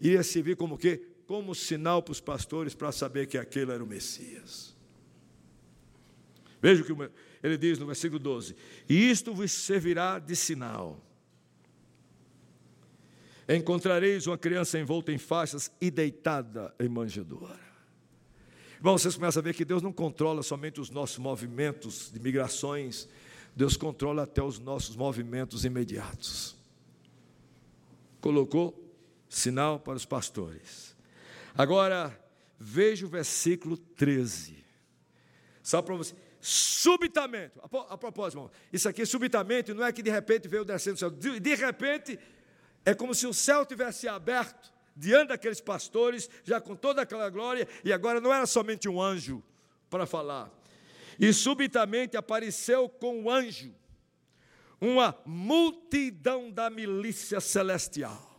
iria 0.00 0.22
servir 0.22 0.56
como 0.56 0.78
quê? 0.78 1.08
Como 1.26 1.54
sinal 1.54 2.00
para 2.02 2.12
os 2.12 2.20
pastores 2.20 2.72
para 2.72 2.92
saber 2.92 3.26
que 3.26 3.36
aquele 3.36 3.72
era 3.72 3.82
o 3.82 3.86
Messias. 3.86 4.76
Veja 6.62 6.82
o 6.82 6.86
que 6.86 7.10
ele 7.42 7.58
diz 7.58 7.80
no 7.80 7.86
versículo 7.86 8.20
12: 8.20 8.54
E 8.88 9.10
isto 9.10 9.34
vos 9.34 9.50
servirá 9.50 10.20
de 10.20 10.36
sinal. 10.36 11.04
Encontrareis 13.48 14.26
uma 14.26 14.38
criança 14.38 14.78
envolta 14.78 15.12
em 15.12 15.18
faixas 15.18 15.70
e 15.80 15.90
deitada 15.90 16.72
em 16.78 16.88
manjedoura. 16.88 17.60
Bom, 18.80 18.96
vocês 18.96 19.16
começam 19.16 19.40
a 19.40 19.42
ver 19.42 19.54
que 19.54 19.64
Deus 19.64 19.82
não 19.82 19.92
controla 19.92 20.42
somente 20.42 20.80
os 20.80 20.90
nossos 20.90 21.18
movimentos 21.18 22.10
de 22.12 22.20
migrações, 22.20 23.08
Deus 23.54 23.76
controla 23.76 24.24
até 24.24 24.42
os 24.42 24.58
nossos 24.58 24.96
movimentos 24.96 25.64
imediatos. 25.64 26.56
Colocou 28.20 28.84
sinal 29.28 29.78
para 29.78 29.94
os 29.94 30.04
pastores. 30.04 30.96
Agora, 31.56 32.18
veja 32.58 33.06
o 33.06 33.08
versículo 33.08 33.76
13. 33.76 34.64
Só 35.62 35.80
para 35.80 35.94
você. 35.94 36.14
Subitamente, 36.40 37.52
a 37.88 37.96
propósito, 37.96 38.38
irmão, 38.38 38.50
isso 38.70 38.86
aqui 38.86 39.06
subitamente 39.06 39.72
não 39.72 39.82
é 39.82 39.90
que 39.90 40.02
de 40.02 40.10
repente 40.10 40.46
veio 40.46 40.64
descendo 40.64 40.96
do 40.96 40.98
céu. 40.98 41.10
De, 41.10 41.40
de 41.40 41.54
repente, 41.54 42.18
é 42.84 42.92
como 42.92 43.14
se 43.14 43.26
o 43.26 43.32
céu 43.32 43.64
tivesse 43.64 44.06
aberto 44.06 44.70
diante 44.94 45.28
daqueles 45.28 45.60
pastores, 45.60 46.28
já 46.44 46.60
com 46.60 46.76
toda 46.76 47.00
aquela 47.02 47.30
glória, 47.30 47.66
e 47.82 47.92
agora 47.92 48.20
não 48.20 48.32
era 48.32 48.46
somente 48.46 48.88
um 48.88 49.00
anjo 49.00 49.42
para 49.88 50.06
falar, 50.06 50.50
e 51.18 51.32
subitamente 51.32 52.16
apareceu 52.16 52.88
com 52.88 53.20
um 53.20 53.30
anjo, 53.30 53.74
uma 54.80 55.16
multidão 55.24 56.50
da 56.50 56.68
milícia 56.68 57.40
celestial. 57.40 58.34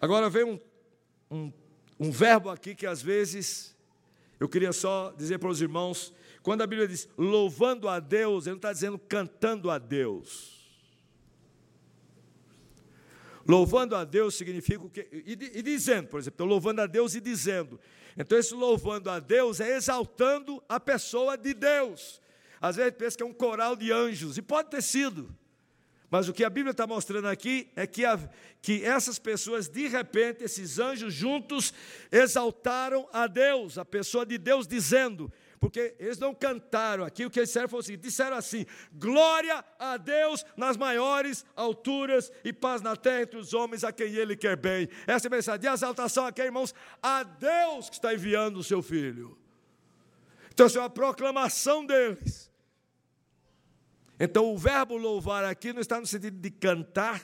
Agora 0.00 0.28
vem 0.28 0.44
um, 0.44 0.60
um, 1.30 1.52
um 1.98 2.10
verbo 2.10 2.50
aqui 2.50 2.74
que 2.74 2.86
às 2.86 3.00
vezes 3.00 3.76
eu 4.40 4.48
queria 4.48 4.72
só 4.72 5.12
dizer 5.16 5.38
para 5.38 5.48
os 5.48 5.62
irmãos, 5.62 6.12
quando 6.42 6.62
a 6.62 6.66
Bíblia 6.66 6.88
diz 6.88 7.08
louvando 7.16 7.88
a 7.88 8.00
Deus, 8.00 8.46
ele 8.46 8.54
não 8.54 8.58
está 8.58 8.72
dizendo 8.72 8.98
cantando 8.98 9.70
a 9.70 9.78
Deus. 9.78 10.60
Louvando 13.46 13.94
a 13.94 14.04
Deus 14.04 14.34
significa 14.34 14.84
o 14.84 14.90
quê? 14.90 15.08
E, 15.12 15.32
e 15.32 15.62
dizendo, 15.62 16.08
por 16.08 16.18
exemplo, 16.18 16.46
louvando 16.46 16.80
a 16.80 16.86
Deus 16.86 17.14
e 17.14 17.20
dizendo. 17.20 17.78
Então, 18.16 18.38
esse 18.38 18.54
louvando 18.54 19.10
a 19.10 19.18
Deus 19.18 19.60
é 19.60 19.76
exaltando 19.76 20.62
a 20.68 20.78
pessoa 20.78 21.36
de 21.36 21.54
Deus. 21.54 22.20
Às 22.60 22.76
vezes 22.76 22.94
pensa 22.96 23.16
que 23.16 23.22
é 23.22 23.26
um 23.26 23.32
coral 23.32 23.74
de 23.74 23.90
anjos, 23.92 24.38
e 24.38 24.42
pode 24.42 24.70
ter 24.70 24.82
sido. 24.82 25.34
Mas 26.12 26.28
o 26.28 26.32
que 26.34 26.44
a 26.44 26.50
Bíblia 26.50 26.72
está 26.72 26.86
mostrando 26.86 27.26
aqui 27.26 27.70
é 27.74 27.86
que, 27.86 28.04
a, 28.04 28.18
que 28.60 28.84
essas 28.84 29.18
pessoas, 29.18 29.66
de 29.66 29.88
repente, 29.88 30.44
esses 30.44 30.78
anjos 30.78 31.14
juntos, 31.14 31.72
exaltaram 32.10 33.08
a 33.12 33.26
Deus, 33.26 33.78
a 33.78 33.84
pessoa 33.84 34.26
de 34.26 34.36
Deus, 34.36 34.66
dizendo: 34.66 35.32
porque 35.62 35.94
eles 36.00 36.18
não 36.18 36.34
cantaram 36.34 37.04
aqui, 37.04 37.24
o 37.24 37.30
que 37.30 37.38
eles 37.38 37.48
disseram 37.48 37.68
foi 37.68 37.78
o 37.78 37.82
seguinte: 37.84 38.02
disseram 38.02 38.36
assim: 38.36 38.66
glória 38.94 39.64
a 39.78 39.96
Deus 39.96 40.44
nas 40.56 40.76
maiores 40.76 41.46
alturas 41.54 42.32
e 42.42 42.52
paz 42.52 42.82
na 42.82 42.96
terra 42.96 43.22
entre 43.22 43.38
os 43.38 43.54
homens 43.54 43.84
a 43.84 43.92
quem 43.92 44.12
Ele 44.12 44.34
quer 44.34 44.56
bem. 44.56 44.88
Essa 45.06 45.28
é 45.28 45.28
a 45.28 45.30
mensagem 45.30 45.60
de 45.60 45.68
exaltação 45.68 46.26
aqui, 46.26 46.42
irmãos, 46.42 46.74
a 47.00 47.22
Deus 47.22 47.88
que 47.88 47.94
está 47.94 48.12
enviando 48.12 48.56
o 48.56 48.64
seu 48.64 48.82
Filho. 48.82 49.38
Então, 50.52 50.66
isso 50.66 50.78
é 50.78 50.80
uma 50.80 50.90
proclamação 50.90 51.86
deles. 51.86 52.50
Então, 54.18 54.52
o 54.52 54.58
verbo 54.58 54.96
louvar 54.96 55.44
aqui 55.44 55.72
não 55.72 55.80
está 55.80 56.00
no 56.00 56.08
sentido 56.08 56.40
de 56.40 56.50
cantar, 56.50 57.22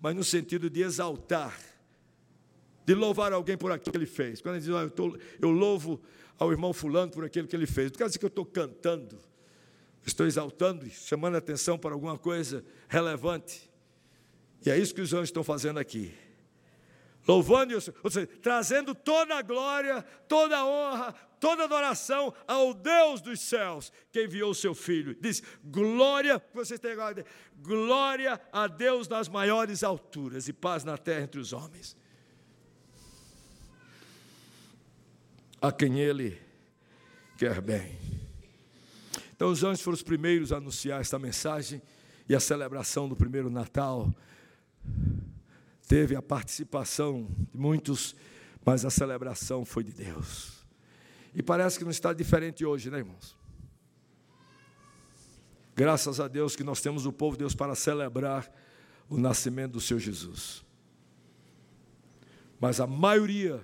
mas 0.00 0.12
no 0.12 0.24
sentido 0.24 0.68
de 0.68 0.82
exaltar, 0.82 1.56
de 2.84 2.94
louvar 2.94 3.32
alguém 3.32 3.56
por 3.56 3.70
aquilo 3.70 3.92
que 3.92 3.98
ele 3.98 4.06
fez. 4.06 4.42
Quando 4.42 4.56
ele 4.56 4.64
diz, 4.64 4.74
eu, 4.74 4.90
tô, 4.90 5.16
eu 5.40 5.50
louvo 5.52 6.02
ao 6.38 6.52
irmão 6.52 6.72
fulano 6.72 7.10
por 7.10 7.24
aquilo 7.24 7.48
que 7.48 7.56
ele 7.56 7.66
fez. 7.66 7.90
Quer 7.92 8.06
dizer 8.06 8.18
que 8.18 8.24
eu 8.24 8.28
estou 8.28 8.44
cantando, 8.44 9.18
estou 10.04 10.26
exaltando, 10.26 10.88
chamando 10.90 11.34
a 11.34 11.38
atenção 11.38 11.78
para 11.78 11.92
alguma 11.94 12.18
coisa 12.18 12.64
relevante. 12.88 13.70
E 14.64 14.70
é 14.70 14.78
isso 14.78 14.94
que 14.94 15.00
os 15.00 15.12
anjos 15.12 15.28
estão 15.28 15.44
fazendo 15.44 15.78
aqui. 15.78 16.14
Louvando, 17.26 17.74
ou 17.74 18.10
seja, 18.10 18.26
trazendo 18.40 18.94
toda 18.94 19.36
a 19.36 19.42
glória, 19.42 20.02
toda 20.28 20.58
a 20.58 20.66
honra, 20.66 21.12
toda 21.40 21.62
a 21.62 21.64
adoração 21.64 22.32
ao 22.46 22.72
Deus 22.72 23.20
dos 23.20 23.40
céus, 23.40 23.92
que 24.12 24.22
enviou 24.24 24.50
o 24.50 24.54
seu 24.54 24.74
Filho. 24.74 25.16
Diz, 25.20 25.42
glória, 25.64 26.40
vocês 26.54 26.78
têm 26.78 26.94
glória 27.60 28.40
a 28.52 28.68
Deus 28.68 29.08
nas 29.08 29.28
maiores 29.28 29.82
alturas 29.82 30.46
e 30.46 30.52
paz 30.52 30.84
na 30.84 30.96
terra 30.96 31.22
entre 31.22 31.40
os 31.40 31.52
homens. 31.52 31.96
A 35.66 35.72
quem 35.72 36.00
ele 36.00 36.40
quer 37.36 37.60
bem. 37.60 37.98
Então, 39.34 39.50
os 39.50 39.62
anjos 39.62 39.82
foram 39.82 39.94
os 39.94 40.02
primeiros 40.02 40.52
a 40.52 40.56
anunciar 40.56 41.00
esta 41.00 41.18
mensagem 41.18 41.82
e 42.28 42.34
a 42.34 42.40
celebração 42.40 43.08
do 43.08 43.16
primeiro 43.16 43.50
Natal 43.50 44.14
teve 45.86 46.16
a 46.16 46.22
participação 46.22 47.28
de 47.52 47.58
muitos, 47.58 48.16
mas 48.64 48.84
a 48.84 48.90
celebração 48.90 49.64
foi 49.64 49.84
de 49.84 49.92
Deus. 49.92 50.64
E 51.34 51.42
parece 51.42 51.78
que 51.78 51.84
não 51.84 51.90
está 51.90 52.12
diferente 52.12 52.64
hoje, 52.64 52.90
né, 52.90 52.98
irmãos? 52.98 53.36
Graças 55.74 56.18
a 56.18 56.26
Deus 56.26 56.56
que 56.56 56.64
nós 56.64 56.80
temos 56.80 57.04
o 57.04 57.12
povo 57.12 57.36
de 57.36 57.40
Deus 57.40 57.54
para 57.54 57.74
celebrar 57.74 58.50
o 59.08 59.18
nascimento 59.18 59.72
do 59.72 59.80
seu 59.80 59.98
Jesus. 59.98 60.64
Mas 62.58 62.80
a 62.80 62.86
maioria 62.86 63.62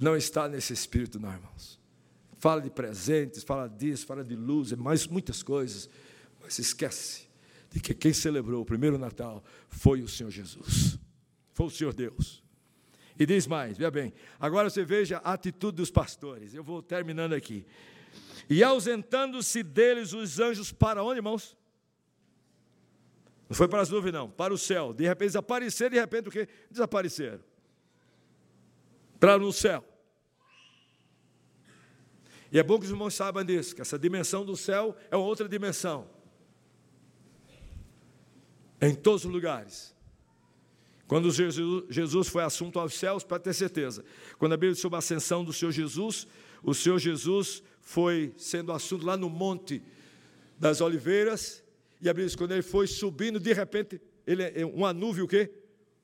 não 0.00 0.16
está 0.16 0.48
nesse 0.48 0.72
espírito, 0.72 1.20
não, 1.20 1.30
irmãos. 1.30 1.78
Fala 2.38 2.62
de 2.62 2.70
presentes, 2.70 3.42
fala 3.42 3.68
disso, 3.68 4.06
fala 4.06 4.24
de 4.24 4.34
luz, 4.34 4.72
mais 4.72 5.06
muitas 5.06 5.42
coisas, 5.42 5.90
mas 6.40 6.58
esquece 6.58 7.28
de 7.70 7.80
que 7.80 7.92
quem 7.92 8.12
celebrou 8.12 8.62
o 8.62 8.64
primeiro 8.64 8.96
Natal 8.96 9.44
foi 9.68 10.02
o 10.02 10.08
Senhor 10.08 10.30
Jesus, 10.30 10.98
foi 11.52 11.66
o 11.66 11.70
Senhor 11.70 11.92
Deus. 11.92 12.42
E 13.18 13.26
diz 13.26 13.46
mais, 13.46 13.76
veja 13.76 13.90
bem, 13.90 14.14
agora 14.38 14.70
você 14.70 14.82
veja 14.82 15.18
a 15.18 15.34
atitude 15.34 15.76
dos 15.76 15.90
pastores, 15.90 16.54
eu 16.54 16.64
vou 16.64 16.82
terminando 16.82 17.34
aqui. 17.34 17.66
E 18.48 18.64
ausentando-se 18.64 19.62
deles 19.62 20.14
os 20.14 20.40
anjos 20.40 20.72
para 20.72 21.04
onde, 21.04 21.18
irmãos? 21.18 21.56
Não 23.48 23.54
foi 23.54 23.68
para 23.68 23.82
as 23.82 23.90
nuvens, 23.90 24.12
não, 24.12 24.30
para 24.30 24.54
o 24.54 24.58
céu. 24.58 24.94
De 24.94 25.04
repente 25.04 25.28
desapareceram, 25.28 25.90
de 25.90 26.00
repente 26.00 26.28
o 26.28 26.32
quê? 26.32 26.48
Desapareceram. 26.70 27.40
Entraram 29.16 29.44
no 29.44 29.52
céu. 29.52 29.84
E 32.52 32.58
é 32.58 32.62
bom 32.62 32.78
que 32.78 32.84
os 32.84 32.90
irmãos 32.90 33.14
saibam 33.14 33.44
disso, 33.44 33.74
que 33.74 33.80
essa 33.80 33.98
dimensão 33.98 34.44
do 34.44 34.56
céu 34.56 34.96
é 35.10 35.16
outra 35.16 35.48
dimensão. 35.48 36.08
Em 38.80 38.94
todos 38.94 39.24
os 39.24 39.30
lugares. 39.30 39.94
Quando 41.06 41.30
Jesus 41.32 42.28
foi 42.28 42.42
assunto 42.42 42.78
aos 42.78 42.94
céus, 42.94 43.24
para 43.24 43.38
ter 43.38 43.52
certeza. 43.52 44.04
Quando 44.38 44.52
a 44.52 44.56
Bíblia 44.56 44.72
diz 44.72 44.80
sobre 44.80 44.96
a 44.96 45.00
ascensão 45.00 45.44
do 45.44 45.52
Senhor 45.52 45.72
Jesus, 45.72 46.26
o 46.62 46.72
Senhor 46.72 46.98
Jesus 46.98 47.62
foi 47.80 48.32
sendo 48.36 48.72
assunto 48.72 49.04
lá 49.04 49.16
no 49.16 49.28
Monte 49.28 49.82
das 50.58 50.80
Oliveiras, 50.80 51.64
e 52.00 52.08
a 52.08 52.12
Bíblia 52.12 52.26
diz, 52.26 52.36
quando 52.36 52.52
ele 52.52 52.62
foi 52.62 52.86
subindo, 52.86 53.40
de 53.40 53.52
repente, 53.52 54.00
ele, 54.26 54.64
uma 54.64 54.92
nuvem 54.92 55.24
o 55.24 55.28
quê? 55.28 55.50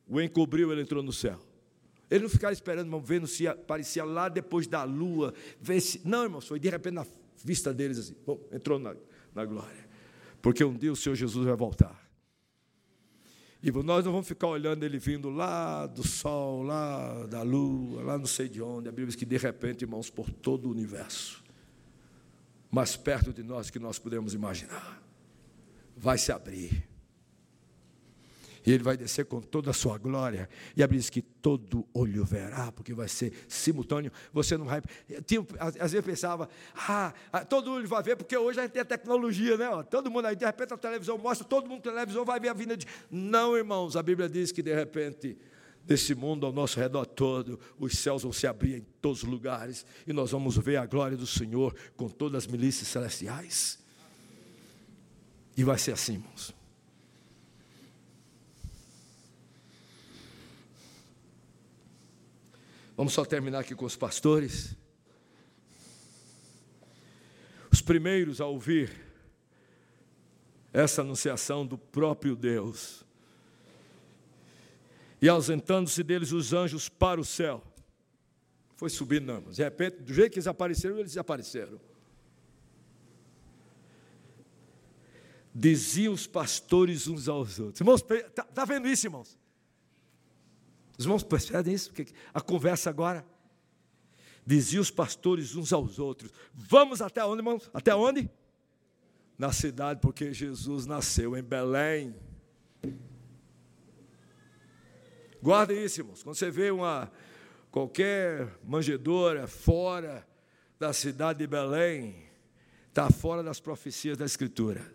O 0.08 0.20
encobriu, 0.20 0.72
ele 0.72 0.82
entrou 0.82 1.02
no 1.02 1.12
céu. 1.12 1.40
Ele 2.10 2.22
não 2.22 2.30
ficava 2.30 2.52
esperando, 2.52 2.86
irmão, 2.86 3.00
vendo 3.00 3.26
se 3.26 3.46
aparecia 3.48 4.04
lá 4.04 4.28
depois 4.28 4.66
da 4.66 4.84
lua. 4.84 5.34
Ver 5.60 5.80
se... 5.80 6.00
Não, 6.04 6.22
irmão, 6.22 6.40
foi 6.40 6.60
de 6.60 6.68
repente 6.68 6.94
na 6.94 7.06
vista 7.44 7.74
deles 7.74 7.98
assim. 7.98 8.16
Bom, 8.24 8.40
entrou 8.52 8.78
na, 8.78 8.94
na 9.34 9.44
glória. 9.44 9.86
Porque 10.40 10.64
um 10.64 10.74
dia 10.74 10.92
o 10.92 10.96
Senhor 10.96 11.16
Jesus 11.16 11.44
vai 11.44 11.56
voltar. 11.56 12.06
E 13.62 13.70
nós 13.70 14.04
não 14.04 14.12
vamos 14.12 14.28
ficar 14.28 14.46
olhando 14.46 14.84
ele 14.84 14.98
vindo 14.98 15.28
lá 15.28 15.86
do 15.86 16.06
sol, 16.06 16.62
lá 16.62 17.26
da 17.26 17.42
lua, 17.42 18.02
lá 18.02 18.18
não 18.18 18.26
sei 18.26 18.48
de 18.48 18.62
onde. 18.62 18.88
A 18.88 18.92
Bíblia 18.92 19.08
diz 19.08 19.16
que 19.16 19.24
de 19.24 19.36
repente, 19.36 19.82
irmãos, 19.82 20.08
por 20.08 20.30
todo 20.30 20.66
o 20.66 20.70
universo, 20.70 21.42
mais 22.70 22.96
perto 22.96 23.32
de 23.32 23.42
nós 23.42 23.68
que 23.68 23.80
nós 23.80 23.98
podemos 23.98 24.34
imaginar. 24.34 25.02
vai 25.96 26.18
se 26.18 26.30
abrir. 26.30 26.86
E 28.66 28.72
ele 28.72 28.82
vai 28.82 28.96
descer 28.96 29.24
com 29.26 29.40
toda 29.40 29.70
a 29.70 29.72
sua 29.72 29.96
glória. 29.96 30.48
E 30.76 30.82
a 30.82 30.86
Bíblia 30.88 31.00
diz 31.00 31.08
que 31.08 31.22
todo 31.22 31.86
olho 31.94 32.24
verá, 32.24 32.72
porque 32.72 32.92
vai 32.92 33.06
ser 33.06 33.32
simultâneo. 33.46 34.10
Você 34.32 34.56
não 34.56 34.66
vai. 34.66 34.82
Tinha, 35.24 35.46
às 35.60 35.92
vezes 35.92 36.04
pensava, 36.04 36.48
ah, 36.74 37.14
ah, 37.32 37.44
todo 37.44 37.70
olho 37.70 37.86
vai 37.86 38.02
ver, 38.02 38.16
porque 38.16 38.36
hoje 38.36 38.58
a 38.58 38.62
gente 38.62 38.72
tem 38.72 38.82
a 38.82 38.84
tecnologia, 38.84 39.56
né? 39.56 39.68
Todo 39.88 40.10
mundo 40.10 40.26
aí, 40.26 40.34
de 40.34 40.44
repente 40.44 40.74
a 40.74 40.76
televisão 40.76 41.16
mostra, 41.16 41.46
todo 41.46 41.68
mundo 41.68 41.86
na 41.86 41.92
televisão 41.92 42.24
vai 42.24 42.40
ver 42.40 42.48
a 42.48 42.54
vinda 42.54 42.76
de. 42.76 42.86
Não, 43.08 43.56
irmãos, 43.56 43.94
a 43.94 44.02
Bíblia 44.02 44.28
diz 44.28 44.50
que 44.50 44.62
de 44.64 44.74
repente, 44.74 45.38
desse 45.84 46.12
mundo 46.16 46.44
ao 46.44 46.52
nosso 46.52 46.80
redor 46.80 47.06
todo, 47.06 47.60
os 47.78 47.96
céus 47.96 48.24
vão 48.24 48.32
se 48.32 48.48
abrir 48.48 48.78
em 48.78 48.86
todos 49.00 49.22
os 49.22 49.28
lugares, 49.28 49.86
e 50.04 50.12
nós 50.12 50.32
vamos 50.32 50.56
ver 50.58 50.78
a 50.78 50.86
glória 50.86 51.16
do 51.16 51.26
Senhor 51.26 51.72
com 51.96 52.08
todas 52.08 52.44
as 52.44 52.46
milícias 52.48 52.88
celestiais. 52.88 53.78
E 55.56 55.62
vai 55.62 55.78
ser 55.78 55.92
assim, 55.92 56.14
irmãos. 56.14 56.55
Vamos 62.96 63.12
só 63.12 63.24
terminar 63.24 63.60
aqui 63.60 63.74
com 63.74 63.84
os 63.84 63.94
pastores. 63.94 64.74
Os 67.70 67.82
primeiros 67.82 68.40
a 68.40 68.46
ouvir 68.46 68.90
essa 70.72 71.02
anunciação 71.02 71.66
do 71.66 71.76
próprio 71.76 72.34
Deus. 72.34 73.04
E 75.20 75.28
ausentando-se 75.28 76.02
deles 76.02 76.32
os 76.32 76.54
anjos 76.54 76.88
para 76.88 77.20
o 77.20 77.24
céu. 77.24 77.62
Foi 78.76 78.88
subindo, 78.88 79.26
não, 79.26 79.42
de 79.42 79.62
repente, 79.62 79.98
do 79.98 80.12
jeito 80.12 80.32
que 80.32 80.38
eles 80.38 80.46
apareceram, 80.46 80.96
eles 80.96 81.12
desapareceram. 81.12 81.80
Diziam 85.54 86.12
os 86.12 86.26
pastores 86.26 87.08
uns 87.08 87.28
aos 87.28 87.58
outros. 87.58 87.80
Irmãos, 87.80 88.02
está 88.10 88.42
tá 88.42 88.64
vendo 88.64 88.86
isso, 88.88 89.06
irmãos? 89.06 89.38
Os 90.96 91.04
irmãos 91.04 91.22
percebem 91.22 91.74
isso? 91.74 91.92
A 92.32 92.40
conversa 92.40 92.90
agora. 92.90 93.24
Diziam 94.44 94.80
os 94.80 94.90
pastores 94.90 95.56
uns 95.56 95.72
aos 95.72 95.98
outros: 95.98 96.32
Vamos 96.54 97.02
até 97.02 97.24
onde, 97.24 97.40
irmãos? 97.40 97.70
Até 97.74 97.94
onde? 97.94 98.30
Na 99.36 99.52
cidade, 99.52 100.00
porque 100.00 100.32
Jesus 100.32 100.86
nasceu 100.86 101.36
em 101.36 101.42
Belém. 101.42 102.14
Guardem 105.42 105.84
isso, 105.84 106.00
irmãos. 106.00 106.22
Quando 106.22 106.36
você 106.36 106.50
vê 106.50 106.70
uma 106.70 107.10
qualquer 107.70 108.48
manjedora 108.64 109.46
fora 109.46 110.26
da 110.78 110.92
cidade 110.92 111.40
de 111.40 111.46
Belém, 111.46 112.26
está 112.88 113.10
fora 113.10 113.42
das 113.42 113.60
profecias 113.60 114.16
da 114.16 114.24
Escritura. 114.24 114.90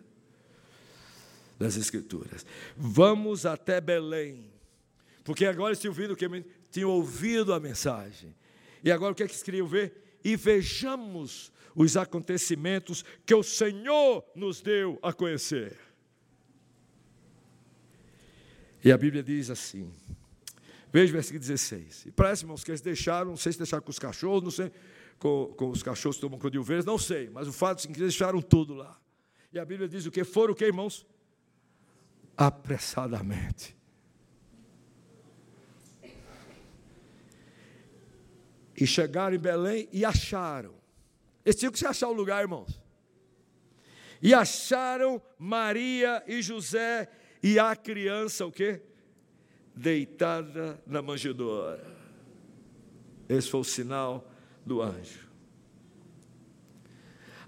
Das 1.58 1.76
Escrituras. 1.76 2.44
Vamos 2.76 3.46
até 3.46 3.80
Belém 3.80 4.51
porque 5.24 5.46
agora 5.46 5.70
eles 5.70 5.80
tinham 5.80 5.92
ouvido, 5.92 6.16
tinham 6.70 6.90
ouvido 6.90 7.52
a 7.52 7.60
mensagem. 7.60 8.34
E 8.82 8.90
agora 8.90 9.12
o 9.12 9.14
que 9.14 9.22
é 9.22 9.26
que 9.26 9.32
eles 9.32 9.42
queriam 9.42 9.66
ver? 9.66 10.18
E 10.24 10.36
vejamos 10.36 11.52
os 11.74 11.96
acontecimentos 11.96 13.04
que 13.24 13.34
o 13.34 13.42
Senhor 13.42 14.24
nos 14.34 14.60
deu 14.60 14.98
a 15.02 15.12
conhecer. 15.12 15.78
E 18.84 18.90
a 18.90 18.98
Bíblia 18.98 19.22
diz 19.22 19.48
assim, 19.48 19.92
veja 20.92 21.12
o 21.12 21.14
versículo 21.14 21.40
16. 21.40 22.06
E 22.06 22.10
parece, 22.10 22.42
irmãos, 22.42 22.64
que 22.64 22.70
eles 22.70 22.80
deixaram, 22.80 23.30
não 23.30 23.36
sei 23.36 23.52
se 23.52 23.58
deixaram 23.58 23.82
com 23.82 23.90
os 23.90 23.98
cachorros, 23.98 24.42
não 24.42 24.50
sei, 24.50 24.72
com, 25.18 25.54
com 25.56 25.70
os 25.70 25.82
cachorros 25.82 26.16
que 26.16 26.20
tomam 26.20 26.38
conta 26.38 26.50
de 26.50 26.58
ovelhas, 26.58 26.84
não 26.84 26.98
sei, 26.98 27.30
mas 27.30 27.46
o 27.46 27.52
fato 27.52 27.78
é 27.78 27.82
que 27.82 27.88
eles 27.90 28.12
deixaram 28.12 28.42
tudo 28.42 28.74
lá. 28.74 28.98
E 29.52 29.58
a 29.58 29.64
Bíblia 29.64 29.88
diz 29.88 30.04
o 30.04 30.10
que? 30.10 30.24
Foram 30.24 30.52
o 30.52 30.56
que, 30.56 30.64
irmãos? 30.64 31.06
Apressadamente. 32.36 33.76
E 38.82 38.86
chegaram 38.86 39.36
em 39.36 39.38
Belém 39.38 39.88
e 39.92 40.04
acharam. 40.04 40.74
Eles 41.44 41.54
tinham 41.54 41.70
que 41.70 41.86
achar 41.86 42.08
o 42.08 42.12
lugar, 42.12 42.42
irmãos. 42.42 42.82
E 44.20 44.34
acharam 44.34 45.22
Maria 45.38 46.20
e 46.26 46.42
José 46.42 47.08
e 47.40 47.60
a 47.60 47.76
criança, 47.76 48.44
o 48.44 48.50
quê? 48.50 48.82
Deitada 49.72 50.82
na 50.84 51.00
manjedoura. 51.00 51.86
Esse 53.28 53.48
foi 53.48 53.60
o 53.60 53.64
sinal 53.64 54.28
do 54.66 54.82
anjo. 54.82 55.30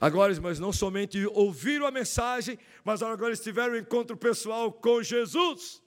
Agora, 0.01 0.33
irmãos, 0.33 0.61
não 0.61 0.73
somente 0.73 1.27
ouviram 1.33 1.85
a 1.85 1.91
mensagem, 1.91 2.57
mas 2.85 3.03
agora 3.03 3.31
eles 3.31 3.41
tiveram 3.41 3.75
um 3.75 3.79
encontro 3.79 4.17
pessoal 4.17 4.71
com 4.71 5.03
Jesus. 5.03 5.83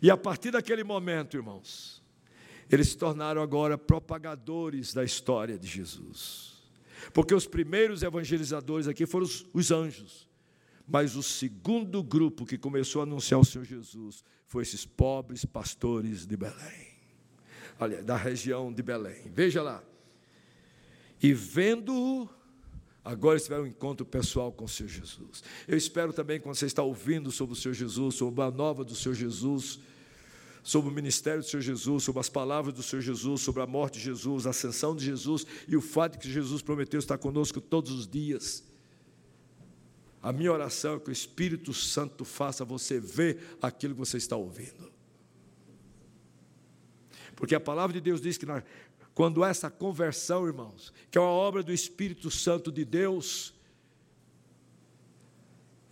E 0.00 0.12
a 0.12 0.16
partir 0.16 0.52
daquele 0.52 0.84
momento, 0.84 1.36
irmãos, 1.36 2.03
eles 2.74 2.88
se 2.88 2.96
tornaram 2.96 3.40
agora 3.40 3.78
propagadores 3.78 4.92
da 4.92 5.04
história 5.04 5.56
de 5.56 5.66
Jesus. 5.66 6.54
Porque 7.12 7.34
os 7.34 7.46
primeiros 7.46 8.02
evangelizadores 8.02 8.88
aqui 8.88 9.06
foram 9.06 9.24
os, 9.24 9.46
os 9.52 9.70
anjos. 9.70 10.28
Mas 10.86 11.16
o 11.16 11.22
segundo 11.22 12.02
grupo 12.02 12.44
que 12.44 12.58
começou 12.58 13.00
a 13.00 13.04
anunciar 13.04 13.40
o 13.40 13.44
Senhor 13.44 13.64
Jesus 13.64 14.24
foi 14.46 14.62
esses 14.62 14.84
pobres 14.84 15.44
pastores 15.44 16.26
de 16.26 16.36
Belém. 16.36 16.94
Olha, 17.78 18.02
da 18.02 18.16
região 18.16 18.72
de 18.72 18.82
Belém. 18.82 19.30
Veja 19.32 19.62
lá. 19.62 19.82
E 21.22 21.32
vendo-o, 21.32 22.28
agora 23.04 23.34
eles 23.34 23.44
tiveram 23.44 23.64
um 23.64 23.66
encontro 23.66 24.04
pessoal 24.04 24.52
com 24.52 24.64
o 24.64 24.68
Senhor 24.68 24.88
Jesus. 24.88 25.42
Eu 25.66 25.76
espero 25.76 26.12
também, 26.12 26.40
quando 26.40 26.56
você 26.56 26.66
está 26.66 26.82
ouvindo 26.82 27.30
sobre 27.30 27.54
o 27.54 27.56
Senhor 27.56 27.74
Jesus, 27.74 28.16
sobre 28.16 28.42
a 28.42 28.50
nova 28.50 28.84
do 28.84 28.94
Senhor 28.94 29.14
Jesus, 29.14 29.80
sobre 30.64 30.90
o 30.90 30.94
ministério 30.94 31.42
do 31.42 31.46
Senhor 31.46 31.60
Jesus, 31.60 32.04
sobre 32.04 32.20
as 32.20 32.30
palavras 32.30 32.72
do 32.72 32.82
Senhor 32.82 33.02
Jesus, 33.02 33.42
sobre 33.42 33.60
a 33.60 33.66
morte 33.66 33.98
de 33.98 34.04
Jesus, 34.06 34.46
a 34.46 34.50
ascensão 34.50 34.96
de 34.96 35.04
Jesus 35.04 35.46
e 35.68 35.76
o 35.76 35.80
fato 35.82 36.14
de 36.14 36.18
que 36.20 36.32
Jesus 36.32 36.62
prometeu 36.62 36.98
estar 36.98 37.18
conosco 37.18 37.60
todos 37.60 37.92
os 37.92 38.08
dias. 38.08 38.64
A 40.22 40.32
minha 40.32 40.50
oração 40.50 40.96
é 40.96 40.98
que 40.98 41.10
o 41.10 41.12
Espírito 41.12 41.74
Santo 41.74 42.24
faça 42.24 42.64
você 42.64 42.98
ver 42.98 43.58
aquilo 43.60 43.92
que 43.92 44.00
você 44.00 44.16
está 44.16 44.36
ouvindo. 44.36 44.90
Porque 47.36 47.54
a 47.54 47.60
palavra 47.60 47.92
de 47.92 48.00
Deus 48.00 48.22
diz 48.22 48.38
que 48.38 48.46
na, 48.46 48.62
quando 49.14 49.44
essa 49.44 49.70
conversão, 49.70 50.46
irmãos, 50.46 50.94
que 51.10 51.18
é 51.18 51.20
uma 51.20 51.28
obra 51.28 51.62
do 51.62 51.74
Espírito 51.74 52.30
Santo 52.30 52.72
de 52.72 52.86
Deus, 52.86 53.52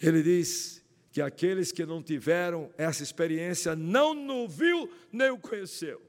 ele 0.00 0.22
diz 0.22 0.81
que 1.12 1.20
aqueles 1.20 1.70
que 1.70 1.84
não 1.84 2.02
tiveram 2.02 2.72
essa 2.78 3.02
experiência 3.02 3.76
não 3.76 4.44
o 4.44 4.48
viu 4.48 4.90
nem 5.12 5.30
o 5.30 5.38
conheceu. 5.38 6.00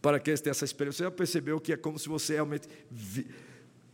Para 0.00 0.18
que 0.18 0.30
eles 0.30 0.40
tenham 0.40 0.52
essa 0.52 0.64
experiência, 0.64 0.96
você 0.98 1.04
já 1.04 1.10
percebeu 1.10 1.60
que 1.60 1.74
é 1.74 1.76
como 1.76 1.98
se 1.98 2.08
você 2.08 2.32
realmente 2.32 2.66
vi, 2.90 3.28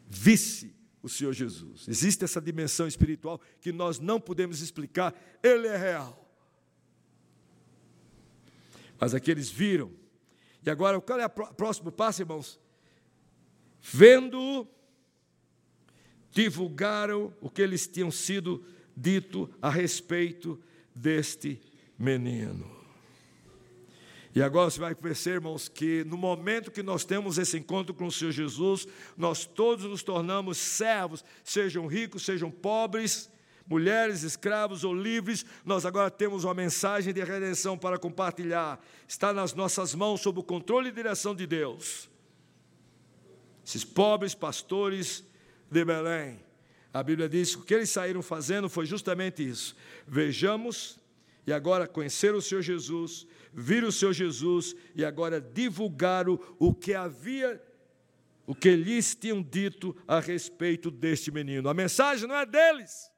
visse 0.07 0.73
o 1.03 1.09
Senhor 1.09 1.33
Jesus. 1.33 1.89
Existe 1.89 2.23
essa 2.23 2.41
dimensão 2.41 2.87
espiritual 2.87 3.41
que 3.61 3.73
nós 3.73 3.99
não 3.99 4.21
podemos 4.21 4.61
explicar, 4.61 5.13
ele 5.43 5.67
é 5.67 5.77
real. 5.77 6.25
Mas 9.01 9.15
aqueles 9.15 9.51
viram. 9.51 9.93
E 10.65 10.71
agora, 10.71 11.01
qual 11.01 11.19
é 11.19 11.27
o 11.27 11.31
próximo 11.31 11.91
passo, 11.91 12.23
irmãos? 12.23 12.61
Vendo, 13.83 14.67
divulgaram 16.31 17.35
o 17.41 17.51
que 17.51 17.63
eles 17.63 17.89
tinham 17.89 18.13
sido 18.13 18.65
dito 18.97 19.51
a 19.61 19.69
respeito 19.69 20.59
deste 20.95 21.61
menino. 21.99 22.75
E 24.35 24.43
agora 24.43 24.71
você 24.71 24.79
vai 24.79 24.95
perceber, 24.95 25.37
irmãos, 25.37 25.67
que 25.67 26.05
no 26.05 26.17
momento 26.17 26.71
que 26.71 26.83
nós 26.83 27.05
temos 27.05 27.39
esse 27.39 27.57
encontro 27.57 27.95
com 27.95 28.07
o 28.07 28.13
Senhor 28.13 28.33
Jesus, 28.33 28.87
nós 29.17 29.47
todos 29.47 29.87
nos 29.87 30.03
tornamos 30.03 30.59
servos, 30.59 31.25
sejam 31.43 31.87
ricos, 31.87 32.25
sejam 32.25 32.51
pobres, 32.51 33.31
mulheres, 33.67 34.23
escravos 34.23 34.85
ou 34.85 34.95
livres, 34.95 35.45
nós 35.65 35.87
agora 35.87 36.11
temos 36.11 36.45
uma 36.45 36.53
mensagem 36.53 37.15
de 37.15 37.25
redenção 37.25 37.79
para 37.79 37.99
compartilhar. 37.99 38.79
Está 39.09 39.33
nas 39.33 39.55
nossas 39.55 39.95
mãos, 39.95 40.21
sob 40.21 40.41
o 40.41 40.43
controle 40.43 40.91
e 40.91 40.93
direção 40.93 41.35
de 41.35 41.47
Deus. 41.47 42.09
Esses 43.67 43.85
pobres 43.85 44.35
pastores 44.35 45.25
de 45.71 45.85
Belém 45.85 46.46
a 46.97 47.03
Bíblia 47.03 47.29
diz 47.29 47.55
que 47.55 47.61
o 47.61 47.65
que 47.65 47.75
eles 47.75 47.91
saíram 47.91 48.23
fazendo 48.23 48.71
foi 48.71 48.87
justamente 48.87 49.47
isso. 49.47 49.77
Vejamos 50.09 50.99
e 51.47 51.53
agora 51.53 51.87
conheceram 51.87 52.39
o 52.39 52.43
Senhor 52.43 52.63
Jesus, 52.63 53.27
viram 53.53 53.89
o 53.89 53.93
Senhor 53.93 54.15
Jesus 54.15 54.75
e 54.95 55.05
agora 55.05 55.39
divulgaram 55.39 56.41
o 56.59 56.75
que 56.75 56.95
havia, 56.95 57.63
o 58.47 58.55
que 58.55 58.75
lhes 58.75 59.15
tinham 59.15 59.43
dito 59.43 59.95
a 60.09 60.21
respeito 60.21 60.91
deste 60.91 61.31
menino. 61.31 61.69
A 61.69 61.75
mensagem 61.75 62.27
não 62.27 62.35
é 62.35 62.47
deles. 62.47 63.11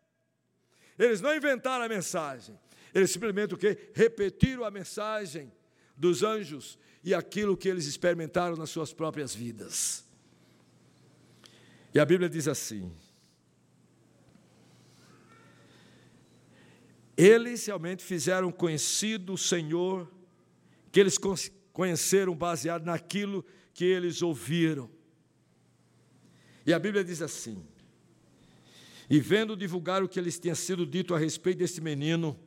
Eles 0.98 1.20
não 1.20 1.32
inventaram 1.32 1.84
a 1.84 1.88
mensagem. 1.88 2.58
Eles 2.92 3.12
simplesmente 3.12 3.54
o 3.54 3.56
que? 3.56 3.78
Repetiram 3.94 4.64
a 4.64 4.72
mensagem 4.72 5.52
dos 5.96 6.24
anjos 6.24 6.76
e 7.04 7.14
aquilo 7.14 7.56
que 7.56 7.68
eles 7.68 7.86
experimentaram 7.86 8.56
nas 8.56 8.70
suas 8.70 8.92
próprias 8.92 9.32
vidas. 9.32 10.04
E 11.94 12.00
a 12.00 12.04
Bíblia 12.04 12.28
diz 12.28 12.48
assim: 12.48 12.92
Eles 17.18 17.66
realmente 17.66 18.04
fizeram 18.04 18.52
conhecido 18.52 19.32
o 19.32 19.38
Senhor, 19.38 20.08
que 20.92 21.00
eles 21.00 21.18
conheceram 21.72 22.32
baseado 22.32 22.84
naquilo 22.84 23.44
que 23.74 23.84
eles 23.84 24.22
ouviram. 24.22 24.88
E 26.64 26.72
a 26.72 26.78
Bíblia 26.78 27.02
diz 27.02 27.20
assim: 27.20 27.66
E 29.10 29.18
vendo 29.18 29.56
divulgar 29.56 30.00
o 30.00 30.08
que 30.08 30.20
lhes 30.20 30.38
tinha 30.38 30.54
sido 30.54 30.86
dito 30.86 31.12
a 31.12 31.18
respeito 31.18 31.58
desse 31.58 31.80
menino, 31.80 32.38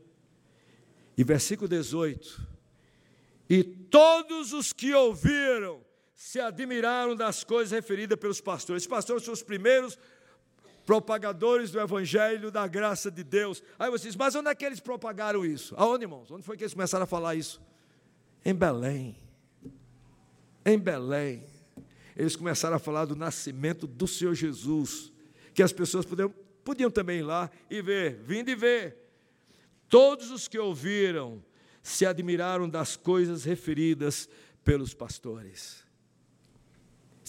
e 1.17 1.23
versículo 1.25 1.67
18: 1.67 2.41
E 3.49 3.65
todos 3.65 4.53
os 4.53 4.71
que 4.71 4.93
ouviram 4.93 5.83
se 6.15 6.39
admiraram 6.39 7.13
das 7.13 7.43
coisas 7.43 7.71
referidas 7.71 8.17
pelos 8.17 8.39
pastores. 8.39 8.83
Os 8.83 8.87
pastores 8.87 9.23
são 9.23 9.33
os 9.33 9.43
primeiros 9.43 9.97
propagadores 10.91 11.71
do 11.71 11.79
Evangelho 11.79 12.51
da 12.51 12.67
graça 12.67 13.09
de 13.09 13.23
Deus. 13.23 13.63
Aí 13.79 13.89
você 13.89 14.07
diz, 14.07 14.15
mas 14.17 14.35
onde 14.35 14.49
é 14.49 14.53
que 14.53 14.65
eles 14.65 14.81
propagaram 14.81 15.45
isso? 15.45 15.73
Aonde, 15.77 16.03
irmãos? 16.03 16.29
Onde 16.29 16.43
foi 16.43 16.57
que 16.57 16.63
eles 16.63 16.73
começaram 16.73 17.05
a 17.05 17.07
falar 17.07 17.33
isso? 17.33 17.61
Em 18.43 18.53
Belém. 18.53 19.15
Em 20.65 20.77
Belém. 20.77 21.45
Eles 22.13 22.35
começaram 22.35 22.75
a 22.75 22.79
falar 22.79 23.05
do 23.05 23.15
nascimento 23.15 23.87
do 23.87 24.05
Senhor 24.05 24.35
Jesus, 24.35 25.13
que 25.53 25.63
as 25.63 25.71
pessoas 25.71 26.05
podiam, 26.05 26.29
podiam 26.61 26.91
também 26.91 27.19
ir 27.19 27.23
lá 27.23 27.49
e 27.69 27.81
ver, 27.81 28.19
vindo 28.25 28.49
e 28.49 28.55
ver. 28.55 28.97
Todos 29.87 30.29
os 30.29 30.49
que 30.49 30.59
ouviram 30.59 31.41
se 31.81 32.05
admiraram 32.05 32.67
das 32.67 32.97
coisas 32.97 33.45
referidas 33.45 34.27
pelos 34.61 34.93
pastores 34.93 35.89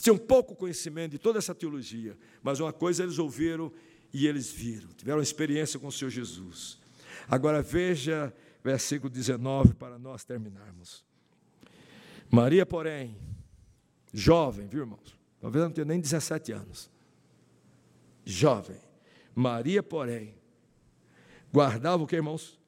tinham 0.03 0.19
pouco 0.19 0.57
conhecimento 0.57 1.13
de 1.13 1.19
toda 1.19 1.39
essa 1.39 1.55
teologia, 1.55 2.19
mas 2.43 2.59
uma 2.59 2.73
coisa 2.73 3.05
eles 3.05 3.21
ouviram 3.21 3.73
e 4.13 4.27
eles 4.27 4.51
viram, 4.51 4.89
tiveram 4.97 5.23
experiência 5.23 5.79
com 5.79 5.87
o 5.87 5.93
Senhor 5.93 6.11
Jesus. 6.11 6.77
Agora 7.29 7.63
veja 7.63 8.35
versículo 8.65 9.09
19 9.09 9.75
para 9.75 10.01
nós 10.01 10.25
terminarmos. 10.25 11.05
Maria, 12.29 12.67
porém, 12.67 13.17
jovem, 14.13 14.67
viu 14.67 14.81
irmãos? 14.81 15.17
Talvez 15.41 15.65
não 15.65 15.71
tenha 15.71 15.85
nem 15.85 16.01
17 16.01 16.51
anos. 16.51 16.91
Jovem. 18.25 18.81
Maria, 19.33 19.85
porém, 19.85 20.35
guardava 21.53 22.03
o 22.03 22.09
que, 22.09 22.17
irmãos? 22.17 22.59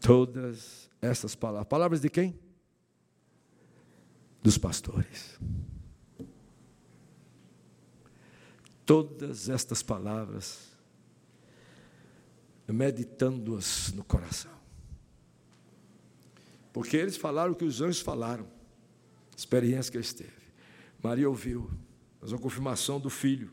Todas 0.00 0.90
essas 1.00 1.34
palavras. 1.34 1.66
Palavras 1.66 2.00
de 2.02 2.10
quem? 2.10 2.38
Dos 4.46 4.56
pastores. 4.56 5.40
Todas 8.84 9.48
estas 9.48 9.82
palavras, 9.82 10.68
meditando-as 12.68 13.92
no 13.92 14.04
coração. 14.04 14.52
Porque 16.72 16.96
eles 16.96 17.16
falaram 17.16 17.54
o 17.54 17.56
que 17.56 17.64
os 17.64 17.80
anjos 17.80 18.00
falaram, 18.00 18.46
experiência 19.36 19.90
que 19.90 19.98
eles 19.98 20.12
teve. 20.12 20.30
Maria 21.02 21.28
ouviu, 21.28 21.68
mas 22.20 22.32
a 22.32 22.38
confirmação 22.38 23.00
do 23.00 23.10
filho, 23.10 23.50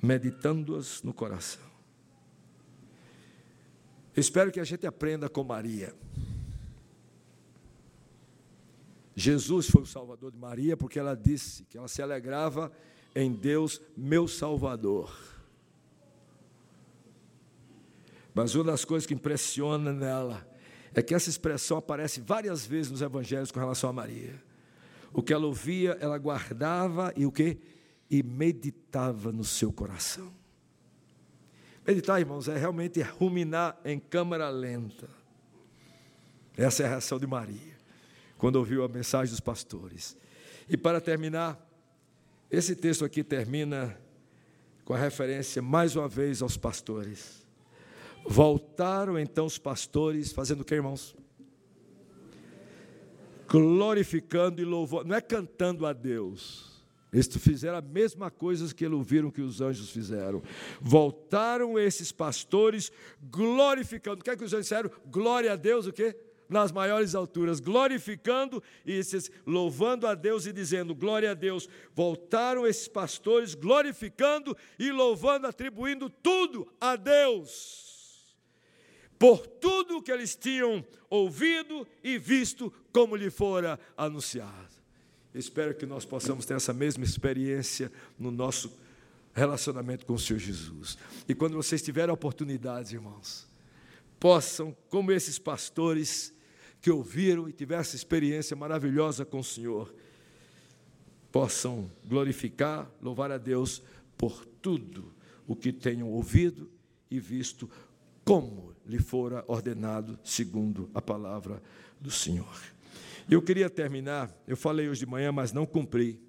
meditando-as 0.00 1.02
no 1.02 1.12
coração. 1.12 1.68
espero 4.16 4.52
que 4.52 4.60
a 4.60 4.64
gente 4.64 4.86
aprenda 4.86 5.28
com 5.28 5.42
Maria. 5.42 5.92
Jesus 9.14 9.68
foi 9.68 9.82
o 9.82 9.86
Salvador 9.86 10.30
de 10.30 10.38
Maria 10.38 10.76
porque 10.76 10.98
ela 10.98 11.14
disse 11.14 11.64
que 11.64 11.76
ela 11.76 11.88
se 11.88 12.00
alegrava 12.00 12.72
em 13.14 13.32
Deus, 13.32 13.80
meu 13.96 14.28
Salvador. 14.28 15.12
Mas 18.32 18.54
uma 18.54 18.64
das 18.64 18.84
coisas 18.84 19.06
que 19.06 19.14
impressiona 19.14 19.92
nela 19.92 20.46
é 20.94 21.02
que 21.02 21.14
essa 21.14 21.28
expressão 21.28 21.76
aparece 21.76 22.20
várias 22.20 22.64
vezes 22.64 22.90
nos 22.90 23.02
evangelhos 23.02 23.50
com 23.50 23.58
relação 23.58 23.90
a 23.90 23.92
Maria. 23.92 24.40
O 25.12 25.22
que 25.22 25.32
ela 25.32 25.46
ouvia, 25.46 25.98
ela 26.00 26.16
guardava 26.16 27.12
e 27.16 27.26
o 27.26 27.32
que? 27.32 27.58
E 28.08 28.22
meditava 28.22 29.32
no 29.32 29.44
seu 29.44 29.72
coração. 29.72 30.32
Meditar, 31.84 32.20
irmãos, 32.20 32.46
é 32.46 32.56
realmente 32.56 33.02
ruminar 33.02 33.78
em 33.84 33.98
câmara 33.98 34.48
lenta. 34.48 35.08
Essa 36.56 36.84
é 36.84 36.86
a 36.86 36.90
reação 36.90 37.18
de 37.18 37.26
Maria 37.26 37.69
quando 38.40 38.56
ouviu 38.56 38.82
a 38.82 38.88
mensagem 38.88 39.30
dos 39.30 39.38
pastores. 39.38 40.16
E 40.66 40.74
para 40.74 40.98
terminar, 40.98 41.60
esse 42.50 42.74
texto 42.74 43.04
aqui 43.04 43.22
termina 43.22 44.00
com 44.82 44.94
a 44.94 44.98
referência 44.98 45.60
mais 45.60 45.94
uma 45.94 46.08
vez 46.08 46.40
aos 46.40 46.56
pastores. 46.56 47.46
Voltaram 48.26 49.18
então 49.18 49.44
os 49.44 49.58
pastores, 49.58 50.32
fazendo 50.32 50.62
o 50.62 50.64
que, 50.64 50.74
irmãos? 50.74 51.14
Glorificando 53.46 54.62
e 54.62 54.64
louvando, 54.64 55.04
não 55.04 55.16
é 55.16 55.20
cantando 55.20 55.84
a 55.84 55.92
Deus. 55.92 56.82
Eles 57.12 57.26
fizeram 57.26 57.76
a 57.76 57.82
mesma 57.82 58.30
coisa 58.30 58.72
que 58.74 58.86
eles 58.86 58.96
ouviram 58.96 59.30
que 59.30 59.42
os 59.42 59.60
anjos 59.60 59.90
fizeram. 59.90 60.42
Voltaram 60.80 61.78
esses 61.78 62.10
pastores 62.10 62.90
glorificando. 63.20 64.22
O 64.22 64.24
que 64.24 64.30
é 64.30 64.36
que 64.36 64.44
os 64.44 64.54
anjos 64.54 64.66
disseram? 64.66 64.90
Glória 65.06 65.52
a 65.52 65.56
Deus, 65.56 65.86
o 65.86 65.92
quê? 65.92 66.16
Nas 66.50 66.72
maiores 66.72 67.14
alturas, 67.14 67.60
glorificando 67.60 68.62
e 68.84 69.00
louvando 69.46 70.06
a 70.06 70.14
Deus 70.14 70.44
e 70.46 70.52
dizendo 70.52 70.94
glória 70.94 71.30
a 71.30 71.34
Deus. 71.34 71.68
Voltaram 71.94 72.66
esses 72.66 72.88
pastores 72.88 73.54
glorificando 73.54 74.56
e 74.78 74.90
louvando, 74.90 75.46
atribuindo 75.46 76.10
tudo 76.10 76.70
a 76.80 76.96
Deus. 76.96 78.34
Por 79.18 79.46
tudo 79.46 80.02
que 80.02 80.10
eles 80.10 80.34
tinham 80.34 80.84
ouvido 81.08 81.86
e 82.02 82.18
visto 82.18 82.72
como 82.92 83.14
lhe 83.14 83.30
fora 83.30 83.78
anunciado. 83.96 84.80
Espero 85.32 85.74
que 85.74 85.86
nós 85.86 86.04
possamos 86.04 86.44
ter 86.44 86.54
essa 86.54 86.72
mesma 86.72 87.04
experiência 87.04 87.92
no 88.18 88.30
nosso 88.32 88.76
relacionamento 89.32 90.04
com 90.04 90.14
o 90.14 90.18
Senhor 90.18 90.40
Jesus. 90.40 90.98
E 91.28 91.34
quando 91.34 91.54
vocês 91.54 91.80
tiverem 91.80 92.10
a 92.10 92.14
oportunidade, 92.14 92.96
irmãos, 92.96 93.46
possam, 94.18 94.76
como 94.88 95.12
esses 95.12 95.38
pastores, 95.38 96.34
que 96.80 96.90
ouviram 96.90 97.48
e 97.48 97.52
tiveram 97.52 97.80
essa 97.80 97.96
experiência 97.96 98.56
maravilhosa 98.56 99.24
com 99.24 99.40
o 99.40 99.44
Senhor, 99.44 99.94
possam 101.30 101.90
glorificar, 102.04 102.90
louvar 103.00 103.30
a 103.30 103.38
Deus 103.38 103.82
por 104.16 104.44
tudo 104.44 105.12
o 105.46 105.54
que 105.54 105.72
tenham 105.72 106.08
ouvido 106.08 106.70
e 107.10 107.18
visto, 107.20 107.68
como 108.24 108.72
lhe 108.86 108.98
fora 108.98 109.44
ordenado, 109.46 110.18
segundo 110.24 110.90
a 110.94 111.02
palavra 111.02 111.62
do 112.00 112.10
Senhor. 112.10 112.60
Eu 113.28 113.42
queria 113.42 113.68
terminar, 113.68 114.34
eu 114.46 114.56
falei 114.56 114.88
hoje 114.88 115.00
de 115.00 115.06
manhã, 115.06 115.30
mas 115.30 115.52
não 115.52 115.66
cumpri. 115.66 116.20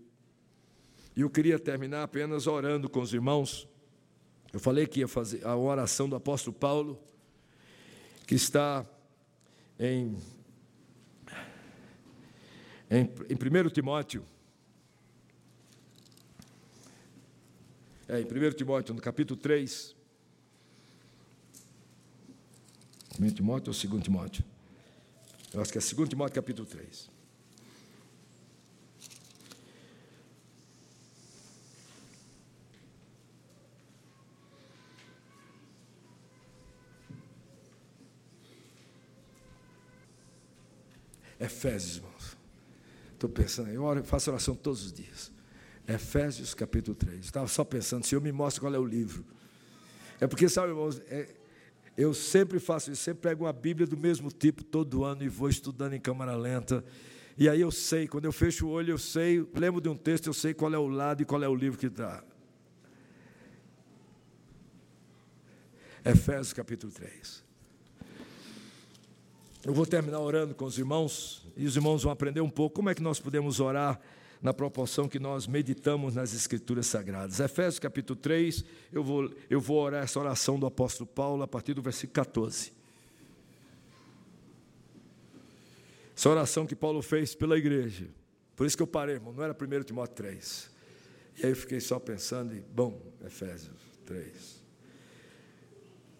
Eu 1.15 1.29
queria 1.29 1.57
terminar 1.57 2.03
apenas 2.03 2.47
orando 2.47 2.89
com 2.89 3.01
os 3.01 3.13
irmãos. 3.13 3.67
Eu 4.53 4.59
falei 4.59 4.85
que 4.85 4.99
ia 4.99 5.07
fazer 5.07 5.45
a 5.45 5.55
oração 5.55 6.07
do 6.07 6.15
apóstolo 6.15 6.55
Paulo, 6.55 7.01
que 8.27 8.35
está 8.35 8.85
em 9.79 10.15
em, 12.91 13.09
em 13.29 13.65
1 13.65 13.69
Timóteo, 13.69 14.25
é, 18.09 18.19
em 18.19 18.25
1 18.25 18.51
Timóteo, 18.51 18.93
no 18.93 18.99
capítulo 18.99 19.39
3, 19.39 19.95
1 23.17 23.29
Timóteo 23.29 23.73
ou 23.73 23.89
2 23.89 24.03
Timóteo? 24.03 24.43
Eu 25.53 25.61
acho 25.61 25.71
que 25.71 25.77
é 25.77 25.81
2 25.81 26.09
Timóteo, 26.09 26.35
capítulo 26.35 26.67
3. 26.67 27.09
Efésios, 41.39 42.10
Estou 43.21 43.29
pensando, 43.29 43.69
eu 43.69 44.03
faço 44.03 44.31
oração 44.31 44.55
todos 44.55 44.83
os 44.83 44.91
dias. 44.91 45.31
Efésios 45.87 46.55
capítulo 46.55 46.95
3. 46.95 47.19
Estava 47.23 47.47
só 47.47 47.63
pensando, 47.63 48.03
se 48.03 48.15
eu 48.15 48.19
me 48.19 48.31
mostra 48.31 48.61
qual 48.61 48.73
é 48.73 48.79
o 48.79 48.83
livro. 48.83 49.23
É 50.19 50.25
porque, 50.25 50.49
sabe, 50.49 50.69
irmãos, 50.69 50.99
é, 51.07 51.29
eu 51.95 52.15
sempre 52.15 52.57
faço 52.59 52.91
isso, 52.91 53.03
sempre 53.03 53.21
pego 53.21 53.43
uma 53.43 53.53
Bíblia 53.53 53.85
do 53.85 53.95
mesmo 53.95 54.31
tipo 54.31 54.63
todo 54.63 55.03
ano 55.03 55.23
e 55.23 55.29
vou 55.29 55.49
estudando 55.49 55.93
em 55.93 55.99
câmara 55.99 56.35
lenta. 56.35 56.83
E 57.37 57.47
aí 57.47 57.61
eu 57.61 57.69
sei, 57.69 58.07
quando 58.07 58.25
eu 58.25 58.31
fecho 58.31 58.65
o 58.65 58.69
olho, 58.71 58.93
eu 58.93 58.97
sei, 58.97 59.47
lembro 59.53 59.79
de 59.79 59.87
um 59.87 59.95
texto, 59.95 60.25
eu 60.25 60.33
sei 60.33 60.55
qual 60.55 60.73
é 60.73 60.79
o 60.79 60.87
lado 60.87 61.21
e 61.21 61.25
qual 61.25 61.43
é 61.43 61.47
o 61.47 61.53
livro 61.53 61.77
que 61.77 61.85
está. 61.85 62.23
Efésios 66.03 66.53
capítulo 66.53 66.91
3. 66.91 67.50
Eu 69.63 69.75
vou 69.75 69.85
terminar 69.85 70.19
orando 70.19 70.55
com 70.55 70.65
os 70.65 70.79
irmãos, 70.79 71.45
e 71.55 71.67
os 71.67 71.75
irmãos 71.75 72.01
vão 72.01 72.11
aprender 72.11 72.41
um 72.41 72.49
pouco 72.49 72.77
como 72.77 72.89
é 72.89 72.95
que 72.95 73.01
nós 73.01 73.19
podemos 73.19 73.59
orar 73.59 74.01
na 74.41 74.51
proporção 74.51 75.07
que 75.07 75.19
nós 75.19 75.45
meditamos 75.45 76.15
nas 76.15 76.33
Escrituras 76.33 76.87
Sagradas. 76.87 77.39
Efésios 77.39 77.77
capítulo 77.77 78.17
3, 78.19 78.65
eu 78.91 79.03
vou, 79.03 79.31
eu 79.51 79.61
vou 79.61 79.77
orar 79.77 80.03
essa 80.03 80.19
oração 80.19 80.59
do 80.59 80.65
apóstolo 80.65 81.07
Paulo 81.07 81.43
a 81.43 81.47
partir 81.47 81.75
do 81.75 81.81
versículo 81.81 82.13
14. 82.15 82.73
Essa 86.17 86.29
oração 86.29 86.65
que 86.65 86.75
Paulo 86.75 87.03
fez 87.03 87.35
pela 87.35 87.55
igreja. 87.55 88.07
Por 88.55 88.65
isso 88.65 88.75
que 88.75 88.81
eu 88.81 88.87
parei, 88.87 89.15
irmão, 89.15 89.31
não 89.31 89.43
era 89.43 89.53
1 89.53 89.83
Timóteo 89.83 90.15
3. 90.15 90.71
E 91.37 91.45
aí 91.45 91.51
eu 91.51 91.55
fiquei 91.55 91.79
só 91.79 91.99
pensando 91.99 92.55
em, 92.55 92.61
bom, 92.73 92.99
Efésios 93.23 93.77
3. 94.07 94.59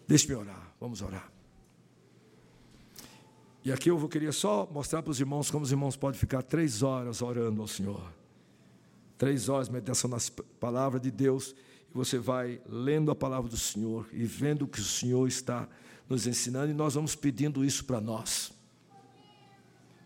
Deixe-me 0.06 0.36
orar, 0.36 0.76
vamos 0.78 1.02
orar. 1.02 1.31
E 3.64 3.70
aqui 3.70 3.90
eu 3.90 4.08
queria 4.08 4.32
só 4.32 4.68
mostrar 4.72 5.02
para 5.02 5.10
os 5.12 5.20
irmãos 5.20 5.50
como 5.50 5.64
os 5.64 5.70
irmãos 5.70 5.96
podem 5.96 6.18
ficar 6.18 6.42
três 6.42 6.82
horas 6.82 7.22
orando 7.22 7.62
ao 7.62 7.68
Senhor. 7.68 8.12
Três 9.16 9.48
horas 9.48 9.68
meditação 9.68 10.10
nas 10.10 10.28
palavras 10.28 11.00
de 11.00 11.12
Deus. 11.12 11.54
E 11.88 11.94
você 11.94 12.18
vai 12.18 12.60
lendo 12.68 13.12
a 13.12 13.14
palavra 13.14 13.48
do 13.48 13.56
Senhor 13.56 14.08
e 14.12 14.24
vendo 14.24 14.62
o 14.62 14.68
que 14.68 14.80
o 14.80 14.84
Senhor 14.84 15.28
está 15.28 15.68
nos 16.08 16.26
ensinando. 16.26 16.72
E 16.72 16.74
nós 16.74 16.94
vamos 16.94 17.14
pedindo 17.14 17.64
isso 17.64 17.84
para 17.84 18.00
nós. 18.00 18.52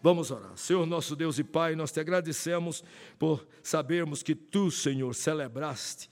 Vamos 0.02 0.30
orar. 0.30 0.52
Senhor 0.56 0.84
nosso 0.86 1.16
Deus 1.16 1.38
e 1.38 1.42
Pai, 1.42 1.74
nós 1.74 1.90
te 1.90 1.98
agradecemos 1.98 2.84
por 3.18 3.46
sabermos 3.62 4.22
que 4.22 4.34
tu, 4.34 4.70
Senhor, 4.70 5.14
celebraste 5.14 6.10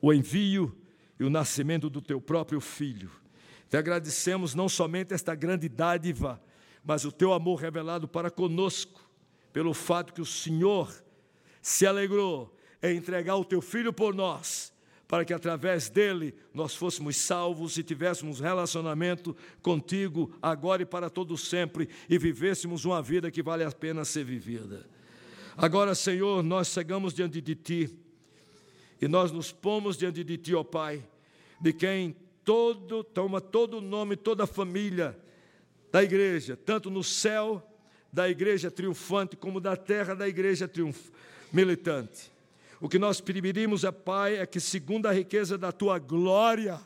o 0.00 0.10
envio 0.10 0.74
e 1.20 1.24
o 1.24 1.30
nascimento 1.30 1.90
do 1.90 2.00
teu 2.00 2.18
próprio 2.18 2.60
filho. 2.62 3.10
Te 3.68 3.76
agradecemos 3.76 4.54
não 4.54 4.68
somente 4.70 5.12
esta 5.12 5.34
grande 5.34 5.68
dádiva, 5.68 6.40
mas 6.84 7.04
o 7.04 7.12
teu 7.12 7.32
amor 7.32 7.60
revelado 7.60 8.08
para 8.08 8.30
conosco, 8.30 9.00
pelo 9.52 9.74
fato 9.74 10.12
que 10.12 10.20
o 10.20 10.26
Senhor 10.26 10.92
se 11.60 11.86
alegrou 11.86 12.54
em 12.82 12.96
entregar 12.96 13.36
o 13.36 13.44
teu 13.44 13.60
filho 13.60 13.92
por 13.92 14.14
nós, 14.14 14.72
para 15.06 15.24
que 15.24 15.32
através 15.32 15.88
dele 15.88 16.34
nós 16.52 16.74
fôssemos 16.74 17.16
salvos 17.16 17.78
e 17.78 17.82
tivéssemos 17.82 18.40
relacionamento 18.40 19.34
contigo 19.62 20.30
agora 20.40 20.82
e 20.82 20.86
para 20.86 21.08
todo 21.08 21.36
sempre 21.36 21.88
e 22.08 22.18
vivêssemos 22.18 22.84
uma 22.84 23.02
vida 23.02 23.30
que 23.30 23.42
vale 23.42 23.64
a 23.64 23.72
pena 23.72 24.04
ser 24.04 24.24
vivida. 24.24 24.86
Agora, 25.56 25.94
Senhor, 25.94 26.42
nós 26.42 26.68
chegamos 26.68 27.14
diante 27.14 27.40
de 27.40 27.54
ti 27.54 27.98
e 29.00 29.08
nós 29.08 29.32
nos 29.32 29.50
pomos 29.50 29.96
diante 29.96 30.22
de 30.22 30.36
ti, 30.36 30.54
ó 30.54 30.62
Pai, 30.62 31.02
de 31.60 31.72
quem 31.72 32.14
todo 32.44 33.02
toma 33.02 33.40
todo 33.40 33.78
o 33.78 33.80
nome, 33.80 34.14
toda 34.14 34.44
a 34.44 34.46
família 34.46 35.18
da 35.90 36.02
igreja, 36.02 36.56
tanto 36.56 36.90
no 36.90 37.02
céu 37.02 37.62
da 38.12 38.28
igreja 38.28 38.70
triunfante, 38.70 39.36
como 39.36 39.60
da 39.60 39.76
terra 39.76 40.14
da 40.14 40.28
igreja 40.28 40.66
triunf, 40.66 41.10
militante. 41.52 42.32
O 42.80 42.88
que 42.88 42.98
nós 42.98 43.20
pedimos, 43.20 43.84
é, 43.84 43.90
Pai, 43.90 44.36
é 44.36 44.46
que, 44.46 44.60
segundo 44.60 45.06
a 45.06 45.12
riqueza 45.12 45.58
da 45.58 45.72
tua 45.72 45.98
glória, 45.98 46.80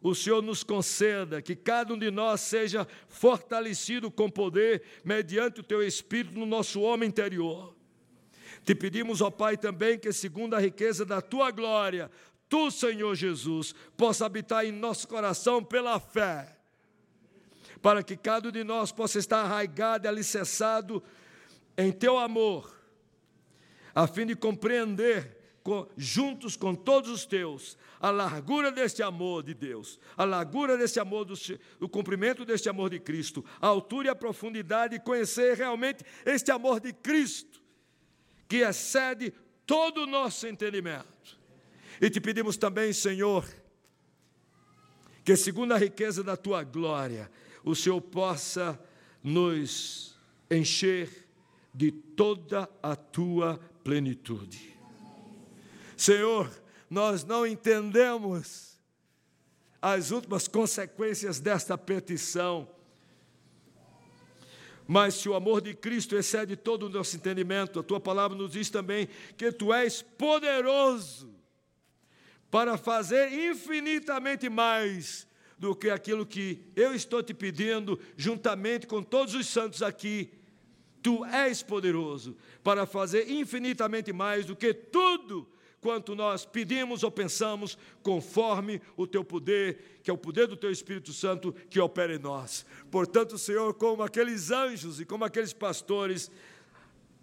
o 0.00 0.14
Senhor 0.14 0.42
nos 0.42 0.62
conceda 0.62 1.42
que 1.42 1.54
cada 1.54 1.92
um 1.92 1.98
de 1.98 2.10
nós 2.10 2.40
seja 2.40 2.86
fortalecido 3.08 4.10
com 4.10 4.30
poder, 4.30 4.82
mediante 5.04 5.60
o 5.60 5.64
teu 5.64 5.82
Espírito 5.82 6.38
no 6.38 6.46
nosso 6.46 6.80
homem 6.80 7.08
interior. 7.08 7.76
Te 8.64 8.74
pedimos, 8.74 9.20
ó 9.20 9.30
Pai, 9.30 9.56
também 9.56 9.98
que, 9.98 10.12
segundo 10.12 10.54
a 10.54 10.60
riqueza 10.60 11.04
da 11.04 11.20
tua 11.20 11.50
glória, 11.50 12.10
tu, 12.48 12.70
Senhor 12.70 13.14
Jesus, 13.14 13.74
possa 13.96 14.24
habitar 14.24 14.64
em 14.64 14.72
nosso 14.72 15.06
coração 15.06 15.62
pela 15.62 16.00
fé 16.00 16.57
para 17.80 18.02
que 18.02 18.16
cada 18.16 18.48
um 18.48 18.52
de 18.52 18.64
nós 18.64 18.92
possa 18.92 19.18
estar 19.18 19.40
arraigado 19.40 20.06
e 20.06 20.08
alicerçado 20.08 21.02
em 21.76 21.92
teu 21.92 22.18
amor, 22.18 22.76
a 23.94 24.06
fim 24.06 24.26
de 24.26 24.34
compreender 24.34 25.38
juntos 25.96 26.56
com 26.56 26.74
todos 26.74 27.10
os 27.10 27.26
teus, 27.26 27.76
a 28.00 28.10
largura 28.10 28.70
deste 28.70 29.02
amor 29.02 29.42
de 29.42 29.54
Deus, 29.54 29.98
a 30.16 30.24
largura 30.24 30.76
deste 30.76 30.98
amor, 30.98 31.24
do, 31.24 31.34
o 31.80 31.88
cumprimento 31.88 32.44
deste 32.44 32.68
amor 32.68 32.90
de 32.90 32.98
Cristo, 32.98 33.44
a 33.60 33.66
altura 33.66 34.08
e 34.08 34.10
a 34.10 34.14
profundidade, 34.14 34.96
e 34.96 35.00
conhecer 35.00 35.56
realmente 35.56 36.04
este 36.24 36.50
amor 36.50 36.80
de 36.80 36.92
Cristo, 36.92 37.60
que 38.48 38.58
excede 38.58 39.32
todo 39.66 40.04
o 40.04 40.06
nosso 40.06 40.46
entendimento. 40.46 41.38
E 42.00 42.08
te 42.08 42.20
pedimos 42.20 42.56
também, 42.56 42.92
Senhor, 42.92 43.46
que 45.24 45.36
segundo 45.36 45.72
a 45.74 45.78
riqueza 45.78 46.22
da 46.22 46.36
tua 46.36 46.62
glória, 46.62 47.30
o 47.64 47.74
Senhor 47.74 48.00
possa 48.00 48.78
nos 49.22 50.16
encher 50.50 51.28
de 51.74 51.92
toda 51.92 52.68
a 52.82 52.96
tua 52.96 53.60
plenitude. 53.84 54.76
Senhor, 55.96 56.50
nós 56.88 57.24
não 57.24 57.46
entendemos 57.46 58.78
as 59.80 60.10
últimas 60.10 60.48
consequências 60.48 61.38
desta 61.38 61.76
petição, 61.76 62.68
mas 64.86 65.14
se 65.14 65.28
o 65.28 65.34
amor 65.34 65.60
de 65.60 65.74
Cristo 65.74 66.16
excede 66.16 66.56
todo 66.56 66.86
o 66.86 66.88
nosso 66.88 67.14
entendimento, 67.14 67.78
a 67.78 67.82
tua 67.82 68.00
palavra 68.00 68.36
nos 68.36 68.52
diz 68.52 68.70
também 68.70 69.06
que 69.36 69.52
tu 69.52 69.72
és 69.72 70.00
poderoso 70.00 71.30
para 72.50 72.78
fazer 72.78 73.30
infinitamente 73.30 74.48
mais 74.48 75.27
do 75.58 75.74
que 75.74 75.90
aquilo 75.90 76.24
que 76.24 76.62
eu 76.76 76.94
estou 76.94 77.22
te 77.22 77.34
pedindo, 77.34 77.98
juntamente 78.16 78.86
com 78.86 79.02
todos 79.02 79.34
os 79.34 79.46
santos 79.46 79.82
aqui. 79.82 80.30
Tu 81.02 81.24
és 81.26 81.62
poderoso 81.62 82.36
para 82.62 82.86
fazer 82.86 83.30
infinitamente 83.30 84.12
mais 84.12 84.44
do 84.44 84.54
que 84.54 84.72
tudo 84.72 85.48
quanto 85.80 86.14
nós 86.14 86.44
pedimos 86.44 87.04
ou 87.04 87.10
pensamos, 87.10 87.78
conforme 88.02 88.82
o 88.96 89.06
teu 89.06 89.22
poder, 89.22 90.00
que 90.02 90.10
é 90.10 90.12
o 90.12 90.18
poder 90.18 90.48
do 90.48 90.56
teu 90.56 90.72
Espírito 90.72 91.12
Santo 91.12 91.54
que 91.70 91.78
opera 91.78 92.14
em 92.14 92.18
nós. 92.18 92.66
Portanto, 92.90 93.38
Senhor, 93.38 93.72
como 93.74 94.02
aqueles 94.02 94.50
anjos 94.50 95.00
e 95.00 95.04
como 95.04 95.24
aqueles 95.24 95.52
pastores, 95.52 96.30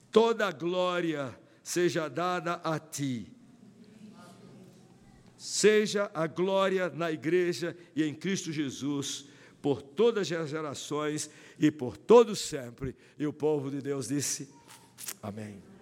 toda 0.09 0.47
a 0.47 0.51
glória 0.51 1.37
seja 1.61 2.09
dada 2.09 2.53
a 2.63 2.79
ti 2.79 3.34
Seja 5.45 6.09
a 6.11 6.25
glória 6.25 6.89
na 6.89 7.11
igreja 7.11 7.77
e 7.95 8.03
em 8.03 8.15
Cristo 8.15 8.51
Jesus, 8.51 9.25
por 9.61 9.79
todas 9.79 10.31
as 10.31 10.49
gerações 10.49 11.29
e 11.59 11.69
por 11.69 11.95
todos 11.95 12.39
sempre. 12.39 12.95
E 13.15 13.27
o 13.27 13.31
povo 13.31 13.69
de 13.69 13.79
Deus 13.79 14.07
disse: 14.07 14.49
Amém. 15.21 15.74